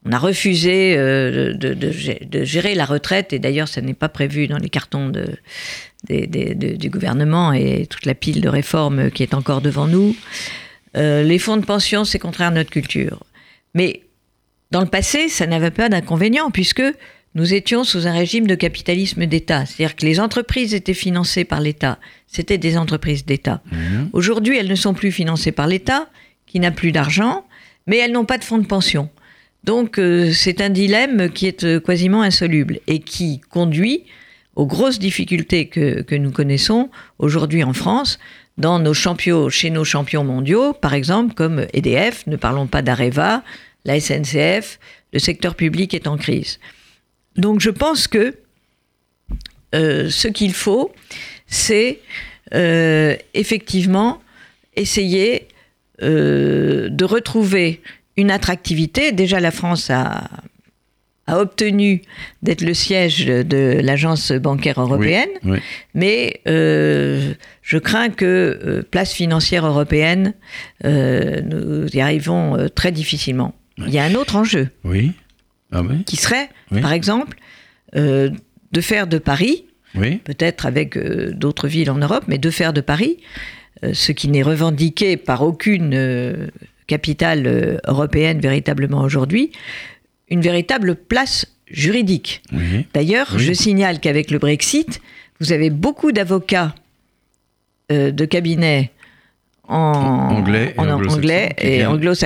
On 0.06 0.12
a 0.12 0.18
refusé 0.18 0.94
euh, 0.96 1.52
de, 1.52 1.74
de 1.74 1.90
gé- 1.92 2.26
de 2.26 2.44
gérer 2.44 2.74
la 2.74 2.86
retraite, 2.86 3.34
et 3.34 3.38
d'ailleurs, 3.38 3.68
ça 3.68 3.82
n'est 3.82 3.92
pas 3.94 4.08
prévu 4.08 4.48
dans 4.48 4.56
les 4.58 4.70
cartons 4.70 5.10
de- 5.10 5.36
du 6.08 6.90
gouvernement 6.90 7.52
et 7.52 7.86
toute 7.86 8.06
la 8.06 8.14
pile 8.14 8.40
de 8.40 8.48
réformes 8.48 9.10
qui 9.10 9.22
est 9.22 9.34
encore 9.34 9.60
devant 9.60 9.86
nous. 9.86 10.16
Euh, 10.96 11.22
les 11.22 11.38
fonds 11.38 11.56
de 11.58 11.64
pension, 11.64 12.04
c'est 12.04 12.18
contraire 12.18 12.48
à 12.48 12.52
notre 12.52 12.70
culture. 12.70 13.22
Mais 13.74 14.02
dans 14.70 14.80
le 14.80 14.86
passé, 14.88 15.28
ça 15.28 15.46
n'avait 15.46 15.70
pas 15.70 15.88
d'inconvénient, 15.88 16.50
puisque 16.50 16.82
nous 17.34 17.54
étions 17.54 17.84
sous 17.84 18.06
un 18.06 18.12
régime 18.12 18.46
de 18.46 18.54
capitalisme 18.54 19.26
d'État. 19.26 19.64
C'est-à-dire 19.64 19.96
que 19.96 20.04
les 20.04 20.20
entreprises 20.20 20.74
étaient 20.74 20.94
financées 20.94 21.44
par 21.44 21.60
l'État. 21.60 21.98
C'était 22.26 22.58
des 22.58 22.76
entreprises 22.76 23.24
d'État. 23.24 23.62
Mhm. 23.70 24.10
Aujourd'hui, 24.12 24.58
elles 24.58 24.68
ne 24.68 24.74
sont 24.74 24.94
plus 24.94 25.12
financées 25.12 25.52
par 25.52 25.66
l'État, 25.66 26.08
qui 26.46 26.60
n'a 26.60 26.70
plus 26.70 26.92
d'argent, 26.92 27.46
mais 27.86 27.96
elles 27.96 28.12
n'ont 28.12 28.26
pas 28.26 28.38
de 28.38 28.44
fonds 28.44 28.58
de 28.58 28.66
pension. 28.66 29.08
Donc 29.64 29.98
euh, 29.98 30.32
c'est 30.32 30.60
un 30.60 30.70
dilemme 30.70 31.30
qui 31.30 31.46
est 31.46 31.64
euh, 31.64 31.80
quasiment 31.80 32.22
insoluble 32.22 32.80
et 32.86 32.98
qui 32.98 33.40
conduit 33.48 34.04
aux 34.56 34.66
grosses 34.66 34.98
difficultés 34.98 35.68
que, 35.68 36.02
que 36.02 36.14
nous 36.14 36.30
connaissons 36.30 36.90
aujourd'hui 37.18 37.64
en 37.64 37.72
France, 37.72 38.18
dans 38.58 38.78
nos 38.78 38.92
champions, 38.92 39.48
chez 39.48 39.70
nos 39.70 39.84
champions 39.84 40.24
mondiaux, 40.24 40.74
par 40.74 40.92
exemple 40.92 41.32
comme 41.34 41.66
EDF, 41.72 42.26
ne 42.26 42.36
parlons 42.36 42.66
pas 42.66 42.82
d'Areva, 42.82 43.42
la 43.84 43.98
SNCF, 43.98 44.78
le 45.12 45.18
secteur 45.18 45.54
public 45.54 45.94
est 45.94 46.06
en 46.06 46.16
crise. 46.16 46.58
Donc 47.36 47.60
je 47.60 47.70
pense 47.70 48.08
que 48.08 48.34
euh, 49.74 50.10
ce 50.10 50.28
qu'il 50.28 50.52
faut, 50.52 50.92
c'est 51.46 52.00
euh, 52.54 53.16
effectivement 53.34 54.20
essayer 54.76 55.48
euh, 56.02 56.88
de 56.90 57.04
retrouver 57.04 57.80
une 58.16 58.30
attractivité. 58.30 59.12
Déjà, 59.12 59.40
la 59.40 59.50
France 59.50 59.88
a, 59.88 60.28
a 61.26 61.38
obtenu 61.40 62.02
d'être 62.42 62.60
le 62.62 62.74
siège 62.74 63.24
de 63.26 63.78
l'agence 63.82 64.32
bancaire 64.32 64.80
européenne, 64.80 65.30
Oui. 65.44 65.58
mais 65.94 66.40
euh, 66.46 67.32
je 67.62 67.78
crains 67.78 68.10
que 68.10 68.24
euh, 68.62 68.82
place 68.82 69.12
financière 69.12 69.66
européenne, 69.66 70.34
nous 70.84 71.86
y 71.94 72.00
arrivons 72.00 72.68
très 72.74 72.92
difficilement. 72.92 73.54
Il 73.78 73.88
y 73.90 73.98
a 73.98 74.04
un 74.04 74.14
autre 74.14 74.36
enjeu 74.36 74.68
Oui. 74.84 75.12
Ah 75.72 75.82
oui 75.82 76.04
qui 76.04 76.16
serait, 76.16 76.50
Oui. 76.70 76.80
par 76.80 76.92
exemple, 76.92 77.38
euh, 77.96 78.30
de 78.72 78.80
faire 78.80 79.06
de 79.06 79.18
Paris, 79.18 79.64
Oui. 79.94 80.16
peut-être 80.18 80.66
avec 80.66 80.96
euh, 80.96 81.32
d'autres 81.32 81.68
villes 81.68 81.90
en 81.90 81.98
Europe, 81.98 82.24
mais 82.28 82.38
de 82.38 82.50
faire 82.50 82.72
de 82.72 82.80
Paris, 82.80 83.18
euh, 83.84 83.94
ce 83.94 84.12
qui 84.12 84.28
n'est 84.28 84.42
revendiqué 84.42 85.16
par 85.16 85.42
aucune 85.42 86.50
capitale 86.86 87.80
européenne 87.86 88.40
véritablement 88.40 89.00
aujourd'hui, 89.02 89.50
une 90.28 90.40
véritable 90.40 90.94
place 90.94 91.46
juridique. 91.66 92.42
D'ailleurs, 92.92 93.38
je 93.38 93.52
signale 93.52 93.98
qu'avec 94.00 94.30
le 94.30 94.38
Brexit, 94.38 95.00
vous 95.40 95.52
avez 95.52 95.70
beaucoup 95.70 96.12
d'avocats 96.12 96.74
de 97.90 98.24
cabinets 98.24 98.90
en 99.68 100.28
Anglais 100.30 100.74
et 100.76 101.84
anglais 101.86 102.16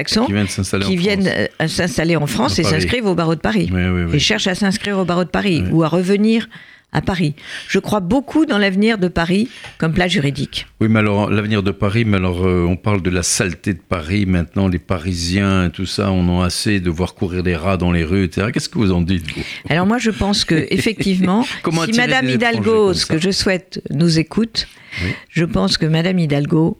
qui 0.82 0.96
viennent- 0.96 1.30
s'installer 1.68 2.16
en 2.16 2.26
France. 2.26 2.26
euh, 2.26 2.26
en 2.26 2.26
France 2.26 2.58
et 2.58 2.64
s'inscrivent 2.64 3.06
au 3.06 3.14
barreau 3.14 3.34
de 3.34 3.40
Paris 3.40 3.68
Oui, 3.72 3.82
oui, 3.84 4.02
oui. 4.08 4.16
et 4.16 4.18
cherchent 4.18 4.46
à 4.46 4.54
s'inscrire 4.54 4.98
au 4.98 5.04
barreau 5.04 5.24
de 5.24 5.28
Paris 5.30 5.64
ou 5.70 5.82
à 5.82 5.88
revenir 5.88 6.48
à 6.92 7.02
Paris. 7.02 7.34
Je 7.68 7.78
crois 7.78 8.00
beaucoup 8.00 8.46
dans 8.46 8.56
l'avenir 8.56 8.96
de 8.96 9.08
Paris 9.08 9.50
comme 9.76 9.92
place 9.92 10.12
juridique. 10.12 10.66
Oui, 10.80 10.88
mais 10.88 11.00
alors, 11.00 11.28
l'avenir 11.28 11.62
de 11.62 11.70
Paris, 11.72 12.04
mais 12.06 12.16
alors, 12.16 12.46
euh, 12.46 12.64
on 12.66 12.76
parle 12.76 13.02
de 13.02 13.10
la 13.10 13.22
saleté 13.22 13.74
de 13.74 13.80
Paris 13.86 14.24
maintenant, 14.24 14.66
les 14.68 14.78
Parisiens 14.78 15.66
et 15.66 15.70
tout 15.70 15.84
ça, 15.84 16.10
on 16.10 16.26
en 16.28 16.42
a 16.42 16.46
assez 16.46 16.80
de 16.80 16.88
voir 16.88 17.14
courir 17.14 17.42
des 17.42 17.56
rats 17.56 17.76
dans 17.76 17.92
les 17.92 18.04
rues, 18.04 18.24
etc. 18.24 18.46
Qu'est-ce 18.52 18.68
que 18.70 18.78
vous 18.78 18.92
en 18.92 19.02
dites, 19.02 19.24
vous? 19.30 19.42
Alors 19.68 19.84
moi, 19.84 19.98
je 19.98 20.10
pense 20.10 20.44
que 20.46 20.54
effectivement, 20.70 21.42
si 21.84 21.92
Madame 21.98 22.28
Hidalgo, 22.28 22.94
ce 22.94 23.04
que 23.04 23.18
je 23.18 23.30
souhaite, 23.30 23.82
nous 23.90 24.18
écoute, 24.18 24.66
Oui. 25.04 25.10
je 25.28 25.44
pense 25.44 25.76
que 25.76 25.84
Madame 25.86 26.18
Hidalgo 26.18 26.78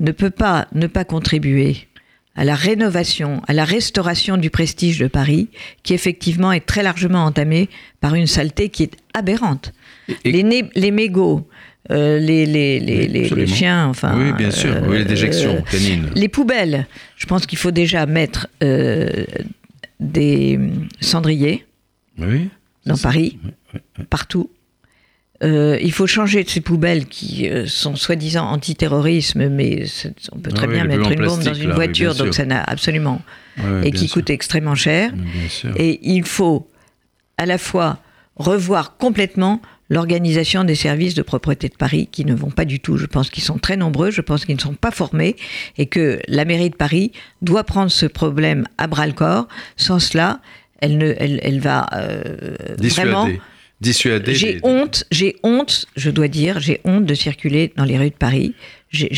ne 0.00 0.12
peut 0.12 0.30
pas 0.30 0.66
ne 0.72 0.86
pas 0.86 1.04
contribuer 1.04 1.86
à 2.36 2.44
la 2.44 2.54
rénovation, 2.54 3.42
à 3.48 3.52
la 3.52 3.64
restauration 3.64 4.36
du 4.36 4.50
prestige 4.50 4.98
de 4.98 5.08
Paris, 5.08 5.48
qui 5.82 5.94
effectivement 5.94 6.52
est 6.52 6.64
très 6.64 6.82
largement 6.82 7.24
entamé 7.24 7.68
par 8.00 8.14
une 8.14 8.26
saleté 8.26 8.68
qui 8.68 8.84
est 8.84 8.92
aberrante. 9.14 9.72
Et- 10.24 10.32
les, 10.32 10.42
né- 10.42 10.70
les 10.74 10.90
mégots, 10.90 11.46
euh, 11.90 12.18
les, 12.18 13.46
chiens, 13.46 13.88
enfin. 13.88 14.16
Oui, 14.18 14.32
bien 14.32 14.50
sûr, 14.50 14.70
euh, 14.74 14.80
oui, 14.88 14.98
les 14.98 15.04
déjections 15.04 15.56
euh, 15.56 15.70
canines. 15.70 16.10
les 16.14 16.28
poubelles, 16.28 16.86
je 17.16 17.26
pense 17.26 17.46
qu'il 17.46 17.58
faut 17.58 17.72
déjà 17.72 18.06
mettre 18.06 18.46
euh, 18.62 19.24
des 19.98 20.58
cendriers 21.00 21.66
Oui. 22.18 22.48
dans. 22.86 22.96
Paris, 22.96 23.38
oui, 23.74 23.80
partout. 24.08 24.50
Euh, 25.42 25.78
il 25.80 25.92
faut 25.92 26.06
changer 26.06 26.44
de 26.44 26.50
ces 26.50 26.60
poubelles 26.60 27.06
qui 27.06 27.48
euh, 27.48 27.66
sont 27.66 27.96
soi-disant 27.96 28.46
anti-terrorisme, 28.46 29.48
mais 29.48 29.84
on 30.32 30.38
peut 30.38 30.50
très 30.50 30.66
Ah 30.66 30.68
oui, 30.68 30.74
bien 30.74 30.84
mettre 30.84 31.10
une 31.10 31.24
bombe 31.24 31.42
dans 31.42 31.54
une 31.54 31.70
là, 31.70 31.74
voiture, 31.74 32.14
donc 32.14 32.34
ça 32.34 32.44
n'a 32.44 32.62
absolument. 32.62 33.22
Oui, 33.58 33.88
et 33.88 33.90
qui 33.90 34.06
sûr. 34.06 34.14
coûte 34.14 34.30
extrêmement 34.30 34.74
cher. 34.74 35.12
Et 35.76 35.98
il 36.02 36.24
faut 36.24 36.68
à 37.38 37.46
la 37.46 37.58
fois 37.58 37.98
revoir 38.36 38.96
complètement 38.96 39.60
l'organisation 39.88 40.62
des 40.64 40.76
services 40.76 41.14
de 41.14 41.22
propreté 41.22 41.68
de 41.68 41.74
Paris 41.74 42.08
qui 42.10 42.24
ne 42.24 42.34
vont 42.34 42.50
pas 42.50 42.64
du 42.64 42.78
tout. 42.78 42.96
Je 42.96 43.06
pense 43.06 43.28
qu'ils 43.28 43.42
sont 43.42 43.58
très 43.58 43.76
nombreux, 43.76 44.10
je 44.10 44.20
pense 44.20 44.44
qu'ils 44.44 44.54
ne 44.54 44.60
sont 44.60 44.74
pas 44.74 44.92
formés 44.92 45.36
et 45.78 45.86
que 45.86 46.20
la 46.28 46.44
mairie 46.44 46.70
de 46.70 46.76
Paris 46.76 47.12
doit 47.42 47.64
prendre 47.64 47.90
ce 47.90 48.06
problème 48.06 48.66
à 48.78 48.86
bras 48.86 49.06
le 49.06 49.12
corps. 49.12 49.48
Sans 49.76 49.98
cela, 49.98 50.40
elle, 50.80 50.96
ne, 50.96 51.12
elle, 51.18 51.40
elle 51.42 51.60
va 51.60 51.86
euh, 51.94 52.54
vraiment 52.78 53.28
Dissuader. 53.80 54.34
J'ai 54.34 54.60
honte, 54.62 55.04
j'ai 55.10 55.36
honte, 55.42 55.86
je 55.96 56.10
dois 56.10 56.28
dire, 56.28 56.60
j'ai 56.60 56.80
honte 56.84 57.06
de 57.06 57.14
circuler 57.14 57.72
dans 57.76 57.84
les 57.84 57.98
rues 57.98 58.10
de 58.10 58.14
Paris. 58.14 58.54
J'ai- 58.90 59.08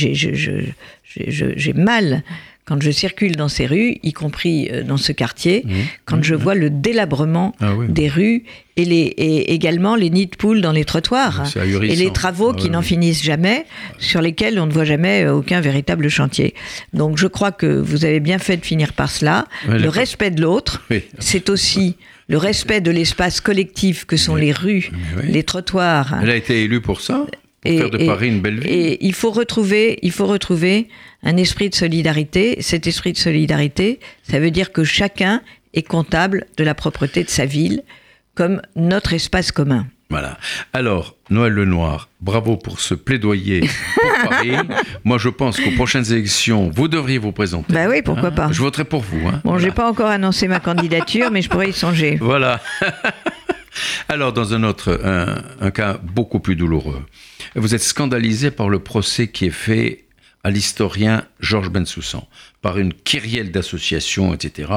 mal 1.74 2.22
quand 2.64 2.80
je 2.80 2.92
circule 2.92 3.34
dans 3.34 3.48
ces 3.48 3.66
rues, 3.66 3.96
y 4.04 4.12
compris 4.12 4.68
euh, 4.70 4.84
dans 4.84 4.96
ce 4.96 5.10
quartier, 5.10 5.62
Mmh. 5.64 5.70
quand 6.04 6.22
je 6.22 6.36
vois 6.36 6.54
le 6.54 6.70
délabrement 6.70 7.56
Ah 7.60 7.74
oui. 7.74 7.86
des 7.88 8.08
rues 8.08 8.44
et, 8.76 8.84
les, 8.84 9.00
et 9.00 9.52
également 9.52 9.96
les 9.96 10.10
nids 10.10 10.26
de 10.28 10.36
poules 10.36 10.60
dans 10.60 10.70
les 10.70 10.84
trottoirs 10.84 11.44
C'est 11.44 11.58
et 11.68 11.96
les 11.96 12.12
travaux 12.12 12.52
Ah 12.52 12.56
qui 12.56 12.66
oui, 12.66 12.70
n'en 12.70 12.80
finissent 12.82 13.24
jamais, 13.24 13.66
sur 13.98 14.22
lesquels 14.22 14.60
on 14.60 14.66
ne 14.66 14.72
voit 14.72 14.84
jamais 14.84 15.24
euh, 15.24 15.34
aucun 15.34 15.60
véritable 15.60 16.08
chantier. 16.08 16.54
Donc 16.92 17.18
je 17.18 17.26
crois 17.26 17.50
que 17.50 17.66
vous 17.66 18.04
avez 18.04 18.20
bien 18.20 18.38
fait 18.38 18.56
de 18.58 18.64
finir 18.64 18.92
par 18.92 19.10
cela. 19.10 19.48
Ouais, 19.68 19.80
le 19.80 19.88
respect 19.88 20.30
de 20.30 20.40
l'autre, 20.40 20.84
Oui. 20.88 21.02
c'est 21.18 21.50
aussi 21.50 21.96
le 22.33 22.39
respect 22.39 22.80
de 22.80 22.91
l'espace 22.91 23.43
collectif 23.43 24.07
que 24.07 24.16
sont 24.16 24.37
les 24.37 24.53
rues, 24.53 24.91
oui. 25.18 25.24
les 25.30 25.43
trottoirs. 25.43 26.18
Elle 26.22 26.30
a 26.30 26.37
été 26.37 26.62
élue 26.62 26.80
pour 26.80 27.03
ça, 27.03 27.26
pour 27.61 27.70
Et- 27.70 27.76
faire 27.76 27.91
de 27.91 27.99
et- 27.99 28.07
Paris 28.07 28.28
une 28.28 28.41
belle 28.41 28.59
ville. 28.59 28.70
Et 28.72 28.99
il 29.03 29.12
faut 29.12 29.30
retrouver, 29.30 29.99
il 30.01 30.12
faut 30.12 30.26
retrouver 30.26 30.89
un 31.22 31.37
esprit 31.37 31.68
de 31.68 31.74
solidarité. 31.74 32.57
Cet 32.61 32.87
esprit 32.87 33.12
de 33.12 33.18
solidarité, 33.18 34.01
ça 34.22 34.41
veut 34.41 34.51
dire 34.51 34.72
que 34.72 34.83
chacun 34.83 35.43
est 35.74 35.83
comptable 35.87 36.47
de 36.57 36.64
la 36.64 36.74
propreté 36.74 37.22
de 37.22 37.28
sa 37.28 37.45
ville 37.45 37.83
comme 38.35 38.62
notre 38.76 39.12
espace 39.12 39.53
commun. 39.53 39.87
Voilà. 40.12 40.36
Alors, 40.74 41.16
Noël 41.30 41.54
Lenoir, 41.54 42.08
bravo 42.20 42.58
pour 42.58 42.80
ce 42.80 42.92
plaidoyer 42.94 43.60
pour 43.94 44.28
Paris. 44.30 44.52
Moi, 45.04 45.16
je 45.16 45.30
pense 45.30 45.58
qu'aux 45.58 45.70
prochaines 45.70 46.12
élections, 46.12 46.70
vous 46.74 46.86
devriez 46.86 47.16
vous 47.16 47.32
présenter. 47.32 47.72
Bah 47.72 47.86
oui, 47.88 48.02
pourquoi 48.02 48.28
Hein 48.28 48.32
pas. 48.32 48.48
Je 48.52 48.60
voterai 48.60 48.84
pour 48.84 49.00
vous. 49.00 49.26
hein. 49.28 49.40
Bon, 49.42 49.52
Voilà. 49.52 49.64
j'ai 49.64 49.70
pas 49.70 49.88
encore 49.88 50.08
annoncé 50.10 50.48
ma 50.48 50.60
candidature, 50.60 51.30
mais 51.30 51.40
je 51.40 51.48
pourrais 51.48 51.70
y 51.70 51.72
songer. 51.72 52.16
Voilà. 52.20 52.60
Alors, 54.08 54.32
dans 54.34 54.52
un 54.52 54.62
autre, 54.64 55.00
un, 55.02 55.42
un 55.66 55.70
cas 55.70 55.98
beaucoup 56.02 56.40
plus 56.40 56.56
douloureux, 56.56 57.02
vous 57.56 57.74
êtes 57.74 57.82
scandalisé 57.82 58.50
par 58.50 58.68
le 58.68 58.78
procès 58.80 59.28
qui 59.28 59.46
est 59.46 59.50
fait 59.50 60.04
à 60.44 60.50
l'historien 60.50 61.24
Georges 61.40 61.70
Bensoussan, 61.70 62.26
par 62.60 62.78
une 62.78 62.92
kyrielle 62.92 63.50
d'associations, 63.50 64.34
etc., 64.34 64.70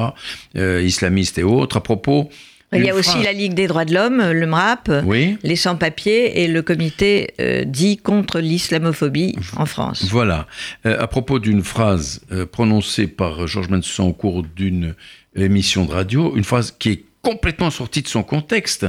euh, 0.56 0.82
islamistes 0.82 1.38
et 1.40 1.44
autres, 1.44 1.78
à 1.78 1.84
propos. 1.84 2.30
Il 2.74 2.84
y 2.84 2.90
a 2.90 2.96
aussi 2.96 3.22
la 3.24 3.32
Ligue 3.32 3.54
des 3.54 3.68
droits 3.68 3.86
de 3.86 3.94
l'homme, 3.94 4.32
le 4.32 4.46
MRAP, 4.48 4.92
Oui. 5.06 5.38
les 5.44 5.56
sans-papiers 5.56 6.42
et 6.44 6.48
le 6.48 6.62
comité 6.62 7.34
euh, 7.40 7.64
dit 7.64 7.98
contre 7.98 8.40
l'islamophobie 8.40 9.36
en 9.56 9.66
France. 9.66 10.06
Voilà. 10.10 10.48
Euh, 10.86 11.00
à 11.00 11.08
propos 11.08 11.40
d'une 11.40 11.64
phrase 11.64 12.22
euh, 12.32 12.46
prononcée 12.46 13.08
par 13.08 13.48
Georges 13.48 13.70
Bensoussan 13.70 14.08
au 14.08 14.14
cours 14.14 14.44
d'une 14.44 14.96
émission 15.36 15.86
de 15.86 15.92
radio, 15.92 16.36
une 16.36 16.44
phrase 16.44 16.72
qui 16.78 16.90
est 16.90 17.06
complètement 17.22 17.70
sortie 17.72 18.02
de 18.02 18.08
son 18.08 18.24
contexte, 18.24 18.86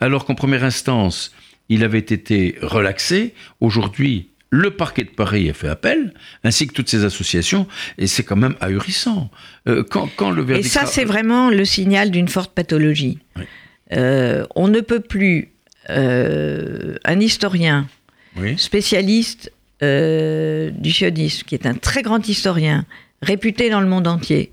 alors 0.00 0.24
qu'en 0.24 0.34
première 0.34 0.64
instance, 0.64 1.32
il 1.68 1.84
avait 1.84 1.98
été 1.98 2.56
relaxé. 2.62 3.34
Aujourd'hui, 3.60 4.28
le 4.50 4.70
parquet 4.70 5.04
de 5.04 5.10
Paris 5.10 5.50
a 5.50 5.54
fait 5.54 5.68
appel, 5.68 6.14
ainsi 6.42 6.66
que 6.66 6.72
toutes 6.72 6.88
ces 6.88 7.04
associations, 7.04 7.66
et 7.98 8.06
c'est 8.06 8.22
quand 8.22 8.36
même 8.36 8.54
ahurissant. 8.60 9.30
Euh, 9.66 9.82
quand, 9.82 10.08
quand 10.16 10.30
le 10.30 10.48
Et 10.56 10.62
ça, 10.62 10.86
c'est 10.86 11.04
vraiment 11.04 11.50
le 11.50 11.64
signal 11.64 12.10
d'une 12.10 12.28
forte 12.28 12.54
pathologie. 12.54 13.18
Oui. 13.36 13.42
Euh, 13.92 14.46
on 14.54 14.68
ne 14.68 14.80
peut 14.80 15.00
plus 15.00 15.52
euh, 15.90 16.96
un 17.04 17.20
historien 17.20 17.88
Oui. 18.36 18.58
spécialiste 18.58 19.52
du 19.80 20.90
sionisme, 20.90 21.46
qui 21.46 21.54
est 21.54 21.66
un 21.66 21.74
très 21.74 22.02
grand 22.02 22.26
historien, 22.28 22.84
réputé 23.22 23.70
dans 23.70 23.80
le 23.80 23.86
monde 23.86 24.08
entier, 24.08 24.50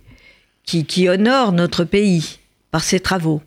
qui, 0.65 0.85
qui 0.85 1.09
honore 1.09 1.51
notre 1.51 1.83
pays 1.83 2.39
par 2.69 2.83
ses 2.83 2.99
travaux, 2.99 3.41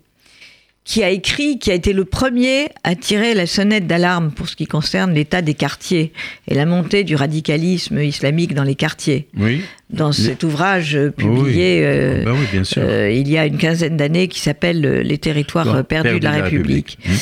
qui 0.88 1.04
a 1.04 1.10
écrit, 1.10 1.58
qui 1.58 1.70
a 1.70 1.74
été 1.74 1.92
le 1.92 2.06
premier 2.06 2.70
à 2.82 2.94
tirer 2.94 3.34
la 3.34 3.46
sonnette 3.46 3.86
d'alarme 3.86 4.30
pour 4.30 4.48
ce 4.48 4.56
qui 4.56 4.66
concerne 4.66 5.12
l'état 5.12 5.42
des 5.42 5.52
quartiers 5.52 6.14
et 6.48 6.54
la 6.54 6.64
montée 6.64 7.04
du 7.04 7.14
radicalisme 7.14 7.98
islamique 8.00 8.54
dans 8.54 8.64
les 8.64 8.74
quartiers. 8.74 9.28
Oui. 9.36 9.60
Dans 9.90 10.12
cet 10.12 10.44
ouvrage 10.44 10.98
publié 11.14 11.80
Oui. 11.80 11.84
euh, 11.84 12.24
Ben 12.24 12.32
oui, 12.32 12.46
bien 12.50 12.64
sûr. 12.64 12.80
euh, 12.82 13.10
il 13.10 13.28
y 13.28 13.36
a 13.36 13.44
une 13.44 13.58
quinzaine 13.58 13.98
d'années 13.98 14.28
qui 14.28 14.40
s'appelle 14.40 14.84
euh, 14.86 15.02
Les 15.02 15.18
territoires 15.18 15.84
perdus, 15.84 16.20
de 16.20 16.24
la 16.24 16.30
République. 16.42 16.98
Mmh. 17.04 17.12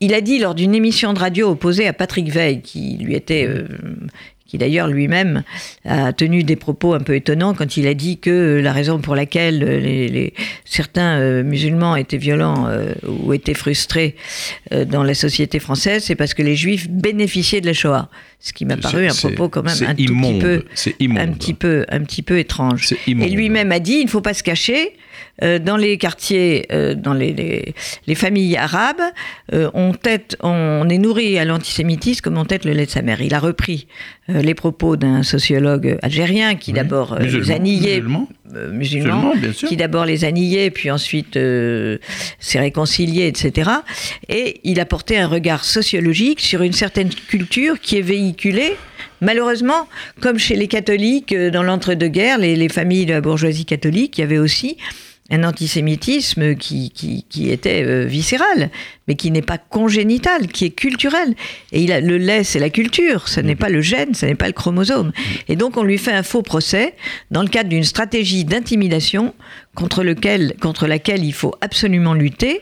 Il 0.00 0.12
a 0.12 0.20
dit 0.20 0.38
lors 0.38 0.54
d'une 0.54 0.74
émission 0.74 1.14
de 1.14 1.18
radio 1.18 1.48
opposée 1.48 1.86
à 1.86 1.94
Patrick 1.94 2.28
Veil, 2.30 2.60
qui 2.60 2.98
lui 2.98 3.14
était, 3.14 3.46
euh, 3.48 3.66
qui 4.54 4.58
d'ailleurs 4.58 4.86
lui-même 4.86 5.42
a 5.84 6.12
tenu 6.12 6.44
des 6.44 6.54
propos 6.54 6.94
un 6.94 7.00
peu 7.00 7.16
étonnants 7.16 7.54
quand 7.54 7.76
il 7.76 7.88
a 7.88 7.94
dit 7.94 8.18
que 8.18 8.60
la 8.62 8.72
raison 8.72 8.98
pour 9.00 9.16
laquelle 9.16 9.58
les, 9.58 10.08
les- 10.08 10.32
certains 10.64 11.18
euh, 11.18 11.42
musulmans 11.42 11.96
étaient 11.96 12.18
violents 12.18 12.66
euh, 12.68 12.92
ou 13.08 13.32
étaient 13.32 13.54
frustrés 13.54 14.14
euh, 14.72 14.84
dans 14.84 15.02
la 15.02 15.14
société 15.14 15.58
française, 15.58 16.04
c'est 16.04 16.14
parce 16.14 16.34
que 16.34 16.42
les 16.42 16.54
juifs 16.54 16.88
bénéficiaient 16.88 17.60
de 17.60 17.66
la 17.66 17.72
Shoah. 17.72 18.08
Ce 18.38 18.52
qui 18.52 18.64
m'a 18.64 18.76
paru 18.82 19.06
un 19.06 19.12
propos 19.30 19.48
quand 19.48 19.62
même 19.64 19.74
un 19.86 19.94
tout 20.06 20.14
petit 20.34 20.38
peu, 20.40 20.62
un 21.22 21.32
petit 21.32 21.54
peu, 21.54 21.84
un 21.88 22.00
petit 22.00 22.22
peu 22.22 22.38
étrange. 22.38 22.86
Et 23.26 23.30
lui-même 23.30 23.72
a 23.72 23.80
dit, 23.80 23.94
il 24.00 24.04
ne 24.04 24.10
faut 24.10 24.20
pas 24.20 24.34
se 24.34 24.42
cacher. 24.44 24.92
Euh, 25.42 25.58
dans 25.58 25.76
les 25.76 25.98
quartiers, 25.98 26.66
euh, 26.72 26.94
dans 26.94 27.12
les, 27.14 27.32
les, 27.32 27.74
les 28.06 28.14
familles 28.14 28.56
arabes, 28.56 29.02
euh, 29.52 29.70
on, 29.74 29.92
tête, 29.92 30.36
on 30.42 30.88
est 30.88 30.98
nourri 30.98 31.38
à 31.38 31.44
l'antisémitisme 31.44 32.20
comme 32.22 32.38
on 32.38 32.44
tête 32.44 32.64
le 32.64 32.72
lait 32.72 32.86
de 32.86 32.90
sa 32.90 33.02
mère. 33.02 33.20
Il 33.20 33.34
a 33.34 33.40
repris 33.40 33.86
les 34.28 34.54
propos 34.54 34.96
d'un 34.96 35.22
sociologue 35.22 35.98
algérien 36.00 36.54
qui 36.54 36.70
Oui. 36.70 36.76
d'abord 36.76 37.18
les 37.18 37.50
a 37.50 37.58
niés, 37.58 37.96
Musulman. 38.00 38.28
musulman, 38.72 38.72
Musulman, 38.72 39.34
bien 39.36 39.52
sûr. 39.52 39.68
qui 39.68 39.76
d'abord 39.76 40.06
les 40.06 40.24
a 40.24 40.30
niés, 40.30 40.70
puis 40.70 40.90
ensuite 40.90 41.36
euh, 41.36 41.98
s'est 42.38 42.58
réconcilié, 42.60 43.26
etc. 43.26 43.70
Et 44.30 44.60
il 44.64 44.80
a 44.80 44.86
porté 44.86 45.18
un 45.18 45.26
regard 45.26 45.64
sociologique 45.64 46.40
sur 46.40 46.62
une 46.62 46.72
certaine 46.72 47.10
culture 47.10 47.78
qui 47.80 47.98
est 47.98 48.02
véhiculée, 48.02 48.76
malheureusement, 49.20 49.88
comme 50.20 50.38
chez 50.38 50.56
les 50.56 50.68
catholiques 50.68 51.34
dans 51.34 51.62
l'entre-deux-guerres, 51.62 52.38
les, 52.38 52.56
les 52.56 52.68
familles 52.70 53.04
de 53.04 53.12
la 53.12 53.20
bourgeoisie 53.20 53.66
catholique, 53.66 54.16
il 54.16 54.22
y 54.22 54.24
avait 54.24 54.38
aussi 54.38 54.78
un 55.30 55.42
antisémitisme 55.42 56.54
qui, 56.54 56.90
qui, 56.90 57.24
qui 57.30 57.50
était 57.50 57.82
euh, 57.82 58.04
viscéral, 58.04 58.70
mais 59.08 59.14
qui 59.14 59.30
n'est 59.30 59.42
pas 59.42 59.56
congénital, 59.56 60.48
qui 60.48 60.66
est 60.66 60.70
culturel. 60.70 61.34
Et 61.72 61.82
il 61.82 61.92
a, 61.92 62.00
le 62.00 62.18
lait, 62.18 62.44
c'est 62.44 62.58
la 62.58 62.68
culture, 62.68 63.26
ce 63.26 63.40
n'est 63.40 63.56
pas 63.56 63.70
le 63.70 63.80
gène, 63.80 64.14
ce 64.14 64.26
n'est 64.26 64.34
pas 64.34 64.48
le 64.48 64.52
chromosome. 64.52 65.12
Et 65.48 65.56
donc 65.56 65.78
on 65.78 65.82
lui 65.82 65.96
fait 65.96 66.12
un 66.12 66.22
faux 66.22 66.42
procès 66.42 66.94
dans 67.30 67.42
le 67.42 67.48
cadre 67.48 67.70
d'une 67.70 67.84
stratégie 67.84 68.44
d'intimidation 68.44 69.34
contre, 69.74 70.04
contre 70.60 70.86
laquelle 70.86 71.24
il 71.24 71.32
faut 71.32 71.54
absolument 71.62 72.12
lutter. 72.12 72.60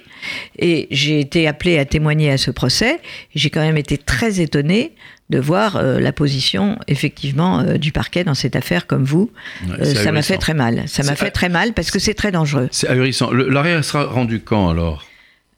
Et 0.56 0.86
j'ai 0.92 1.18
été 1.18 1.48
appelé 1.48 1.78
à 1.78 1.84
témoigner 1.84 2.30
à 2.30 2.38
ce 2.38 2.52
procès. 2.52 3.00
J'ai 3.34 3.50
quand 3.50 3.60
même 3.60 3.76
été 3.76 3.98
très 3.98 4.40
étonné 4.40 4.92
de 5.32 5.40
voir 5.40 5.74
euh, 5.76 5.98
la 5.98 6.12
position 6.12 6.78
effectivement 6.86 7.58
euh, 7.60 7.76
du 7.78 7.90
parquet 7.90 8.22
dans 8.22 8.34
cette 8.34 8.54
affaire 8.54 8.86
comme 8.86 9.02
vous. 9.04 9.30
Ouais, 9.66 9.74
Euh, 9.80 9.94
ça 9.94 10.12
m'a 10.12 10.22
fait 10.22 10.38
très 10.38 10.54
mal. 10.54 10.84
Ça 10.86 11.02
m'a 11.02 11.16
fait 11.16 11.30
très 11.32 11.48
mal 11.48 11.72
parce 11.72 11.90
que 11.90 11.98
c'est 11.98 12.14
très 12.14 12.30
dangereux. 12.30 12.68
C'est 12.70 12.88
ahurissant. 12.88 13.32
L'arrêt 13.32 13.82
sera 13.82 14.04
rendu 14.04 14.38
quand 14.40 14.68
alors? 14.70 15.04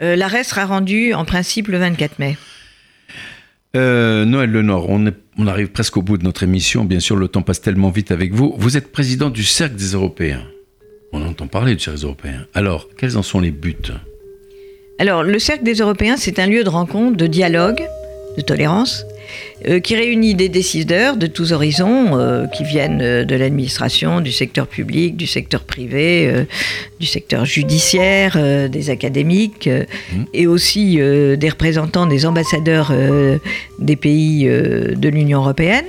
L'arrêt 0.00 0.44
sera 0.44 0.64
rendu 0.66 1.14
en 1.14 1.24
principe 1.24 1.68
le 1.68 1.78
24 1.78 2.18
mai. 2.18 2.36
Euh, 3.76 4.24
Noël 4.24 4.50
Lenore, 4.50 4.88
on, 4.88 5.06
est- 5.06 5.14
on 5.38 5.46
arrive 5.46 5.68
presque 5.68 5.96
au 5.96 6.02
bout 6.02 6.16
de 6.18 6.24
notre 6.24 6.42
émission. 6.44 6.84
Bien 6.84 7.00
sûr, 7.00 7.16
le 7.16 7.26
temps 7.28 7.42
passe 7.42 7.60
tellement 7.60 7.90
vite 7.90 8.10
avec 8.12 8.32
vous. 8.32 8.54
Vous 8.58 8.76
êtes 8.76 8.92
président 8.92 9.30
du 9.30 9.42
Cercle 9.44 9.74
des 9.76 9.92
Européens. 9.92 10.44
On 11.12 11.22
entend 11.26 11.46
parler 11.48 11.74
du 11.74 11.80
Cercle 11.82 11.98
des 12.00 12.04
Européens. 12.04 12.46
Alors, 12.54 12.88
quels 12.96 13.16
en 13.16 13.22
sont 13.22 13.40
les 13.40 13.50
buts? 13.50 13.76
Alors, 14.98 15.22
le 15.24 15.38
Cercle 15.40 15.64
des 15.64 15.74
Européens, 15.74 16.16
c'est 16.16 16.38
un 16.38 16.46
lieu 16.46 16.62
de 16.62 16.68
rencontre, 16.68 17.16
de 17.16 17.26
dialogue, 17.26 17.82
de 18.36 18.42
tolérance, 18.42 19.04
euh, 19.68 19.80
qui 19.80 19.96
réunit 19.96 20.34
des 20.34 20.48
décideurs 20.48 21.16
de 21.16 21.26
tous 21.26 21.52
horizons, 21.52 22.18
euh, 22.18 22.46
qui 22.46 22.64
viennent 22.64 23.00
euh, 23.02 23.24
de 23.24 23.34
l'administration, 23.34 24.20
du 24.20 24.32
secteur 24.32 24.66
public, 24.66 25.16
du 25.16 25.26
secteur 25.26 25.62
privé, 25.62 26.26
euh, 26.26 26.44
du 27.00 27.06
secteur 27.06 27.44
judiciaire, 27.44 28.38
des 28.68 28.90
académiques, 28.90 29.68
Mhm. 29.68 30.26
et 30.32 30.46
aussi 30.46 30.96
des 30.96 31.48
représentants 31.48 32.06
des 32.06 32.26
ambassadeurs 32.26 32.92
des 33.78 33.96
pays 33.96 34.44
de 34.46 35.08
l'Union 35.08 35.40
européenne, 35.40 35.86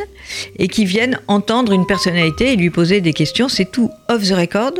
et 0.57 0.67
qui 0.67 0.85
viennent 0.85 1.19
entendre 1.27 1.71
une 1.71 1.85
personnalité 1.85 2.53
et 2.53 2.55
lui 2.55 2.69
poser 2.69 3.01
des 3.01 3.13
questions. 3.13 3.47
C'est 3.49 3.71
tout 3.71 3.89
off 4.09 4.23
the 4.27 4.33
record, 4.33 4.73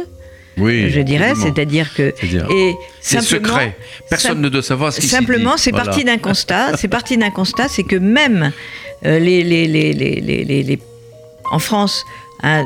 Oui. 0.57 0.89
je 0.89 1.01
dirais, 1.01 1.33
c'est-à-dire 1.35 1.93
que... 1.93 2.13
Et 2.51 2.75
c'est 3.01 3.21
simplement, 3.21 3.53
secret. 3.55 3.77
Personne 4.09 4.41
ne 4.41 4.49
doit 4.49 4.61
savoir 4.61 4.93
ce 4.93 5.01
qui 5.01 5.07
Simplement, 5.07 5.57
c'est 5.57 5.71
parti 5.71 6.03
d'un 6.03 6.17
constat. 6.17 6.77
C'est 6.77 6.87
parti 6.87 7.17
d'un 7.17 7.29
constat, 7.29 7.67
c'est 7.67 7.83
que 7.83 7.95
même 7.95 8.51
euh, 9.05 9.19
les, 9.19 9.43
les, 9.43 9.67
les, 9.67 10.79
en 11.51 11.59
France, 11.59 12.05
à 12.41 12.63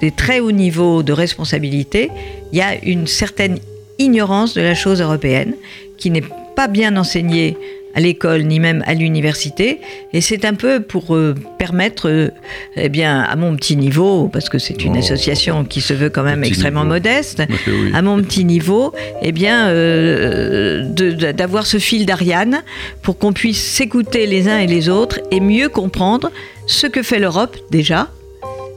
des 0.00 0.10
très 0.10 0.40
hauts 0.40 0.52
niveaux 0.52 1.02
de 1.02 1.12
responsabilité, 1.12 2.10
il 2.52 2.58
y 2.58 2.62
a 2.62 2.74
une 2.84 3.06
certaine 3.06 3.58
ignorance 3.98 4.54
de 4.54 4.60
la 4.60 4.74
chose 4.74 5.00
européenne 5.00 5.54
qui 5.98 6.10
n'est 6.10 6.24
pas 6.56 6.68
bien 6.68 6.96
enseignée 6.96 7.56
à 7.94 8.00
l'école 8.00 8.42
ni 8.44 8.58
même 8.60 8.82
à 8.86 8.94
l'université 8.94 9.80
et 10.12 10.20
c'est 10.20 10.44
un 10.44 10.54
peu 10.54 10.80
pour 10.80 11.14
euh, 11.14 11.34
permettre 11.58 12.08
euh, 12.08 12.30
eh 12.76 12.88
bien 12.88 13.20
à 13.20 13.36
mon 13.36 13.54
petit 13.56 13.76
niveau 13.76 14.28
parce 14.28 14.48
que 14.48 14.58
c'est 14.58 14.84
une 14.84 14.94
Oh. 14.96 14.98
association 14.98 15.64
qui 15.64 15.80
se 15.80 15.92
veut 15.94 16.10
quand 16.10 16.22
même 16.22 16.44
extrêmement 16.44 16.82
niveau. 16.84 16.94
modeste 16.94 17.42
Oui, 17.66 17.90
à 17.94 18.02
mon 18.02 18.20
petit 18.22 18.44
niveau, 18.44 18.92
eh 19.22 19.32
bien, 19.32 19.68
euh, 19.68 20.84
d'avoir 21.32 21.66
ce 21.66 21.78
fil 21.78 22.06
d'Ariane 22.06 22.62
pour 23.02 23.18
qu'on 23.18 23.32
puisse 23.32 23.62
s'écouter 23.62 24.26
les 24.26 24.48
uns 24.48 24.58
et 24.58 24.66
les 24.66 24.88
autres 24.88 25.20
et 25.30 25.40
mieux 25.40 25.68
comprendre 25.68 26.30
ce 26.66 26.86
que 26.86 27.02
fait 27.02 27.18
l'Europe 27.18 27.56
déjà, 27.70 28.08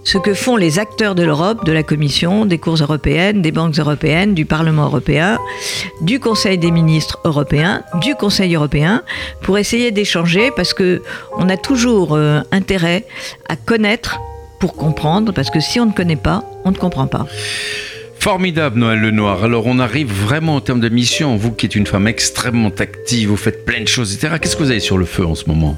ce 0.06 0.20
que 0.20 0.36
font 0.36 0.56
les 0.56 0.78
acteurs 0.78 1.16
de 1.16 1.24
l'Europe, 1.24 1.66
de 1.66 1.72
la 1.72 1.82
Commission, 1.82 2.46
des 2.46 2.60
cours 2.60 2.76
européennes, 2.76 3.42
des 3.42 3.52
banques 3.52 3.80
européennes, 3.80 4.36
du 4.36 4.46
Parlement 4.46 4.86
européen, 4.86 5.40
du 6.02 6.20
Conseil 6.20 6.60
des 6.60 6.70
ministres 6.72 7.20
européens, 7.26 7.82
du 8.02 8.14
Conseil 8.16 8.54
européen, 8.56 9.02
pour 9.42 9.58
essayer 9.58 9.90
d'échanger, 9.92 10.52
parce 10.56 10.74
que 10.76 11.02
on 11.38 11.50
a 11.50 11.58
toujours 11.58 12.14
euh, 12.14 12.42
intérêt 12.52 13.06
à 13.50 13.56
connaître 13.56 14.20
pour 14.60 14.76
comprendre, 14.76 15.34
parce 15.34 15.50
que 15.50 15.60
si 15.60 15.80
on 15.80 15.88
ne 15.88 15.92
connaît 15.92 16.16
pas, 16.16 16.44
on 16.66 16.72
ne 16.72 16.78
comprend 16.78 17.08
pas. 17.08 17.26
Formidable, 18.20 18.80
Noël 18.80 19.00
Lenoir. 19.02 19.44
Alors, 19.44 19.66
on 19.66 19.80
arrive 19.80 20.12
vraiment 20.12 20.56
en 20.56 20.62
termes 20.62 20.80
de 20.80 20.90
mission. 20.90 21.36
Vous 21.36 21.52
qui 21.52 21.66
êtes 21.66 21.76
une 21.76 21.86
femme 21.86 22.08
extrêmement 22.08 22.72
active, 22.80 23.30
vous 23.30 23.38
faites 23.38 23.66
plein 23.66 23.82
de 23.82 23.88
choses, 23.88 24.14
etc. 24.16 24.36
Qu'est-ce 24.42 24.56
que 24.56 24.64
vous 24.64 24.72
avez 24.72 24.80
sur 24.80 24.98
le 24.98 25.06
feu 25.06 25.26
en 25.26 25.36
ce 25.36 25.46
moment? 25.48 25.76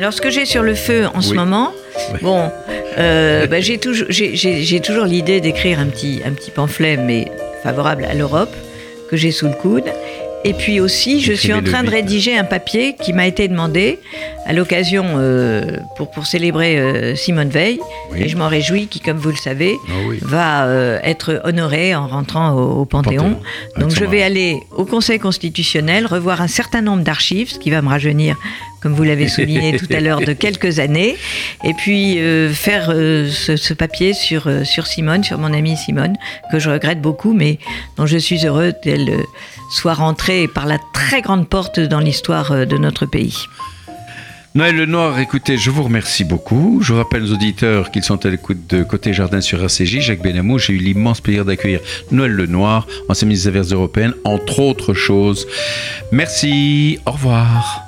Alors, 0.00 0.12
ce 0.12 0.20
que 0.20 0.30
j'ai 0.30 0.44
sur 0.44 0.62
le 0.62 0.74
feu 0.74 1.06
en 1.12 1.20
ce 1.20 1.34
moment, 1.34 1.72
Oui. 2.14 2.18
bon, 2.22 2.50
euh, 2.98 3.46
bah, 3.46 3.60
j'ai 3.60 3.78
toujours, 3.78 5.04
l'idée 5.06 5.40
d'écrire 5.40 5.78
un 5.78 5.86
petit, 5.86 6.20
un 6.24 6.32
petit 6.32 6.50
pamphlet, 6.50 6.96
mais 6.96 7.30
favorable 7.62 8.04
à 8.04 8.14
l'Europe, 8.14 8.54
que 9.10 9.16
j'ai 9.16 9.30
sous 9.30 9.46
le 9.46 9.54
coude. 9.54 9.84
Et 10.44 10.52
puis 10.54 10.78
aussi, 10.78 11.20
je 11.20 11.32
suis 11.32 11.52
en 11.52 11.62
train 11.62 11.82
de 11.82 11.90
rédiger 11.90 12.38
un 12.38 12.44
papier 12.44 12.94
qui 12.94 13.12
m'a 13.12 13.26
été 13.26 13.48
demandé 13.48 13.98
à 14.46 14.52
l'occasion 14.52 15.04
euh, 15.16 15.78
pour, 15.96 16.12
pour 16.12 16.26
célébrer 16.26 16.78
euh, 16.78 17.16
Simone 17.16 17.48
Veil. 17.48 17.80
Et 18.16 18.28
je 18.28 18.36
m'en 18.36 18.46
réjouis 18.48 18.86
qui, 18.86 19.00
comme 19.00 19.16
vous 19.16 19.30
le 19.30 19.36
savez, 19.36 19.74
Ah 19.88 19.92
oui. 20.08 20.18
va 20.22 20.66
euh, 20.66 21.00
être 21.02 21.40
honoré 21.42 21.96
en 21.96 22.06
rentrant 22.06 22.52
au, 22.52 22.82
au 22.82 22.84
Panthéon. 22.84 23.34
Panthéon. 23.34 23.40
Donc 23.78 23.90
je 23.90 24.04
vais 24.04 24.22
aller 24.22 24.60
au 24.76 24.84
Conseil 24.84 25.18
constitutionnel, 25.18 26.06
revoir 26.06 26.40
un 26.40 26.48
certain 26.48 26.82
nombre 26.82 27.02
d'archives, 27.02 27.50
ce 27.50 27.58
qui 27.58 27.70
va 27.70 27.82
me 27.82 27.88
rajeunir, 27.88 28.36
comme 28.80 28.92
vous 28.94 29.04
l'avez 29.04 29.28
souligné 29.28 29.76
tout 29.76 29.86
à 29.90 30.00
l'heure, 30.00 30.20
de 30.20 30.32
quelques 30.34 30.78
années. 30.78 31.16
Et 31.64 31.74
puis 31.74 32.18
euh, 32.18 32.52
faire 32.52 32.90
euh, 32.90 33.28
ce, 33.30 33.56
ce 33.56 33.74
papier 33.74 34.12
sur, 34.14 34.46
euh, 34.46 34.64
sur 34.64 34.86
Simone, 34.86 35.24
sur 35.24 35.38
mon 35.38 35.52
amie 35.52 35.76
Simone, 35.76 36.16
que 36.50 36.58
je 36.58 36.70
regrette 36.70 37.00
beaucoup, 37.00 37.32
mais 37.32 37.58
dont 37.96 38.06
je 38.06 38.18
suis 38.18 38.46
heureux 38.46 38.72
qu'elle 38.82 39.24
soit 39.70 39.94
rentrée 39.94 40.48
par 40.48 40.66
la 40.66 40.78
très 40.92 41.22
grande 41.22 41.48
porte 41.48 41.80
dans 41.80 42.00
l'histoire 42.00 42.66
de 42.66 42.78
notre 42.78 43.06
pays. 43.06 43.34
Noël 44.54 44.76
Lenoir, 44.76 45.18
écoutez, 45.20 45.58
je 45.58 45.70
vous 45.70 45.82
remercie 45.82 46.24
beaucoup. 46.24 46.80
Je 46.82 46.94
rappelle 46.94 47.22
aux 47.22 47.32
auditeurs 47.32 47.90
qu'ils 47.90 48.02
sont 48.02 48.24
à 48.24 48.30
l'écoute 48.30 48.66
de 48.68 48.82
Côté 48.82 49.12
Jardin 49.12 49.40
sur 49.40 49.62
RCJ. 49.62 50.00
Jacques 50.00 50.22
Benamou, 50.22 50.58
j'ai 50.58 50.72
eu 50.72 50.78
l'immense 50.78 51.20
plaisir 51.20 51.44
d'accueillir 51.44 51.80
Noël 52.10 52.32
Lenoir, 52.32 52.86
ancien 53.08 53.28
ministre 53.28 53.50
des 53.50 53.58
Affaires 53.58 53.76
européennes, 53.76 54.14
entre 54.24 54.60
autres 54.60 54.94
choses. 54.94 55.46
Merci, 56.10 56.98
au 57.06 57.12
revoir. 57.12 57.87